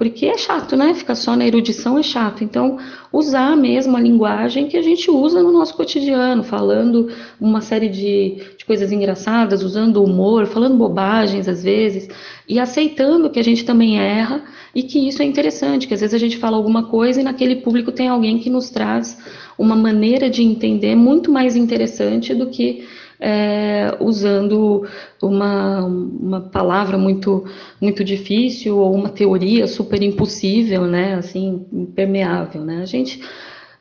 porque 0.00 0.24
é 0.24 0.38
chato, 0.38 0.78
né? 0.78 0.94
Ficar 0.94 1.14
só 1.14 1.36
na 1.36 1.46
erudição 1.46 1.98
é 1.98 2.02
chato. 2.02 2.42
Então, 2.42 2.78
usar 3.12 3.54
mesmo 3.54 3.98
a 3.98 4.00
linguagem 4.00 4.66
que 4.66 4.78
a 4.78 4.80
gente 4.80 5.10
usa 5.10 5.42
no 5.42 5.52
nosso 5.52 5.74
cotidiano, 5.74 6.42
falando 6.42 7.10
uma 7.38 7.60
série 7.60 7.90
de, 7.90 8.36
de 8.56 8.64
coisas 8.64 8.90
engraçadas, 8.92 9.62
usando 9.62 10.02
humor, 10.02 10.46
falando 10.46 10.78
bobagens 10.78 11.46
às 11.46 11.62
vezes, 11.62 12.08
e 12.48 12.58
aceitando 12.58 13.28
que 13.28 13.38
a 13.38 13.44
gente 13.44 13.62
também 13.62 14.00
erra 14.00 14.42
e 14.74 14.82
que 14.82 15.06
isso 15.06 15.20
é 15.20 15.26
interessante, 15.26 15.86
que 15.86 15.92
às 15.92 16.00
vezes 16.00 16.14
a 16.14 16.18
gente 16.18 16.38
fala 16.38 16.56
alguma 16.56 16.84
coisa 16.84 17.20
e 17.20 17.22
naquele 17.22 17.56
público 17.56 17.92
tem 17.92 18.08
alguém 18.08 18.38
que 18.38 18.48
nos 18.48 18.70
traz 18.70 19.18
uma 19.58 19.76
maneira 19.76 20.30
de 20.30 20.42
entender 20.42 20.94
muito 20.94 21.30
mais 21.30 21.56
interessante 21.56 22.34
do 22.34 22.46
que 22.46 22.88
é, 23.20 23.94
usando 24.00 24.88
uma, 25.22 25.84
uma 25.84 26.40
palavra 26.40 26.96
muito, 26.96 27.44
muito 27.80 28.02
difícil 28.02 28.78
ou 28.78 28.94
uma 28.94 29.10
teoria 29.10 29.66
super 29.66 30.02
impossível, 30.02 30.86
né, 30.86 31.14
assim, 31.14 31.66
impermeável, 31.70 32.64
né. 32.64 32.80
A 32.82 32.86
gente 32.86 33.22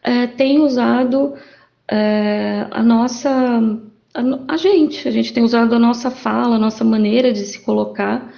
é, 0.03 0.27
tem 0.27 0.59
usado 0.59 1.33
é, 1.89 2.67
a 2.69 2.83
nossa, 2.83 3.29
a, 4.13 4.53
a, 4.53 4.57
gente, 4.57 5.07
a 5.07 5.11
gente 5.11 5.31
tem 5.31 5.43
usado 5.43 5.73
a 5.73 5.79
nossa 5.79 6.11
fala, 6.11 6.57
a 6.57 6.59
nossa 6.59 6.83
maneira 6.83 7.31
de 7.31 7.45
se 7.45 7.61
colocar, 7.61 8.33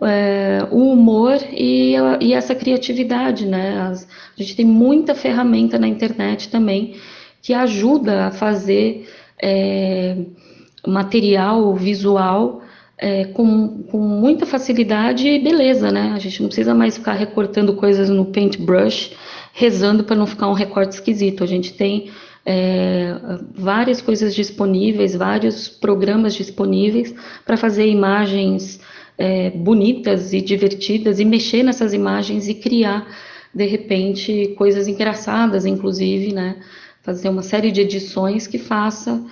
é, 0.00 0.66
o 0.70 0.92
humor 0.92 1.38
e, 1.52 1.94
e, 2.20 2.34
essa 2.34 2.54
criatividade, 2.54 3.46
né, 3.46 3.80
As, 3.80 4.06
a 4.38 4.42
gente 4.42 4.56
tem 4.56 4.64
muita 4.66 5.14
ferramenta 5.14 5.78
na 5.78 5.88
internet 5.88 6.50
também 6.50 6.96
que 7.42 7.54
ajuda 7.54 8.26
a 8.26 8.30
fazer 8.30 9.08
é, 9.40 10.16
material 10.86 11.74
visual 11.74 12.62
é, 12.98 13.26
com, 13.26 13.82
com 13.84 13.98
muita 13.98 14.46
facilidade 14.46 15.28
e 15.28 15.38
beleza, 15.38 15.90
né? 15.90 16.12
A 16.14 16.18
gente 16.18 16.40
não 16.40 16.48
precisa 16.48 16.74
mais 16.74 16.96
ficar 16.96 17.12
recortando 17.12 17.74
coisas 17.74 18.08
no 18.08 18.26
paintbrush, 18.26 19.12
rezando 19.52 20.04
para 20.04 20.16
não 20.16 20.26
ficar 20.26 20.48
um 20.48 20.54
recorte 20.54 20.92
esquisito. 20.92 21.44
A 21.44 21.46
gente 21.46 21.74
tem 21.74 22.10
é, 22.44 23.14
várias 23.54 24.00
coisas 24.00 24.34
disponíveis, 24.34 25.14
vários 25.14 25.68
programas 25.68 26.34
disponíveis 26.34 27.14
para 27.44 27.56
fazer 27.56 27.86
imagens 27.86 28.80
é, 29.18 29.50
bonitas 29.50 30.32
e 30.32 30.40
divertidas 30.40 31.20
e 31.20 31.24
mexer 31.24 31.62
nessas 31.62 31.92
imagens 31.92 32.48
e 32.48 32.54
criar, 32.54 33.06
de 33.54 33.66
repente, 33.66 34.54
coisas 34.56 34.88
engraçadas, 34.88 35.66
inclusive, 35.66 36.32
né? 36.32 36.56
Fazer 37.02 37.28
uma 37.28 37.42
série 37.42 37.70
de 37.70 37.82
edições 37.82 38.46
que 38.46 38.58
faça 38.58 39.22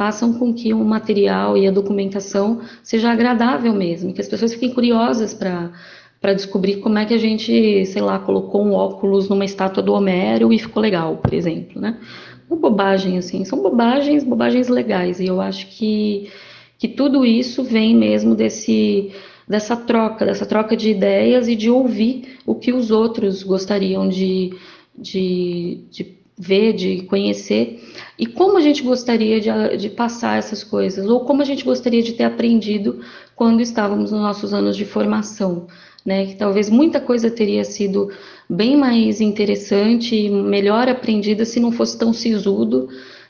façam 0.00 0.32
com 0.32 0.54
que 0.54 0.72
o 0.72 0.82
material 0.82 1.58
e 1.58 1.68
a 1.68 1.70
documentação 1.70 2.62
seja 2.82 3.12
agradável 3.12 3.74
mesmo, 3.74 4.14
que 4.14 4.20
as 4.22 4.28
pessoas 4.28 4.54
fiquem 4.54 4.72
curiosas 4.72 5.34
para 5.34 5.72
para 6.18 6.34
descobrir 6.34 6.76
como 6.76 6.98
é 6.98 7.06
que 7.06 7.14
a 7.14 7.18
gente, 7.18 7.86
sei 7.86 8.02
lá, 8.02 8.18
colocou 8.18 8.62
um 8.62 8.72
óculos 8.72 9.26
numa 9.26 9.44
estátua 9.44 9.82
do 9.82 9.94
Homero 9.94 10.52
e 10.52 10.58
ficou 10.58 10.82
legal, 10.82 11.16
por 11.16 11.32
exemplo, 11.32 11.80
né? 11.80 11.98
Uma 12.48 12.58
bobagem, 12.58 13.16
assim, 13.16 13.42
são 13.46 13.62
bobagens, 13.62 14.22
bobagens 14.22 14.68
legais, 14.68 15.18
e 15.18 15.26
eu 15.26 15.40
acho 15.40 15.66
que, 15.68 16.30
que 16.78 16.88
tudo 16.88 17.24
isso 17.24 17.64
vem 17.64 17.96
mesmo 17.96 18.34
desse, 18.34 19.10
dessa 19.48 19.74
troca, 19.74 20.26
dessa 20.26 20.44
troca 20.44 20.76
de 20.76 20.90
ideias 20.90 21.48
e 21.48 21.56
de 21.56 21.70
ouvir 21.70 22.38
o 22.44 22.54
que 22.54 22.70
os 22.70 22.90
outros 22.90 23.42
gostariam 23.42 24.06
de, 24.06 24.50
de, 24.98 25.86
de 25.90 26.19
ver, 26.40 26.72
de 26.72 27.02
conhecer, 27.02 27.84
e 28.18 28.24
como 28.24 28.56
a 28.56 28.62
gente 28.62 28.82
gostaria 28.82 29.38
de, 29.38 29.76
de, 29.76 29.90
passar 29.90 30.38
essas 30.38 30.64
coisas, 30.64 31.06
ou 31.06 31.20
como 31.20 31.42
a 31.42 31.44
gente 31.44 31.62
gostaria 31.62 32.02
de 32.02 32.14
ter 32.14 32.24
aprendido 32.24 33.00
quando 33.36 33.60
estávamos 33.60 34.10
nos 34.10 34.22
nossos 34.22 34.54
anos 34.54 34.74
de 34.74 34.86
formação, 34.86 35.66
né? 36.04 36.24
Que 36.24 36.36
talvez 36.36 36.70
muita 36.70 36.98
coisa 36.98 37.30
teria 37.30 37.62
sido 37.62 38.10
bem 38.48 38.74
mais 38.74 39.20
interessante 39.20 40.16
e 40.16 40.30
melhor 40.30 40.88
aprendida 40.88 41.44
se 41.44 41.60
não 41.60 41.70
fosse 41.70 41.98
tão 41.98 42.10
sisudo, 42.10 42.88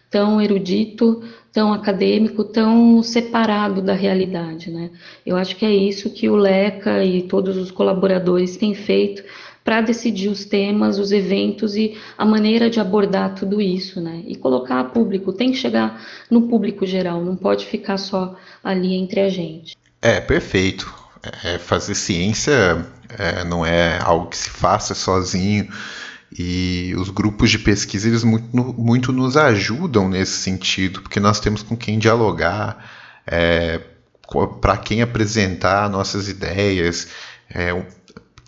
tão 0.09 0.41
erudito, 0.41 1.21
tão 1.53 1.73
acadêmico, 1.73 2.45
tão 2.45 3.03
separado 3.03 3.83
da 3.83 3.93
realidade, 3.93 4.71
né? 4.71 4.91
Eu 5.27 5.37
acho 5.37 5.57
que 5.57 5.67
é 5.67 5.75
isso 5.75 6.11
que 6.11 6.29
o 6.29 6.37
Leca 6.37 7.05
e 7.05 7.23
todos 7.23 7.57
os 7.57 7.73
colaboradores 7.73 8.57
têm 8.57 8.73
feito 8.73 9.25
para 9.65 9.81
decidir 9.81 10.29
os 10.29 10.45
temas, 10.45 10.99
os 10.99 11.13
eventos 11.13 11.77
e 11.77 11.97
a 12.17 12.25
maneira 12.25 12.71
de 12.71 12.81
abordar 12.81 13.35
tudo 13.35 13.61
isso, 13.61 14.01
né? 14.01 14.23
E 14.27 14.37
colocar 14.37 14.81
a 14.81 14.85
público, 14.85 15.33
tem 15.33 15.51
que 15.51 15.59
chegar 15.59 16.03
no 16.31 16.43
público 16.49 16.87
geral, 16.87 17.25
não 17.25 17.37
pode 17.37 17.67
ficar 17.67 17.99
só 17.99 18.37
ali 18.65 18.95
entre 18.95 19.21
a 19.21 19.29
gente. 19.29 19.77
É, 20.01 20.21
perfeito. 20.21 20.93
É, 21.45 21.59
fazer 21.59 21.95
ciência 21.95 22.87
é, 23.19 23.45
não 23.45 23.65
é 23.65 23.99
algo 24.03 24.29
que 24.29 24.39
se 24.39 24.49
faça 24.49 24.95
sozinho 24.95 25.69
E 26.37 26.95
os 26.97 27.11
grupos 27.11 27.51
de 27.51 27.59
pesquisa, 27.59 28.09
eles 28.09 28.25
muito, 28.25 28.57
muito 28.57 29.13
nos 29.13 29.37
ajudam 29.37 30.09
nesse 30.09 30.39
sentido, 30.39 31.03
porque 31.03 31.19
nós 31.21 31.41
temos 31.41 31.63
com 31.63 31.77
quem 31.77 31.99
dialogar, 31.99 32.91
é, 33.27 33.81
para 34.61 34.77
quem 34.77 35.03
apresentar 35.03 35.91
nossas 35.91 36.29
ideias, 36.29 37.09
é, 37.53 37.73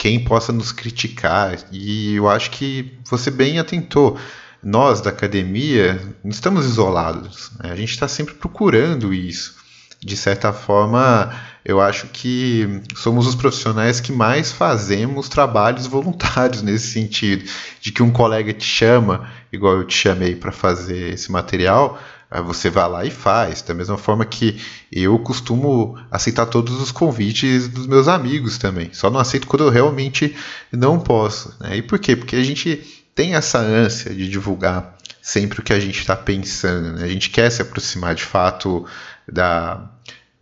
quem 0.03 0.19
possa 0.19 0.53
nos 0.53 0.73
criticar. 0.73 1.57
E 1.71 2.17
eu 2.17 2.29
acho 2.29 2.51
que 2.51 2.99
você 3.09 3.31
bem 3.31 3.61
atentou. 3.61 4.19
Nós 4.61 5.01
da 5.01 5.11
academia 5.11 6.17
não 6.25 6.31
estamos 6.33 6.67
isolados, 6.67 7.53
né? 7.63 7.71
a 7.71 7.77
gente 7.77 7.91
está 7.91 8.09
sempre 8.09 8.35
procurando 8.35 9.15
isso. 9.15 9.55
De 10.01 10.17
certa 10.17 10.53
forma, 10.53 11.33
eu 11.65 11.81
acho 11.81 12.09
que 12.09 12.83
somos 12.97 13.29
os 13.29 13.37
profissionais 13.37 14.01
que 14.01 14.11
mais 14.11 14.51
fazemos 14.51 15.29
trabalhos 15.29 15.87
voluntários 15.87 16.63
nesse 16.67 16.89
sentido, 16.89 17.49
de 17.81 17.93
que 17.93 18.03
um 18.03 18.11
colega 18.11 18.53
te 18.53 18.65
chama, 18.65 19.31
igual 19.53 19.77
eu 19.77 19.87
te 19.87 19.97
chamei 19.97 20.35
para 20.35 20.51
fazer 20.51 21.15
esse 21.15 21.31
material, 21.31 22.03
você 22.41 22.71
vai 22.71 22.89
lá 22.89 23.05
e 23.05 23.11
faz. 23.11 23.63
Da 23.63 23.75
mesma 23.75 23.99
forma 23.99 24.25
que 24.25 24.61
eu 24.91 25.19
costumo 25.19 25.99
aceitar 26.11 26.47
todos 26.47 26.81
os 26.81 26.91
convites 26.91 27.69
dos 27.69 27.87
meus 27.87 28.09
amigos 28.09 28.59
também. 28.59 28.91
Só 28.93 29.11
não 29.11 29.21
aceito 29.21 29.47
quando 29.47 29.65
eu 29.65 29.71
realmente 29.71 30.35
não 30.71 30.99
posso. 30.99 31.55
Né? 31.61 31.79
E 31.79 31.83
por 31.83 31.99
quê? 31.99 32.17
Porque 32.17 32.37
a 32.37 32.43
gente 32.43 33.05
tem 33.15 33.35
essa 33.35 33.59
ânsia 33.59 34.15
de 34.15 34.29
divulgar 34.29 34.97
sempre 35.21 35.61
o 35.61 35.63
que 35.63 35.73
a 35.73 35.81
gente 35.81 35.99
está 35.99 36.17
pensando. 36.17 36.93
Né? 36.93 37.05
A 37.05 37.09
gente 37.09 37.31
quer 37.31 37.51
se 37.51 37.61
aproximar 37.61 38.15
de 38.15 38.25
fato 38.25 38.87
da, 39.31 39.91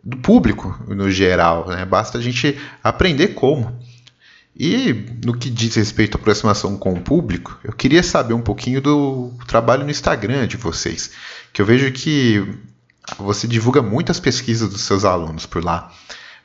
do 0.02 0.16
público 0.18 0.78
no 0.88 1.10
geral. 1.10 1.68
Né? 1.68 1.84
Basta 1.84 2.18
a 2.18 2.20
gente 2.20 2.58
aprender 2.82 3.28
como. 3.28 3.78
E 4.62 4.92
no 5.24 5.38
que 5.38 5.48
diz 5.48 5.74
respeito 5.76 6.16
à 6.16 6.20
aproximação 6.20 6.76
com 6.76 6.92
o 6.92 7.00
público, 7.00 7.58
eu 7.64 7.72
queria 7.72 8.02
saber 8.02 8.34
um 8.34 8.42
pouquinho 8.42 8.80
do 8.80 9.32
trabalho 9.46 9.84
no 9.84 9.90
Instagram 9.90 10.46
de 10.46 10.56
vocês, 10.56 11.12
que 11.52 11.60
eu 11.60 11.66
vejo 11.66 11.90
que 11.92 12.46
você 13.18 13.46
divulga 13.46 13.82
muitas 13.82 14.20
pesquisas 14.20 14.68
dos 14.68 14.82
seus 14.82 15.04
alunos 15.04 15.46
por 15.46 15.64
lá. 15.64 15.92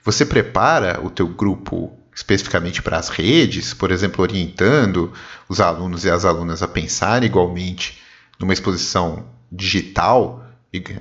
Você 0.04 0.26
prepara 0.26 1.00
o 1.04 1.10
teu 1.10 1.28
grupo 1.28 1.98
especificamente 2.16 2.82
para 2.82 2.98
as 2.98 3.10
redes, 3.10 3.74
por 3.74 3.92
exemplo, 3.92 4.22
orientando 4.22 5.12
os 5.50 5.60
alunos 5.60 6.06
e 6.06 6.10
as 6.10 6.24
alunas 6.24 6.64
a 6.64 6.68
pensarem 6.68 7.28
igualmente 7.28 8.00
numa 8.40 8.54
exposição 8.54 9.26
digital 9.52 10.46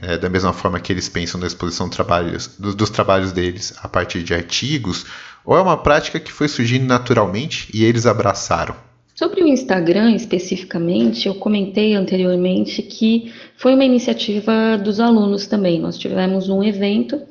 é, 0.02 0.16
da 0.18 0.28
mesma 0.28 0.52
forma 0.52 0.78
que 0.78 0.92
eles 0.92 1.08
pensam 1.08 1.40
na 1.40 1.46
exposição 1.46 1.88
trabalhos, 1.88 2.48
dos, 2.58 2.74
dos, 2.74 2.90
trabalhos 2.90 3.32
deles 3.32 3.74
a 3.82 3.88
partir 3.88 4.22
de 4.22 4.32
artigos, 4.32 5.06
ou 5.44 5.56
é 5.56 5.60
uma 5.60 5.76
prática 5.76 6.20
que 6.20 6.32
foi 6.32 6.48
surgindo 6.48 6.86
naturalmente 6.86 7.68
e 7.74 7.84
eles 7.84 8.06
abraçaram? 8.06 8.76
Sobre 9.14 9.44
o 9.44 9.46
Instagram 9.46 10.10
especificamente, 10.10 11.28
eu 11.28 11.36
comentei 11.36 11.94
anteriormente 11.94 12.82
que 12.82 13.32
foi 13.56 13.72
uma 13.72 13.84
iniciativa 13.84 14.76
dos 14.76 14.98
alunos 14.98 15.46
também. 15.46 15.78
Nós 15.78 15.96
tivemos 15.96 16.48
um 16.48 16.64
evento, 16.64 17.22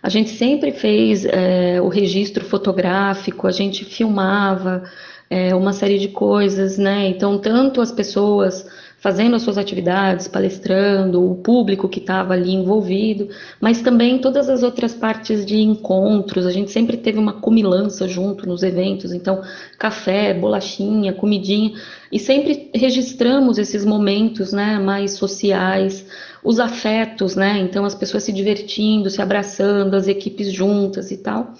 a 0.00 0.08
gente 0.08 0.30
sempre 0.30 0.70
fez 0.70 1.24
é, 1.24 1.80
o 1.80 1.88
registro 1.88 2.44
fotográfico, 2.44 3.48
a 3.48 3.50
gente 3.50 3.84
filmava 3.84 4.84
é, 5.28 5.52
uma 5.52 5.72
série 5.72 5.98
de 5.98 6.06
coisas, 6.06 6.78
né? 6.78 7.08
Então, 7.08 7.38
tanto 7.38 7.80
as 7.80 7.90
pessoas 7.90 8.64
fazendo 9.06 9.36
as 9.36 9.42
suas 9.42 9.56
atividades, 9.56 10.26
palestrando, 10.26 11.30
o 11.30 11.36
público 11.36 11.88
que 11.88 12.00
estava 12.00 12.32
ali 12.32 12.52
envolvido, 12.52 13.28
mas 13.60 13.80
também 13.80 14.18
todas 14.18 14.48
as 14.48 14.64
outras 14.64 14.94
partes 14.94 15.46
de 15.46 15.60
encontros. 15.60 16.44
A 16.44 16.50
gente 16.50 16.72
sempre 16.72 16.96
teve 16.96 17.16
uma 17.16 17.34
comilança 17.34 18.08
junto 18.08 18.48
nos 18.48 18.64
eventos, 18.64 19.12
então 19.12 19.42
café, 19.78 20.34
bolachinha, 20.34 21.12
comidinha, 21.12 21.70
e 22.10 22.18
sempre 22.18 22.68
registramos 22.74 23.58
esses 23.58 23.84
momentos, 23.84 24.52
né, 24.52 24.76
mais 24.80 25.12
sociais, 25.12 26.04
os 26.42 26.58
afetos, 26.58 27.36
né? 27.36 27.58
Então 27.58 27.84
as 27.84 27.94
pessoas 27.94 28.24
se 28.24 28.32
divertindo, 28.32 29.08
se 29.08 29.22
abraçando, 29.22 29.94
as 29.94 30.08
equipes 30.08 30.52
juntas 30.52 31.12
e 31.12 31.18
tal. 31.18 31.54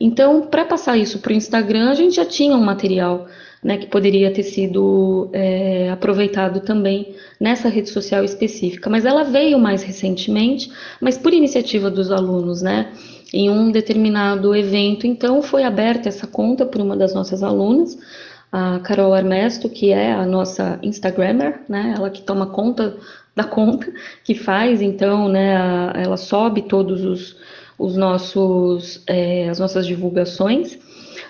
Então, 0.00 0.48
para 0.48 0.64
passar 0.64 0.96
isso 0.96 1.20
para 1.20 1.30
o 1.30 1.36
Instagram, 1.36 1.90
a 1.90 1.94
gente 1.94 2.16
já 2.16 2.24
tinha 2.24 2.56
um 2.56 2.64
material 2.64 3.28
né, 3.62 3.76
que 3.76 3.86
poderia 3.86 4.32
ter 4.32 4.42
sido 4.42 5.30
é, 5.32 5.88
aproveitado 5.90 6.60
também 6.60 7.14
nessa 7.38 7.68
rede 7.68 7.90
social 7.90 8.24
específica. 8.24 8.90
Mas 8.90 9.04
ela 9.04 9.22
veio 9.22 9.58
mais 9.58 9.82
recentemente, 9.82 10.70
mas 11.00 11.16
por 11.16 11.32
iniciativa 11.32 11.90
dos 11.90 12.10
alunos, 12.10 12.60
né? 12.60 12.92
Em 13.32 13.48
um 13.48 13.70
determinado 13.70 14.54
evento, 14.54 15.06
então 15.06 15.40
foi 15.40 15.62
aberta 15.62 16.08
essa 16.08 16.26
conta 16.26 16.66
por 16.66 16.80
uma 16.80 16.96
das 16.96 17.14
nossas 17.14 17.42
alunas, 17.42 17.96
a 18.50 18.80
Carol 18.80 19.14
Armesto, 19.14 19.70
que 19.70 19.90
é 19.90 20.12
a 20.12 20.26
nossa 20.26 20.78
Instagrammer, 20.82 21.62
né? 21.68 21.94
Ela 21.96 22.10
que 22.10 22.20
toma 22.20 22.48
conta 22.48 22.96
da 23.34 23.44
conta, 23.44 23.90
que 24.24 24.34
faz, 24.34 24.82
então, 24.82 25.28
né? 25.28 25.56
A, 25.56 25.92
ela 25.96 26.16
sobe 26.16 26.62
todos 26.62 27.04
os, 27.04 27.36
os 27.78 27.96
nossos, 27.96 29.02
é, 29.06 29.48
as 29.48 29.58
nossas 29.58 29.86
divulgações. 29.86 30.78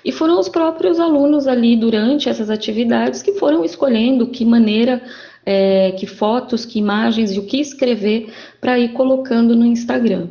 E 0.04 0.10
foram 0.10 0.38
os 0.38 0.48
próprios 0.48 0.98
alunos 0.98 1.46
ali 1.46 1.76
durante 1.76 2.28
essas 2.28 2.50
atividades 2.50 3.22
que 3.22 3.32
foram 3.32 3.64
escolhendo 3.64 4.28
que 4.28 4.44
maneira, 4.44 5.02
é, 5.46 5.92
que 5.92 6.06
fotos, 6.06 6.64
que 6.64 6.78
imagens 6.78 7.32
e 7.32 7.38
o 7.38 7.46
que 7.46 7.60
escrever 7.60 8.32
para 8.60 8.78
ir 8.78 8.92
colocando 8.92 9.54
no 9.54 9.64
Instagram. 9.64 10.28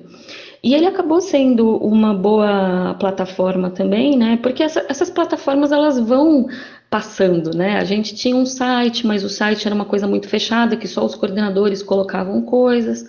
E 0.64 0.76
ele 0.76 0.86
acabou 0.86 1.20
sendo 1.20 1.78
uma 1.78 2.14
boa 2.14 2.96
plataforma 3.00 3.72
também, 3.72 4.16
né? 4.16 4.38
Porque 4.44 4.62
essa, 4.62 4.86
essas 4.88 5.10
plataformas 5.10 5.72
elas 5.72 6.00
vão 6.00 6.48
passando, 6.92 7.56
né? 7.56 7.78
A 7.78 7.86
gente 7.86 8.14
tinha 8.14 8.36
um 8.36 8.46
site, 8.46 9.08
mas 9.08 9.24
o 9.24 9.30
site 9.30 9.66
era 9.66 9.74
uma 9.74 9.86
coisa 9.86 10.06
muito 10.06 10.28
fechada, 10.28 10.76
que 10.76 10.90
só 10.90 11.06
os 11.06 11.16
coordenadores 11.16 11.82
colocavam 11.82 12.42
coisas. 12.42 13.06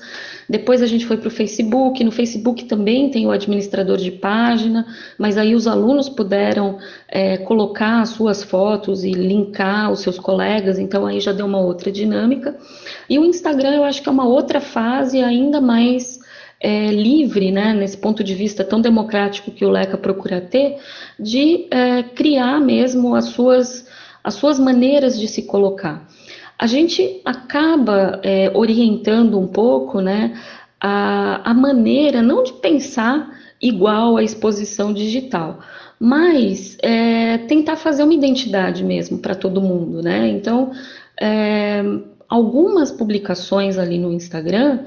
Depois 0.49 0.80
a 0.83 0.87
gente 0.87 1.05
foi 1.05 1.16
para 1.16 1.26
o 1.26 1.30
Facebook. 1.33 2.05
No 2.05 2.12
Facebook 2.12 2.66
também 2.66 3.11
tem 3.11 3.26
o 3.26 3.33
administrador 3.33 3.97
de 3.97 4.12
página, 4.12 4.87
mas 5.18 5.37
aí 5.37 5.53
os 5.53 5.66
alunos 5.66 6.09
puderam 6.09 6.78
é, 7.09 7.39
colocar 7.39 8.03
as 8.03 8.11
suas 8.11 8.45
fotos 8.45 9.03
e 9.03 9.11
linkar 9.11 9.91
os 9.91 9.99
seus 9.99 10.16
colegas, 10.16 10.78
então 10.78 11.05
aí 11.05 11.18
já 11.18 11.33
deu 11.33 11.47
uma 11.47 11.59
outra 11.59 11.91
dinâmica. 11.91 12.57
E 13.11 13.18
o 13.18 13.24
Instagram 13.24 13.74
eu 13.74 13.83
acho 13.83 14.01
que 14.01 14.09
é 14.09 14.12
uma 14.12 14.28
outra 14.28 14.61
fase 14.61 15.20
ainda 15.20 15.61
mais 15.61 16.21
é, 16.62 16.92
livre, 16.92 17.50
né, 17.50 17.74
nesse 17.74 17.96
ponto 17.96 18.22
de 18.22 18.34
vista 18.34 18.62
tão 18.62 18.80
democrático 18.80 19.50
que 19.50 19.64
o 19.64 19.70
Leca 19.70 19.98
procura 19.98 20.40
ter, 20.40 20.78
de 21.18 21.66
é, 21.72 22.04
criar 22.04 22.60
mesmo 22.60 23.16
as 23.16 23.26
suas, 23.26 23.88
as 24.22 24.34
suas 24.34 24.60
maneiras 24.60 25.18
de 25.18 25.26
se 25.26 25.42
colocar. 25.42 26.06
A 26.56 26.66
gente 26.68 27.20
acaba 27.24 28.20
é, 28.22 28.52
orientando 28.54 29.40
um 29.40 29.48
pouco 29.48 30.00
né, 30.00 30.40
a, 30.80 31.50
a 31.50 31.52
maneira, 31.52 32.22
não 32.22 32.44
de 32.44 32.52
pensar 32.52 33.28
igual 33.60 34.16
à 34.16 34.22
exposição 34.22 34.92
digital, 34.92 35.58
mas 35.98 36.78
é, 36.80 37.38
tentar 37.38 37.74
fazer 37.74 38.04
uma 38.04 38.14
identidade 38.14 38.84
mesmo 38.84 39.18
para 39.18 39.34
todo 39.34 39.60
mundo, 39.60 40.02
né? 40.02 40.28
Então, 40.28 40.72
é, 41.20 41.82
algumas 42.28 42.90
publicações 42.90 43.78
ali 43.78 43.98
no 43.98 44.12
Instagram 44.12 44.80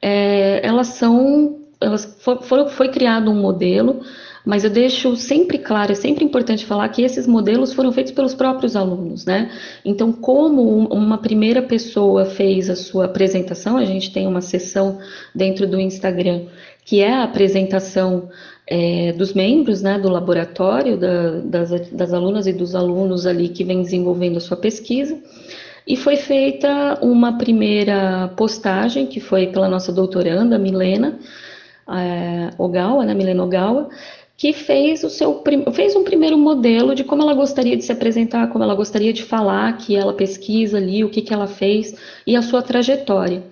é, 0.00 0.60
elas 0.66 0.88
são, 0.88 1.58
elas 1.80 2.16
foi, 2.20 2.68
foi 2.68 2.88
criado 2.88 3.30
um 3.30 3.40
modelo, 3.40 4.00
mas 4.44 4.62
eu 4.62 4.70
deixo 4.70 5.16
sempre 5.16 5.58
claro, 5.58 5.90
é 5.90 5.94
sempre 5.94 6.24
importante 6.24 6.64
falar 6.64 6.88
que 6.90 7.02
esses 7.02 7.26
modelos 7.26 7.72
foram 7.72 7.90
feitos 7.90 8.12
pelos 8.12 8.32
próprios 8.32 8.76
alunos, 8.76 9.24
né? 9.24 9.50
Então, 9.84 10.12
como 10.12 10.62
uma 10.88 11.18
primeira 11.18 11.60
pessoa 11.62 12.24
fez 12.24 12.70
a 12.70 12.76
sua 12.76 13.06
apresentação, 13.06 13.76
a 13.76 13.84
gente 13.84 14.12
tem 14.12 14.26
uma 14.26 14.40
sessão 14.40 14.98
dentro 15.34 15.66
do 15.66 15.80
Instagram 15.80 16.42
que 16.86 17.00
é 17.00 17.12
a 17.12 17.24
apresentação 17.24 18.30
é, 18.64 19.12
dos 19.12 19.34
membros 19.34 19.82
né, 19.82 19.98
do 19.98 20.08
laboratório, 20.08 20.96
da, 20.96 21.40
das, 21.40 21.90
das 21.90 22.12
alunas 22.12 22.46
e 22.46 22.52
dos 22.52 22.76
alunos 22.76 23.26
ali 23.26 23.48
que 23.48 23.64
vem 23.64 23.82
desenvolvendo 23.82 24.36
a 24.36 24.40
sua 24.40 24.56
pesquisa. 24.56 25.18
E 25.86 25.96
foi 25.96 26.16
feita 26.16 26.98
uma 27.00 27.38
primeira 27.38 28.28
postagem, 28.36 29.06
que 29.06 29.20
foi 29.20 29.46
pela 29.46 29.68
nossa 29.68 29.92
doutoranda, 29.92 30.58
Milena 30.58 31.18
é, 31.88 32.50
Ogawa, 32.58 33.04
né, 33.04 33.14
Milena 33.14 33.44
Ogawa, 33.44 33.88
que 34.36 34.52
fez, 34.52 35.02
o 35.02 35.08
seu, 35.08 35.42
fez 35.72 35.96
um 35.96 36.04
primeiro 36.04 36.36
modelo 36.36 36.94
de 36.94 37.04
como 37.04 37.22
ela 37.22 37.32
gostaria 37.32 37.76
de 37.76 37.84
se 37.84 37.92
apresentar, 37.92 38.48
como 38.48 38.64
ela 38.64 38.74
gostaria 38.74 39.12
de 39.12 39.22
falar, 39.22 39.76
que 39.78 39.96
ela 39.96 40.12
pesquisa 40.12 40.76
ali, 40.76 41.02
o 41.04 41.08
que, 41.08 41.22
que 41.22 41.32
ela 41.32 41.46
fez 41.46 41.94
e 42.26 42.36
a 42.36 42.42
sua 42.42 42.60
trajetória. 42.60 43.42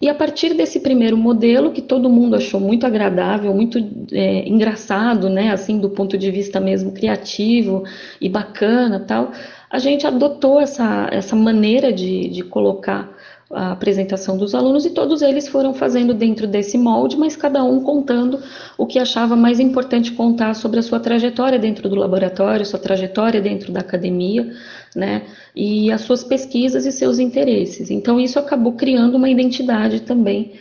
E 0.00 0.08
a 0.08 0.14
partir 0.14 0.54
desse 0.54 0.80
primeiro 0.80 1.16
modelo, 1.16 1.70
que 1.70 1.80
todo 1.80 2.10
mundo 2.10 2.34
achou 2.34 2.58
muito 2.58 2.84
agradável, 2.84 3.54
muito 3.54 3.78
é, 4.10 4.48
engraçado, 4.48 5.28
né, 5.28 5.52
assim, 5.52 5.78
do 5.78 5.90
ponto 5.90 6.18
de 6.18 6.28
vista 6.30 6.58
mesmo 6.58 6.90
criativo 6.90 7.84
e 8.20 8.28
bacana 8.28 8.98
tal, 8.98 9.30
a 9.72 9.78
gente 9.78 10.06
adotou 10.06 10.60
essa, 10.60 11.08
essa 11.10 11.34
maneira 11.34 11.90
de, 11.90 12.28
de 12.28 12.42
colocar 12.42 13.10
a 13.50 13.72
apresentação 13.72 14.36
dos 14.36 14.54
alunos 14.54 14.84
e 14.84 14.90
todos 14.90 15.22
eles 15.22 15.48
foram 15.48 15.72
fazendo 15.72 16.12
dentro 16.12 16.46
desse 16.46 16.76
molde, 16.76 17.16
mas 17.16 17.36
cada 17.36 17.64
um 17.64 17.80
contando 17.80 18.38
o 18.76 18.86
que 18.86 18.98
achava 18.98 19.34
mais 19.34 19.58
importante 19.58 20.12
contar 20.12 20.54
sobre 20.54 20.78
a 20.78 20.82
sua 20.82 21.00
trajetória 21.00 21.58
dentro 21.58 21.88
do 21.88 21.94
laboratório, 21.94 22.66
sua 22.66 22.78
trajetória 22.78 23.40
dentro 23.40 23.72
da 23.72 23.80
academia, 23.80 24.52
né? 24.94 25.22
E 25.56 25.90
as 25.90 26.02
suas 26.02 26.22
pesquisas 26.22 26.84
e 26.84 26.92
seus 26.92 27.18
interesses. 27.18 27.90
Então, 27.90 28.20
isso 28.20 28.38
acabou 28.38 28.74
criando 28.74 29.16
uma 29.16 29.28
identidade 29.28 30.00
também 30.00 30.52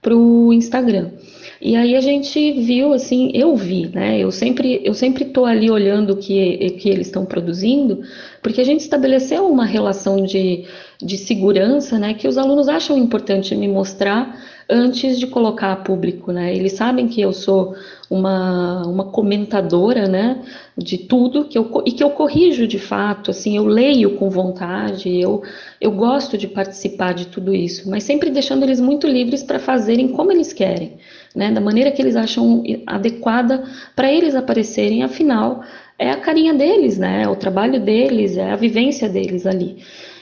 para 0.00 0.14
o 0.14 0.52
Instagram. 0.52 1.10
E 1.60 1.74
aí 1.74 1.96
a 1.96 2.00
gente 2.00 2.52
viu, 2.52 2.92
assim, 2.92 3.30
eu 3.34 3.56
vi, 3.56 3.88
né? 3.88 4.18
Eu 4.18 4.30
sempre, 4.30 4.80
eu 4.84 4.92
sempre 4.92 5.24
estou 5.24 5.46
ali 5.46 5.70
olhando 5.70 6.12
o 6.12 6.16
que, 6.16 6.70
que 6.78 6.88
eles 6.88 7.06
estão 7.06 7.24
produzindo, 7.24 8.02
porque 8.42 8.60
a 8.60 8.64
gente 8.64 8.80
estabeleceu 8.80 9.48
uma 9.48 9.64
relação 9.64 10.22
de, 10.22 10.64
de 11.00 11.16
segurança, 11.16 11.98
né? 11.98 12.14
Que 12.14 12.28
os 12.28 12.36
alunos 12.36 12.68
acham 12.68 12.98
importante 12.98 13.54
me 13.56 13.68
mostrar 13.68 14.38
antes 14.68 15.18
de 15.18 15.26
colocar 15.26 15.72
a 15.72 15.76
público, 15.76 16.32
né? 16.32 16.54
Eles 16.54 16.72
sabem 16.72 17.06
que 17.06 17.20
eu 17.20 17.32
sou 17.32 17.74
uma, 18.10 18.86
uma 18.86 19.04
comentadora, 19.04 20.06
né, 20.08 20.42
de 20.76 20.98
tudo 20.98 21.44
que 21.44 21.58
eu 21.58 21.82
e 21.84 21.92
que 21.92 22.02
eu 22.02 22.10
corrijo 22.10 22.66
de 22.66 22.78
fato, 22.78 23.30
assim, 23.30 23.56
eu 23.56 23.64
leio 23.64 24.16
com 24.16 24.30
vontade, 24.30 25.08
eu 25.20 25.42
eu 25.80 25.90
gosto 25.90 26.38
de 26.38 26.46
participar 26.46 27.14
de 27.14 27.26
tudo 27.26 27.54
isso, 27.54 27.88
mas 27.90 28.04
sempre 28.04 28.30
deixando 28.30 28.64
eles 28.64 28.80
muito 28.80 29.06
livres 29.06 29.42
para 29.42 29.58
fazerem 29.58 30.08
como 30.08 30.32
eles 30.32 30.52
querem, 30.52 30.98
né, 31.34 31.50
da 31.50 31.60
maneira 31.60 31.90
que 31.90 32.00
eles 32.00 32.16
acham 32.16 32.62
adequada 32.86 33.64
para 33.94 34.10
eles 34.12 34.34
aparecerem, 34.34 35.02
afinal 35.02 35.62
é 35.98 36.10
a 36.10 36.16
carinha 36.16 36.54
deles, 36.54 36.98
né, 36.98 37.22
é 37.22 37.28
o 37.28 37.36
trabalho 37.36 37.80
deles, 37.80 38.36
é 38.36 38.50
a 38.52 38.56
vivência 38.56 39.08
deles 39.08 39.46
ali. 39.46 39.78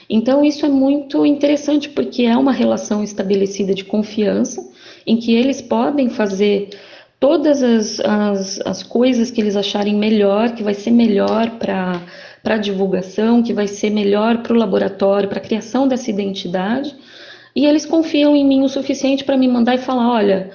Então, 0.09 0.43
isso 0.43 0.65
é 0.65 0.69
muito 0.69 1.25
interessante, 1.25 1.89
porque 1.89 2.23
é 2.23 2.37
uma 2.37 2.51
relação 2.51 3.03
estabelecida 3.03 3.73
de 3.73 3.83
confiança, 3.83 4.67
em 5.05 5.17
que 5.17 5.33
eles 5.33 5.61
podem 5.61 6.09
fazer 6.09 6.69
todas 7.19 7.63
as, 7.63 7.99
as, 7.99 8.61
as 8.65 8.83
coisas 8.83 9.31
que 9.31 9.41
eles 9.41 9.55
acharem 9.55 9.95
melhor, 9.95 10.51
que 10.51 10.63
vai 10.63 10.73
ser 10.73 10.91
melhor 10.91 11.51
para 11.57 12.01
a 12.43 12.57
divulgação, 12.57 13.41
que 13.41 13.53
vai 13.53 13.67
ser 13.67 13.89
melhor 13.89 14.43
para 14.43 14.53
o 14.53 14.57
laboratório, 14.57 15.29
para 15.29 15.39
a 15.39 15.43
criação 15.43 15.87
dessa 15.87 16.09
identidade, 16.09 16.95
e 17.55 17.65
eles 17.65 17.85
confiam 17.85 18.35
em 18.35 18.45
mim 18.45 18.63
o 18.63 18.69
suficiente 18.69 19.23
para 19.23 19.37
me 19.37 19.47
mandar 19.47 19.75
e 19.75 19.79
falar: 19.79 20.11
olha, 20.11 20.51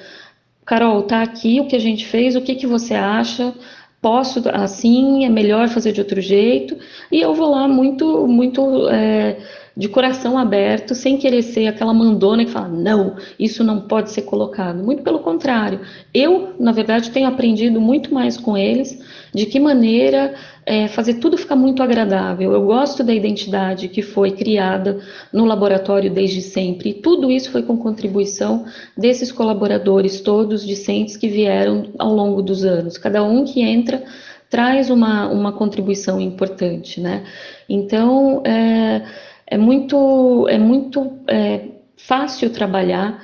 Carol, 0.65 1.03
tá 1.03 1.23
aqui 1.23 1.61
o 1.61 1.67
que 1.67 1.75
a 1.75 1.81
gente 1.81 2.07
fez, 2.07 2.37
o 2.37 2.41
que, 2.43 2.55
que 2.55 2.67
você 2.67 2.95
acha? 2.95 3.53
Posso 4.01 4.43
assim, 4.53 5.25
é 5.25 5.29
melhor 5.29 5.69
fazer 5.69 5.93
de 5.93 6.01
outro 6.01 6.21
jeito, 6.21 6.77
e 7.13 7.21
eu 7.21 7.35
vou 7.35 7.51
lá 7.51 7.69
muito, 7.69 8.27
muito 8.27 8.89
é, 8.89 9.37
de 9.77 9.89
coração 9.89 10.39
aberto, 10.39 10.95
sem 10.95 11.17
querer 11.17 11.43
ser 11.43 11.67
aquela 11.67 11.93
mandona 11.93 12.45
que 12.45 12.51
fala, 12.51 12.69
não, 12.69 13.17
isso 13.39 13.63
não 13.63 13.81
pode 13.83 14.11
ser 14.11 14.23
colocado. 14.23 14.83
Muito 14.83 15.03
pelo 15.03 15.21
contrário, 15.21 15.81
eu, 16.15 16.55
na 16.59 16.73
verdade, 16.73 17.11
tenho 17.11 17.29
aprendido 17.29 17.81
muito 17.81 18.13
mais 18.13 18.37
com 18.37 18.57
eles 18.57 18.99
de 19.35 19.47
que 19.47 19.61
maneira 19.61 20.35
é, 20.71 20.87
fazer 20.87 21.15
tudo 21.15 21.37
ficar 21.37 21.57
muito 21.57 21.83
agradável. 21.83 22.53
Eu 22.53 22.65
gosto 22.65 23.03
da 23.03 23.13
identidade 23.13 23.89
que 23.89 24.03
foi 24.03 24.31
criada 24.31 25.01
no 25.33 25.45
laboratório 25.45 26.09
desde 26.09 26.41
sempre, 26.41 26.91
e 26.91 26.95
tudo 26.95 27.29
isso 27.29 27.51
foi 27.51 27.65
com 27.65 27.77
contribuição 27.77 28.65
desses 28.97 29.33
colaboradores 29.33 30.21
todos 30.21 30.65
discentes 30.65 31.17
que 31.17 31.27
vieram 31.27 31.91
ao 31.99 32.15
longo 32.15 32.41
dos 32.41 32.65
anos. 32.65 32.97
Cada 32.97 33.21
um 33.25 33.45
que 33.45 33.61
entra 33.61 34.05
traz 34.49 34.91
uma, 34.91 35.27
uma 35.27 35.51
contribuição 35.51 36.21
importante, 36.21 37.01
né? 37.01 37.25
Então, 37.69 38.41
é, 38.47 39.03
é 39.49 39.59
muito, 39.59 40.47
é 40.49 40.57
muito 40.57 41.19
é, 41.27 41.63
fácil 41.97 42.49
trabalhar 42.49 43.21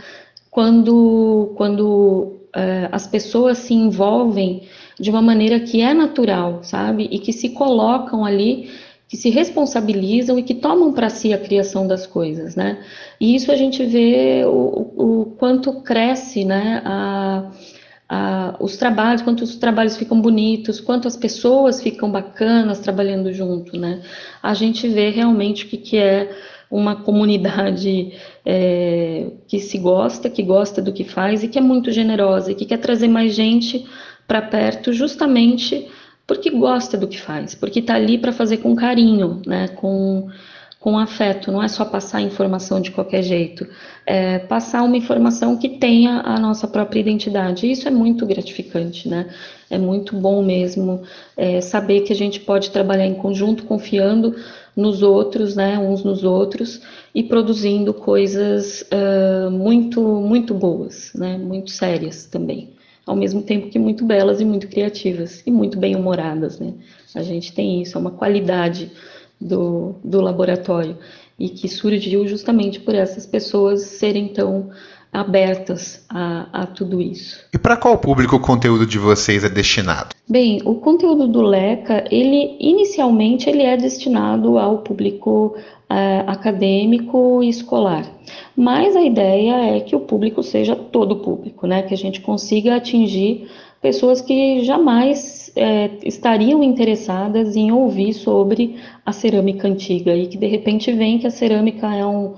quando, 0.56 1.52
quando 1.54 2.48
é, 2.54 2.88
as 2.90 3.06
pessoas 3.06 3.58
se 3.58 3.74
envolvem 3.74 4.62
de 4.98 5.10
uma 5.10 5.20
maneira 5.20 5.60
que 5.60 5.82
é 5.82 5.92
natural, 5.92 6.60
sabe? 6.62 7.06
E 7.12 7.18
que 7.18 7.30
se 7.30 7.50
colocam 7.50 8.24
ali, 8.24 8.70
que 9.06 9.18
se 9.18 9.28
responsabilizam 9.28 10.38
e 10.38 10.42
que 10.42 10.54
tomam 10.54 10.94
para 10.94 11.10
si 11.10 11.34
a 11.34 11.38
criação 11.38 11.86
das 11.86 12.06
coisas, 12.06 12.56
né? 12.56 12.82
E 13.20 13.34
isso 13.34 13.52
a 13.52 13.54
gente 13.54 13.84
vê 13.84 14.46
o, 14.46 14.92
o 14.96 15.24
quanto 15.38 15.82
cresce, 15.82 16.42
né? 16.42 16.80
A, 16.86 17.50
a, 18.08 18.56
os 18.58 18.78
trabalhos, 18.78 19.20
quanto 19.20 19.42
os 19.42 19.56
trabalhos 19.56 19.98
ficam 19.98 20.18
bonitos, 20.18 20.80
quanto 20.80 21.06
as 21.06 21.18
pessoas 21.18 21.82
ficam 21.82 22.10
bacanas 22.10 22.78
trabalhando 22.78 23.30
junto, 23.30 23.78
né? 23.78 24.00
A 24.42 24.54
gente 24.54 24.88
vê 24.88 25.10
realmente 25.10 25.66
o 25.66 25.68
que, 25.68 25.76
que 25.76 25.98
é 25.98 26.34
uma 26.70 26.96
comunidade 26.96 28.12
é, 28.44 29.26
que 29.46 29.60
se 29.60 29.78
gosta, 29.78 30.28
que 30.28 30.42
gosta 30.42 30.82
do 30.82 30.92
que 30.92 31.04
faz 31.04 31.42
e 31.42 31.48
que 31.48 31.58
é 31.58 31.62
muito 31.62 31.90
generosa 31.92 32.52
e 32.52 32.54
que 32.54 32.64
quer 32.64 32.78
trazer 32.78 33.08
mais 33.08 33.34
gente 33.34 33.86
para 34.26 34.42
perto 34.42 34.92
justamente 34.92 35.88
porque 36.26 36.50
gosta 36.50 36.98
do 36.98 37.06
que 37.06 37.20
faz, 37.20 37.54
porque 37.54 37.78
está 37.78 37.94
ali 37.94 38.18
para 38.18 38.32
fazer 38.32 38.56
com 38.56 38.74
carinho, 38.74 39.40
né, 39.46 39.68
com, 39.68 40.28
com 40.80 40.98
afeto, 40.98 41.52
não 41.52 41.62
é 41.62 41.68
só 41.68 41.84
passar 41.84 42.20
informação 42.20 42.80
de 42.80 42.90
qualquer 42.90 43.22
jeito, 43.22 43.64
é 44.04 44.40
passar 44.40 44.82
uma 44.82 44.96
informação 44.96 45.56
que 45.56 45.68
tenha 45.68 46.20
a 46.24 46.38
nossa 46.38 46.66
própria 46.66 46.98
identidade. 46.98 47.70
Isso 47.70 47.86
é 47.86 47.92
muito 47.92 48.26
gratificante, 48.26 49.08
né? 49.08 49.28
É 49.70 49.78
muito 49.78 50.16
bom 50.16 50.42
mesmo 50.42 51.02
é, 51.36 51.60
saber 51.60 52.00
que 52.00 52.12
a 52.12 52.16
gente 52.16 52.40
pode 52.40 52.70
trabalhar 52.70 53.06
em 53.06 53.14
conjunto, 53.14 53.64
confiando 53.64 54.34
nos 54.76 55.02
outros, 55.02 55.56
né, 55.56 55.78
uns 55.78 56.04
nos 56.04 56.22
outros, 56.22 56.82
e 57.14 57.22
produzindo 57.22 57.94
coisas 57.94 58.82
uh, 58.92 59.50
muito, 59.50 60.02
muito 60.02 60.52
boas, 60.52 61.12
né, 61.14 61.38
muito 61.38 61.70
sérias 61.70 62.26
também 62.26 62.76
ao 63.06 63.14
mesmo 63.14 63.40
tempo 63.40 63.68
que 63.70 63.78
muito 63.78 64.04
belas 64.04 64.40
e 64.40 64.44
muito 64.44 64.66
criativas 64.66 65.40
e 65.46 65.50
muito 65.50 65.78
bem 65.78 65.94
humoradas, 65.94 66.58
né? 66.58 66.74
A 67.14 67.22
gente 67.22 67.52
tem 67.52 67.80
isso, 67.80 67.96
é 67.96 68.00
uma 68.00 68.10
qualidade 68.10 68.90
do, 69.40 69.94
do 70.02 70.20
laboratório 70.20 70.98
e 71.38 71.48
que 71.48 71.68
surgiu 71.68 72.26
justamente 72.26 72.80
por 72.80 72.94
essas 72.94 73.24
pessoas 73.24 73.82
serem 73.82 74.28
tão 74.28 74.70
abertas 75.16 76.04
a, 76.10 76.46
a 76.52 76.66
tudo 76.66 77.00
isso. 77.00 77.40
E 77.52 77.56
para 77.56 77.76
qual 77.76 77.96
público 77.96 78.36
o 78.36 78.40
conteúdo 78.40 78.84
de 78.84 78.98
vocês 78.98 79.44
é 79.44 79.48
destinado? 79.48 80.14
Bem, 80.28 80.60
o 80.64 80.74
conteúdo 80.74 81.26
do 81.26 81.40
Leca, 81.40 82.04
ele 82.10 82.56
inicialmente 82.60 83.48
ele 83.48 83.62
é 83.62 83.78
destinado 83.78 84.58
ao 84.58 84.78
público 84.78 85.56
é, 85.88 86.22
acadêmico 86.26 87.42
e 87.42 87.48
escolar. 87.48 88.04
Mas 88.54 88.94
a 88.94 89.02
ideia 89.02 89.76
é 89.76 89.80
que 89.80 89.96
o 89.96 90.00
público 90.00 90.42
seja 90.42 90.76
todo 90.76 91.16
público, 91.16 91.66
né? 91.66 91.82
Que 91.82 91.94
a 91.94 91.96
gente 91.96 92.20
consiga 92.20 92.76
atingir 92.76 93.48
pessoas 93.80 94.20
que 94.20 94.64
jamais 94.64 95.50
é, 95.56 95.90
estariam 96.04 96.62
interessadas 96.62 97.56
em 97.56 97.72
ouvir 97.72 98.12
sobre 98.12 98.76
a 99.04 99.12
cerâmica 99.12 99.66
antiga 99.66 100.14
e 100.14 100.26
que 100.26 100.36
de 100.36 100.46
repente 100.46 100.92
veem 100.92 101.18
que 101.18 101.26
a 101.26 101.30
cerâmica 101.30 101.94
é 101.94 102.04
um 102.04 102.34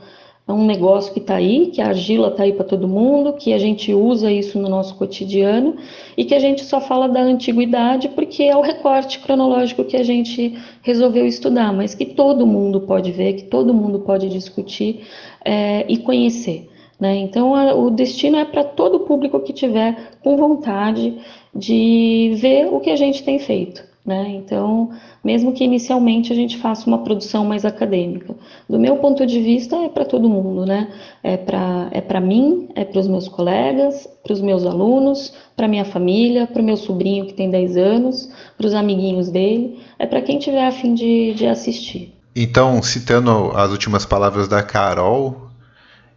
é 0.49 0.53
um 0.53 0.65
negócio 0.65 1.13
que 1.13 1.19
está 1.19 1.37
aí, 1.37 1.67
que 1.67 1.83
a 1.83 1.89
argila 1.89 2.29
está 2.29 2.45
aí 2.45 2.55
para 2.55 2.65
todo 2.65 2.89
mundo, 2.89 3.35
que 3.35 3.53
a 3.53 3.59
gente 3.59 3.93
usa 3.93 4.33
isso 4.33 4.59
no 4.59 4.67
nosso 4.67 4.95
cotidiano 4.95 5.77
e 6.17 6.25
que 6.25 6.35
a 6.35 6.39
gente 6.39 6.65
só 6.65 6.81
fala 6.81 7.07
da 7.07 7.21
antiguidade 7.21 8.09
porque 8.09 8.45
é 8.45 8.57
o 8.57 8.63
recorte 8.63 9.19
cronológico 9.19 9.85
que 9.85 9.97
a 9.97 10.03
gente 10.03 10.59
resolveu 10.81 11.27
estudar, 11.27 11.71
mas 11.75 11.95
que 11.95 12.07
todo 12.07 12.47
mundo 12.47 12.81
pode 12.81 13.13
ver, 13.13 13.35
que 13.35 13.45
todo 13.45 13.75
mundo 13.75 14.01
pode 14.01 14.31
discutir 14.31 15.03
é, 15.45 15.85
e 15.87 15.99
conhecer. 15.99 16.71
Né? 16.99 17.17
Então, 17.17 17.55
a, 17.55 17.75
o 17.75 17.91
destino 17.91 18.39
é 18.39 18.47
para 18.47 18.65
todo 18.65 19.01
público 19.01 19.41
que 19.41 19.53
tiver 19.53 20.13
com 20.25 20.35
vontade 20.39 21.19
de 21.55 22.33
ver 22.37 22.73
o 22.73 22.81
que 22.81 22.89
a 22.91 22.97
gente 22.97 23.23
tem 23.23 23.39
feito. 23.39 23.85
Né? 24.07 24.31
Então, 24.37 24.91
mesmo 25.23 25.53
que 25.53 25.65
inicialmente 25.65 26.33
a 26.33 26.37
gente 26.37 26.57
faça 26.57 26.87
uma 26.87 26.99
produção 26.99 27.45
mais 27.45 27.67
acadêmica. 27.67 28.35
Do 28.67 28.79
meu 28.79 28.97
ponto 28.97 29.27
de 29.27 29.39
vista, 29.39 29.77
é 29.77 29.89
para 29.89 30.05
todo 30.05 30.31
mundo, 30.31 30.65
né? 30.65 30.89
É 31.23 31.37
para 31.37 31.89
é 31.91 32.01
para 32.01 32.19
mim, 32.19 32.69
é 32.75 32.85
para 32.85 33.01
os 33.01 33.07
meus 33.07 33.29
colegas, 33.29 34.09
para 34.23 34.33
os 34.33 34.41
meus 34.41 34.65
alunos, 34.65 35.35
para 35.55 35.69
minha 35.69 35.85
família, 35.85 36.47
para 36.47 36.63
o 36.63 36.65
meu 36.65 36.77
sobrinho 36.77 37.27
que 37.27 37.35
tem 37.35 37.51
10 37.51 37.77
anos, 37.77 38.31
para 38.57 38.67
os 38.67 38.73
amiguinhos 38.73 39.29
dele, 39.29 39.79
é 39.99 40.07
para 40.07 40.23
quem 40.23 40.39
tiver 40.39 40.67
a 40.67 40.73
fim 40.73 40.95
de, 40.95 41.35
de 41.35 41.47
assistir. 41.47 42.15
Então, 42.35 42.83
citando 42.83 43.51
as 43.55 43.71
últimas 43.71 44.07
palavras 44.07 44.47
da 44.47 44.63
Carol, 44.63 45.48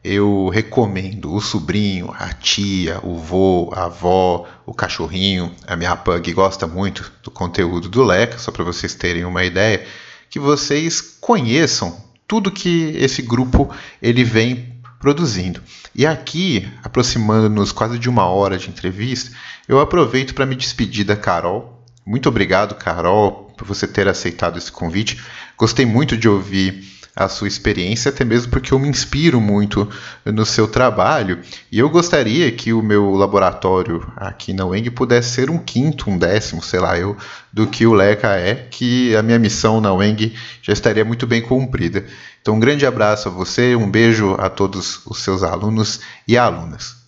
eu 0.04 0.50
recomendo 0.50 1.34
o 1.34 1.40
sobrinho, 1.40 2.14
a 2.18 2.34
tia, 2.34 3.00
o 3.04 3.18
vô, 3.18 3.72
a 3.74 3.86
avó, 3.86 4.48
o 4.66 4.74
cachorrinho. 4.74 5.54
A 5.68 5.76
minha 5.76 5.96
pug 5.96 6.34
gosta 6.34 6.66
muito 6.66 7.12
do 7.24 7.30
conteúdo 7.30 7.88
do 7.88 8.04
Leca, 8.04 8.40
só 8.40 8.52
para 8.52 8.64
vocês 8.64 8.96
terem 8.96 9.26
uma 9.26 9.44
ideia, 9.44 9.86
que 10.30 10.40
vocês 10.40 11.02
conheçam 11.02 12.04
tudo 12.28 12.50
que 12.50 12.96
esse 12.98 13.22
grupo 13.22 13.70
ele 14.02 14.24
vem 14.24 14.82
produzindo. 15.00 15.62
E 15.94 16.06
aqui, 16.06 16.68
aproximando-nos 16.84 17.72
quase 17.72 18.00
de 18.00 18.10
uma 18.10 18.26
hora 18.26 18.58
de 18.58 18.70
entrevista, 18.70 19.36
eu 19.68 19.80
aproveito 19.80 20.34
para 20.34 20.46
me 20.46 20.56
despedir 20.56 21.06
da 21.06 21.16
Carol. 21.16 21.84
Muito 22.06 22.30
obrigado, 22.30 22.76
Carol, 22.76 23.54
por 23.58 23.68
você 23.68 23.86
ter 23.88 24.08
aceitado 24.08 24.58
esse 24.58 24.72
convite. 24.72 25.22
Gostei 25.58 25.86
muito 25.86 26.18
de 26.18 26.28
ouvir 26.28 26.84
a 27.16 27.28
sua 27.28 27.48
experiência, 27.48 28.10
até 28.10 28.24
mesmo 28.24 28.52
porque 28.52 28.74
eu 28.74 28.80
me 28.80 28.88
inspiro 28.88 29.42
muito 29.42 29.90
no 30.26 30.46
seu 30.46 30.68
trabalho 30.68 31.40
e 31.72 31.78
eu 31.78 31.90
gostaria 31.90 32.52
que 32.52 32.72
o 32.72 32.82
meu 32.82 33.12
laboratório 33.12 34.06
aqui 34.16 34.54
na 34.54 34.66
UENG 34.66 34.90
pudesse 34.92 35.32
ser 35.32 35.50
um 35.50 35.58
quinto, 35.58 36.10
um 36.10 36.18
décimo, 36.18 36.64
sei 36.64 36.80
lá, 36.80 36.98
eu, 36.98 37.18
do 37.52 37.68
que 37.68 37.86
o 37.86 37.94
LECA 37.94 38.30
é, 38.30 38.56
que 38.56 39.16
a 39.16 39.22
minha 39.22 39.40
missão 39.40 39.82
na 39.82 39.94
UENG 39.94 40.34
já 40.62 40.72
estaria 40.72 41.04
muito 41.04 41.28
bem 41.28 41.42
cumprida. 41.42 42.06
Então, 42.42 42.56
um 42.56 42.60
grande 42.60 42.86
abraço 42.86 43.28
a 43.28 43.32
você, 43.32 43.76
um 43.76 43.90
beijo 43.90 44.36
a 44.40 44.50
todos 44.50 45.06
os 45.06 45.20
seus 45.20 45.44
alunos 45.44 46.00
e 46.28 46.38
alunas. 46.38 47.01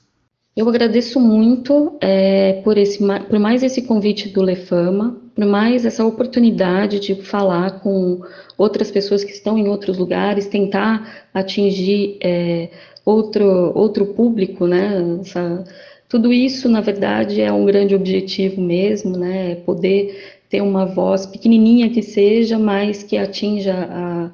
Eu 0.56 0.70
agradeço 0.70 1.20
muito 1.20 1.97
é, 1.99 2.62
por, 2.64 2.78
esse, 2.78 2.99
por 2.99 3.39
mais 3.39 3.64
esse 3.64 3.82
convite 3.82 4.30
do 4.30 4.41
Lefama, 4.41 5.20
por 5.34 5.45
mais 5.47 5.84
essa 5.84 6.06
oportunidade 6.06 6.99
de 6.99 7.16
falar 7.16 7.80
com 7.80 8.22
outras 8.56 8.91
pessoas 8.91 9.24
que 9.24 9.32
estão 9.32 9.58
em 9.58 9.68
outros 9.68 9.97
lugares, 9.97 10.45
tentar 10.45 11.28
atingir 11.34 12.18
é, 12.22 12.70
outro, 13.04 13.72
outro 13.74 14.06
público, 14.14 14.68
né? 14.68 15.18
Essa, 15.22 15.64
tudo 16.08 16.32
isso, 16.32 16.70
na 16.70 16.82
verdade, 16.82 17.41
é 17.41 17.51
um 17.51 17.66
grande 17.66 17.95
objetivo 17.95 18.62
mesmo, 18.62 19.18
né? 19.18 19.56
Poder 19.66 20.38
ter 20.49 20.62
uma 20.62 20.86
voz 20.86 21.26
pequenininha 21.26 21.89
que 21.89 22.04
seja, 22.04 22.60
mas 22.60 23.01
que 23.01 23.18
atinja 23.18 23.74
a, 23.89 24.32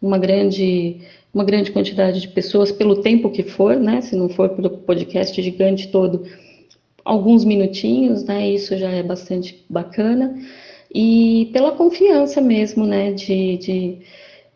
uma 0.00 0.18
grande 0.18 1.00
uma 1.32 1.44
grande 1.44 1.70
quantidade 1.70 2.20
de 2.22 2.28
pessoas 2.28 2.72
pelo 2.72 3.02
tempo 3.02 3.30
que 3.30 3.42
for, 3.42 3.76
né? 3.76 4.00
Se 4.00 4.16
não 4.16 4.26
for 4.28 4.48
pelo 4.50 4.70
podcast 4.70 5.40
gigante 5.42 5.88
todo, 5.88 6.24
alguns 7.04 7.44
minutinhos, 7.44 8.24
né? 8.24 8.48
Isso 8.48 8.76
já 8.78 8.90
é 8.90 9.02
bastante 9.02 9.62
bacana. 9.68 10.34
E 10.94 11.50
pela 11.52 11.72
confiança 11.72 12.40
mesmo, 12.40 12.86
né? 12.86 13.12
De, 13.12 13.58
de, 13.58 13.98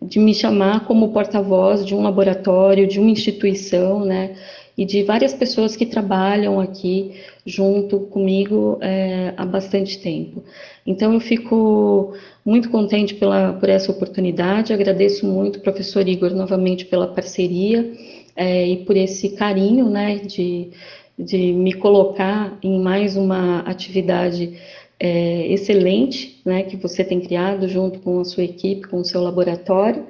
de 0.01 0.18
me 0.18 0.34
chamar 0.34 0.86
como 0.86 1.12
porta-voz 1.12 1.84
de 1.84 1.95
um 1.95 2.03
laboratório, 2.03 2.86
de 2.86 2.99
uma 2.99 3.11
instituição, 3.11 4.05
né? 4.05 4.34
E 4.81 4.87
de 4.87 5.03
várias 5.03 5.35
pessoas 5.35 5.76
que 5.76 5.85
trabalham 5.85 6.59
aqui 6.59 7.12
junto 7.45 8.01
comigo 8.01 8.78
é, 8.81 9.35
há 9.37 9.45
bastante 9.45 9.99
tempo. 9.99 10.43
Então 10.87 11.12
eu 11.12 11.20
fico 11.20 12.14
muito 12.43 12.70
contente 12.70 13.14
pela, 13.14 13.53
por 13.53 13.68
essa 13.68 13.93
oportunidade, 13.93 14.72
agradeço 14.72 15.26
muito 15.26 15.61
professor 15.61 16.09
Igor 16.09 16.31
novamente 16.31 16.87
pela 16.87 17.09
parceria 17.09 17.93
é, 18.35 18.66
e 18.68 18.78
por 18.87 18.97
esse 18.97 19.37
carinho 19.37 19.91
né, 19.91 20.16
de, 20.16 20.70
de 21.18 21.53
me 21.53 21.74
colocar 21.74 22.59
em 22.62 22.81
mais 22.81 23.18
uma 23.18 23.61
atividade 23.61 24.59
é, 24.99 25.47
excelente 25.53 26.41
né, 26.43 26.62
que 26.62 26.78
você 26.78 27.05
tem 27.05 27.20
criado 27.20 27.68
junto 27.68 27.99
com 27.99 28.20
a 28.20 28.24
sua 28.24 28.45
equipe, 28.45 28.89
com 28.89 29.01
o 29.01 29.05
seu 29.05 29.20
laboratório. 29.20 30.07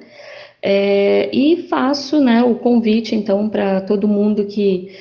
É, 0.63 1.29
e 1.35 1.63
faço 1.63 2.19
né, 2.19 2.43
o 2.43 2.55
convite, 2.55 3.15
então, 3.15 3.49
para 3.49 3.81
todo 3.81 4.07
mundo 4.07 4.45
que 4.45 4.91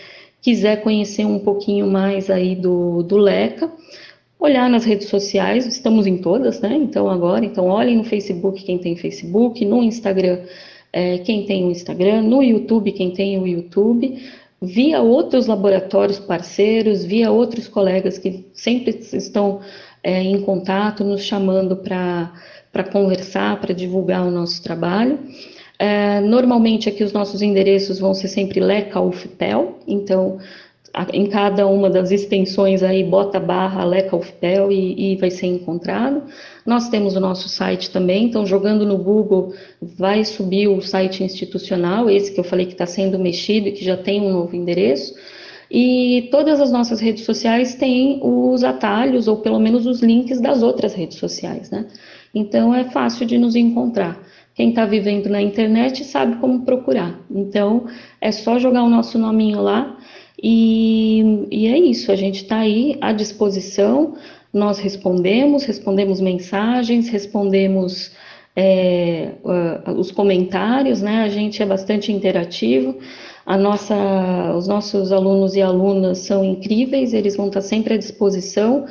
quiser 0.41 0.83
conhecer 0.83 1.27
um 1.27 1.39
pouquinho 1.39 1.87
mais 1.87 2.31
aí 2.31 2.57
do, 2.57 3.03
do 3.03 3.19
LECA, 3.19 3.71
olhar 4.39 4.71
nas 4.71 4.85
redes 4.85 5.09
sociais, 5.09 5.67
estamos 5.67 6.07
em 6.07 6.17
todas, 6.17 6.61
né? 6.61 6.75
Então 6.75 7.11
agora, 7.11 7.45
então 7.45 7.67
olhem 7.67 7.99
no 7.99 8.05
Facebook 8.05 8.65
quem 8.65 8.79
tem 8.79 8.97
Facebook, 8.97 9.63
no 9.67 9.83
Instagram 9.83 10.39
é, 10.93 11.19
quem 11.19 11.45
tem 11.45 11.67
o 11.67 11.71
Instagram, 11.71 12.23
no 12.23 12.43
YouTube 12.43 12.93
quem 12.93 13.11
tem 13.11 13.39
o 13.39 13.47
YouTube, 13.47 14.19
via 14.61 15.03
outros 15.03 15.47
laboratórios 15.47 16.19
parceiros, 16.19 17.05
via 17.05 17.31
outros 17.31 17.69
colegas 17.69 18.19
que 18.19 18.47
sempre 18.55 18.99
estão 19.13 19.61
é, 20.03 20.23
em 20.23 20.41
contato, 20.41 21.05
nos 21.05 21.23
chamando 21.23 21.77
para 21.77 22.85
conversar, 22.93 23.61
para 23.61 23.75
divulgar 23.75 24.27
o 24.27 24.31
nosso 24.31 24.63
trabalho. 24.63 25.19
É, 25.79 26.21
normalmente 26.21 26.89
aqui 26.89 27.03
os 27.03 27.13
nossos 27.13 27.41
endereços 27.41 27.99
vão 27.99 28.13
ser 28.13 28.29
sempre 28.29 28.61
Leca 28.61 29.01
UFPEL, 29.01 29.79
então 29.87 30.39
em 31.13 31.27
cada 31.27 31.67
uma 31.67 31.89
das 31.89 32.11
extensões 32.11 32.83
aí 32.83 33.05
bota 33.05 33.39
barra 33.39 33.85
Leca 33.85 34.17
UFPEL 34.17 34.73
e, 34.73 35.13
e, 35.13 35.17
vai 35.17 35.31
ser 35.31 35.47
encontrado. 35.47 36.25
Nós 36.67 36.89
temos 36.89 37.17
o 37.17 37.21
nosso 37.21 37.49
site 37.49 37.91
também, 37.91 38.25
então 38.25 38.45
jogando 38.45 38.85
no 38.85 38.99
Google 38.99 39.55
vai 39.81 40.25
subir 40.25 40.69
o 40.69 40.83
site 40.83 41.23
institucional, 41.23 42.11
esse 42.11 42.33
que 42.33 42.41
eu 42.41 42.45
falei 42.45 42.67
que 42.67 42.73
está 42.73 42.87
sendo 42.87 43.19
mexido 43.19 43.69
e 43.69 43.73
que 43.73 43.85
já 43.85 43.97
tem 43.97 44.21
um 44.21 44.33
novo 44.33 44.55
endereço. 44.57 45.15
E 45.71 46.29
todas 46.33 46.61
as 46.61 46.73
nossas 46.73 47.01
redes 47.01 47.25
sociais 47.25 47.75
têm 47.77 48.21
os 48.23 48.65
atalhos, 48.65 49.29
ou 49.29 49.37
pelo 49.37 49.61
menos 49.61 49.87
os 49.87 50.01
links 50.01 50.41
das 50.41 50.63
outras 50.63 50.95
redes 50.95 51.19
sociais, 51.19 51.71
né? 51.71 51.87
Então 52.35 52.75
é 52.75 52.85
fácil 52.85 53.25
de 53.25 53.39
nos 53.39 53.55
encontrar. 53.55 54.21
Quem 54.55 54.71
está 54.71 54.85
vivendo 54.85 55.29
na 55.29 55.41
internet 55.41 56.05
sabe 56.05 56.37
como 56.37 56.65
procurar. 56.65 57.21
Então 57.31 57.87
é 58.21 58.33
só 58.33 58.59
jogar 58.59 58.83
o 58.83 58.89
nosso 58.89 59.19
nominho 59.19 59.63
lá 59.63 59.97
e, 60.43 61.47
e 61.51 61.67
é 61.67 61.79
isso, 61.79 62.11
a 62.11 62.17
gente 62.17 62.43
está 62.43 62.59
aí 62.59 62.97
à 63.01 63.13
disposição, 63.13 64.15
nós 64.53 64.79
respondemos, 64.79 65.65
respondemos 65.65 66.21
mensagens, 66.21 67.09
respondemos 67.09 68.11
é, 68.57 69.33
os 69.97 70.11
comentários, 70.11 71.01
né? 71.01 71.23
A 71.23 71.29
gente 71.29 71.63
é 71.63 71.67
bastante 71.67 72.11
interativo. 72.11 72.99
A 73.51 73.59
nossa, 73.59 74.55
os 74.57 74.69
nossos 74.69 75.11
alunos 75.11 75.57
e 75.57 75.61
alunas 75.61 76.19
são 76.19 76.45
incríveis, 76.45 77.13
eles 77.13 77.35
vão 77.35 77.49
estar 77.49 77.61
sempre 77.61 77.95
à 77.95 77.97
disposição, 77.97 78.87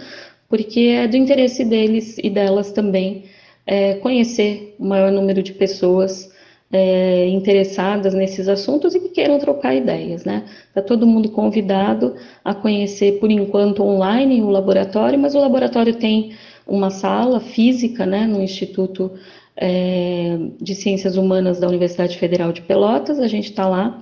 porque 0.49 0.81
é 0.81 1.07
do 1.07 1.15
interesse 1.15 1.63
deles 1.63 2.17
e 2.21 2.29
delas 2.29 2.69
também 2.73 3.23
é, 3.65 3.93
conhecer 3.93 4.75
o 4.77 4.85
maior 4.85 5.13
número 5.13 5.41
de 5.41 5.53
pessoas 5.53 6.29
é, 6.73 7.25
interessadas 7.29 8.13
nesses 8.13 8.49
assuntos 8.49 8.93
e 8.93 8.99
que 8.99 9.07
queiram 9.07 9.39
trocar 9.39 9.73
ideias, 9.73 10.25
né? 10.25 10.43
Está 10.67 10.81
todo 10.81 11.07
mundo 11.07 11.29
convidado 11.29 12.15
a 12.43 12.53
conhecer, 12.53 13.17
por 13.17 13.31
enquanto, 13.31 13.81
online 13.81 14.41
o 14.41 14.49
laboratório, 14.49 15.17
mas 15.17 15.35
o 15.35 15.39
laboratório 15.39 15.95
tem 15.95 16.33
uma 16.67 16.89
sala 16.89 17.39
física, 17.39 18.05
né, 18.05 18.27
no 18.27 18.43
Instituto 18.43 19.09
é, 19.55 20.37
de 20.59 20.75
Ciências 20.75 21.15
Humanas 21.15 21.61
da 21.61 21.67
Universidade 21.69 22.17
Federal 22.17 22.51
de 22.51 22.61
Pelotas. 22.61 23.19
A 23.19 23.27
gente 23.29 23.51
está 23.51 23.65
lá 23.65 24.01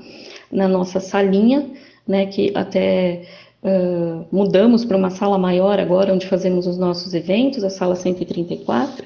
na 0.52 0.68
nossa 0.68 1.00
salinha, 1.00 1.70
né, 2.08 2.26
que 2.26 2.52
até 2.56 3.24
uh, 3.64 4.26
mudamos 4.32 4.86
para 4.86 4.98
uma 4.98 5.10
sala 5.10 5.38
maior 5.38 5.80
agora, 5.80 6.14
onde 6.14 6.28
fazemos 6.28 6.68
os 6.68 6.78
nossos 6.78 7.14
eventos, 7.14 7.64
a 7.64 7.70
sala 7.70 7.96
134. 7.96 9.06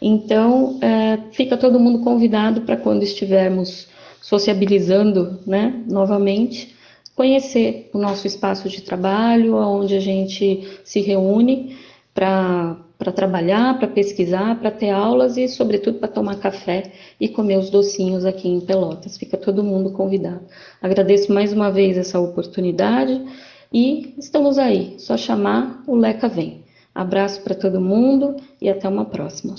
Então, 0.00 0.78
é, 0.82 1.18
fica 1.32 1.56
todo 1.56 1.80
mundo 1.80 2.00
convidado 2.00 2.60
para 2.62 2.76
quando 2.76 3.02
estivermos 3.02 3.88
sociabilizando, 4.20 5.38
né, 5.46 5.82
novamente, 5.88 6.74
conhecer 7.14 7.88
o 7.94 7.98
nosso 7.98 8.26
espaço 8.26 8.68
de 8.68 8.82
trabalho, 8.82 9.56
onde 9.56 9.94
a 9.96 10.00
gente 10.00 10.68
se 10.84 11.00
reúne 11.00 11.76
para 12.12 12.76
trabalhar, 13.12 13.78
para 13.78 13.88
pesquisar, 13.88 14.58
para 14.58 14.70
ter 14.70 14.90
aulas 14.90 15.36
e, 15.36 15.48
sobretudo, 15.48 15.98
para 15.98 16.08
tomar 16.08 16.36
café 16.36 16.92
e 17.20 17.28
comer 17.28 17.58
os 17.58 17.70
docinhos 17.70 18.24
aqui 18.24 18.48
em 18.48 18.60
Pelotas. 18.60 19.18
Fica 19.18 19.36
todo 19.36 19.62
mundo 19.62 19.92
convidado. 19.92 20.40
Agradeço 20.80 21.32
mais 21.32 21.52
uma 21.52 21.70
vez 21.70 21.98
essa 21.98 22.18
oportunidade 22.18 23.22
e 23.72 24.14
estamos 24.18 24.58
aí. 24.58 24.94
Só 24.98 25.16
chamar, 25.16 25.82
o 25.86 25.94
Leca 25.94 26.28
vem. 26.28 26.64
Abraço 26.94 27.42
para 27.42 27.54
todo 27.54 27.80
mundo 27.80 28.36
e 28.60 28.70
até 28.70 28.88
uma 28.88 29.04
próxima. 29.04 29.54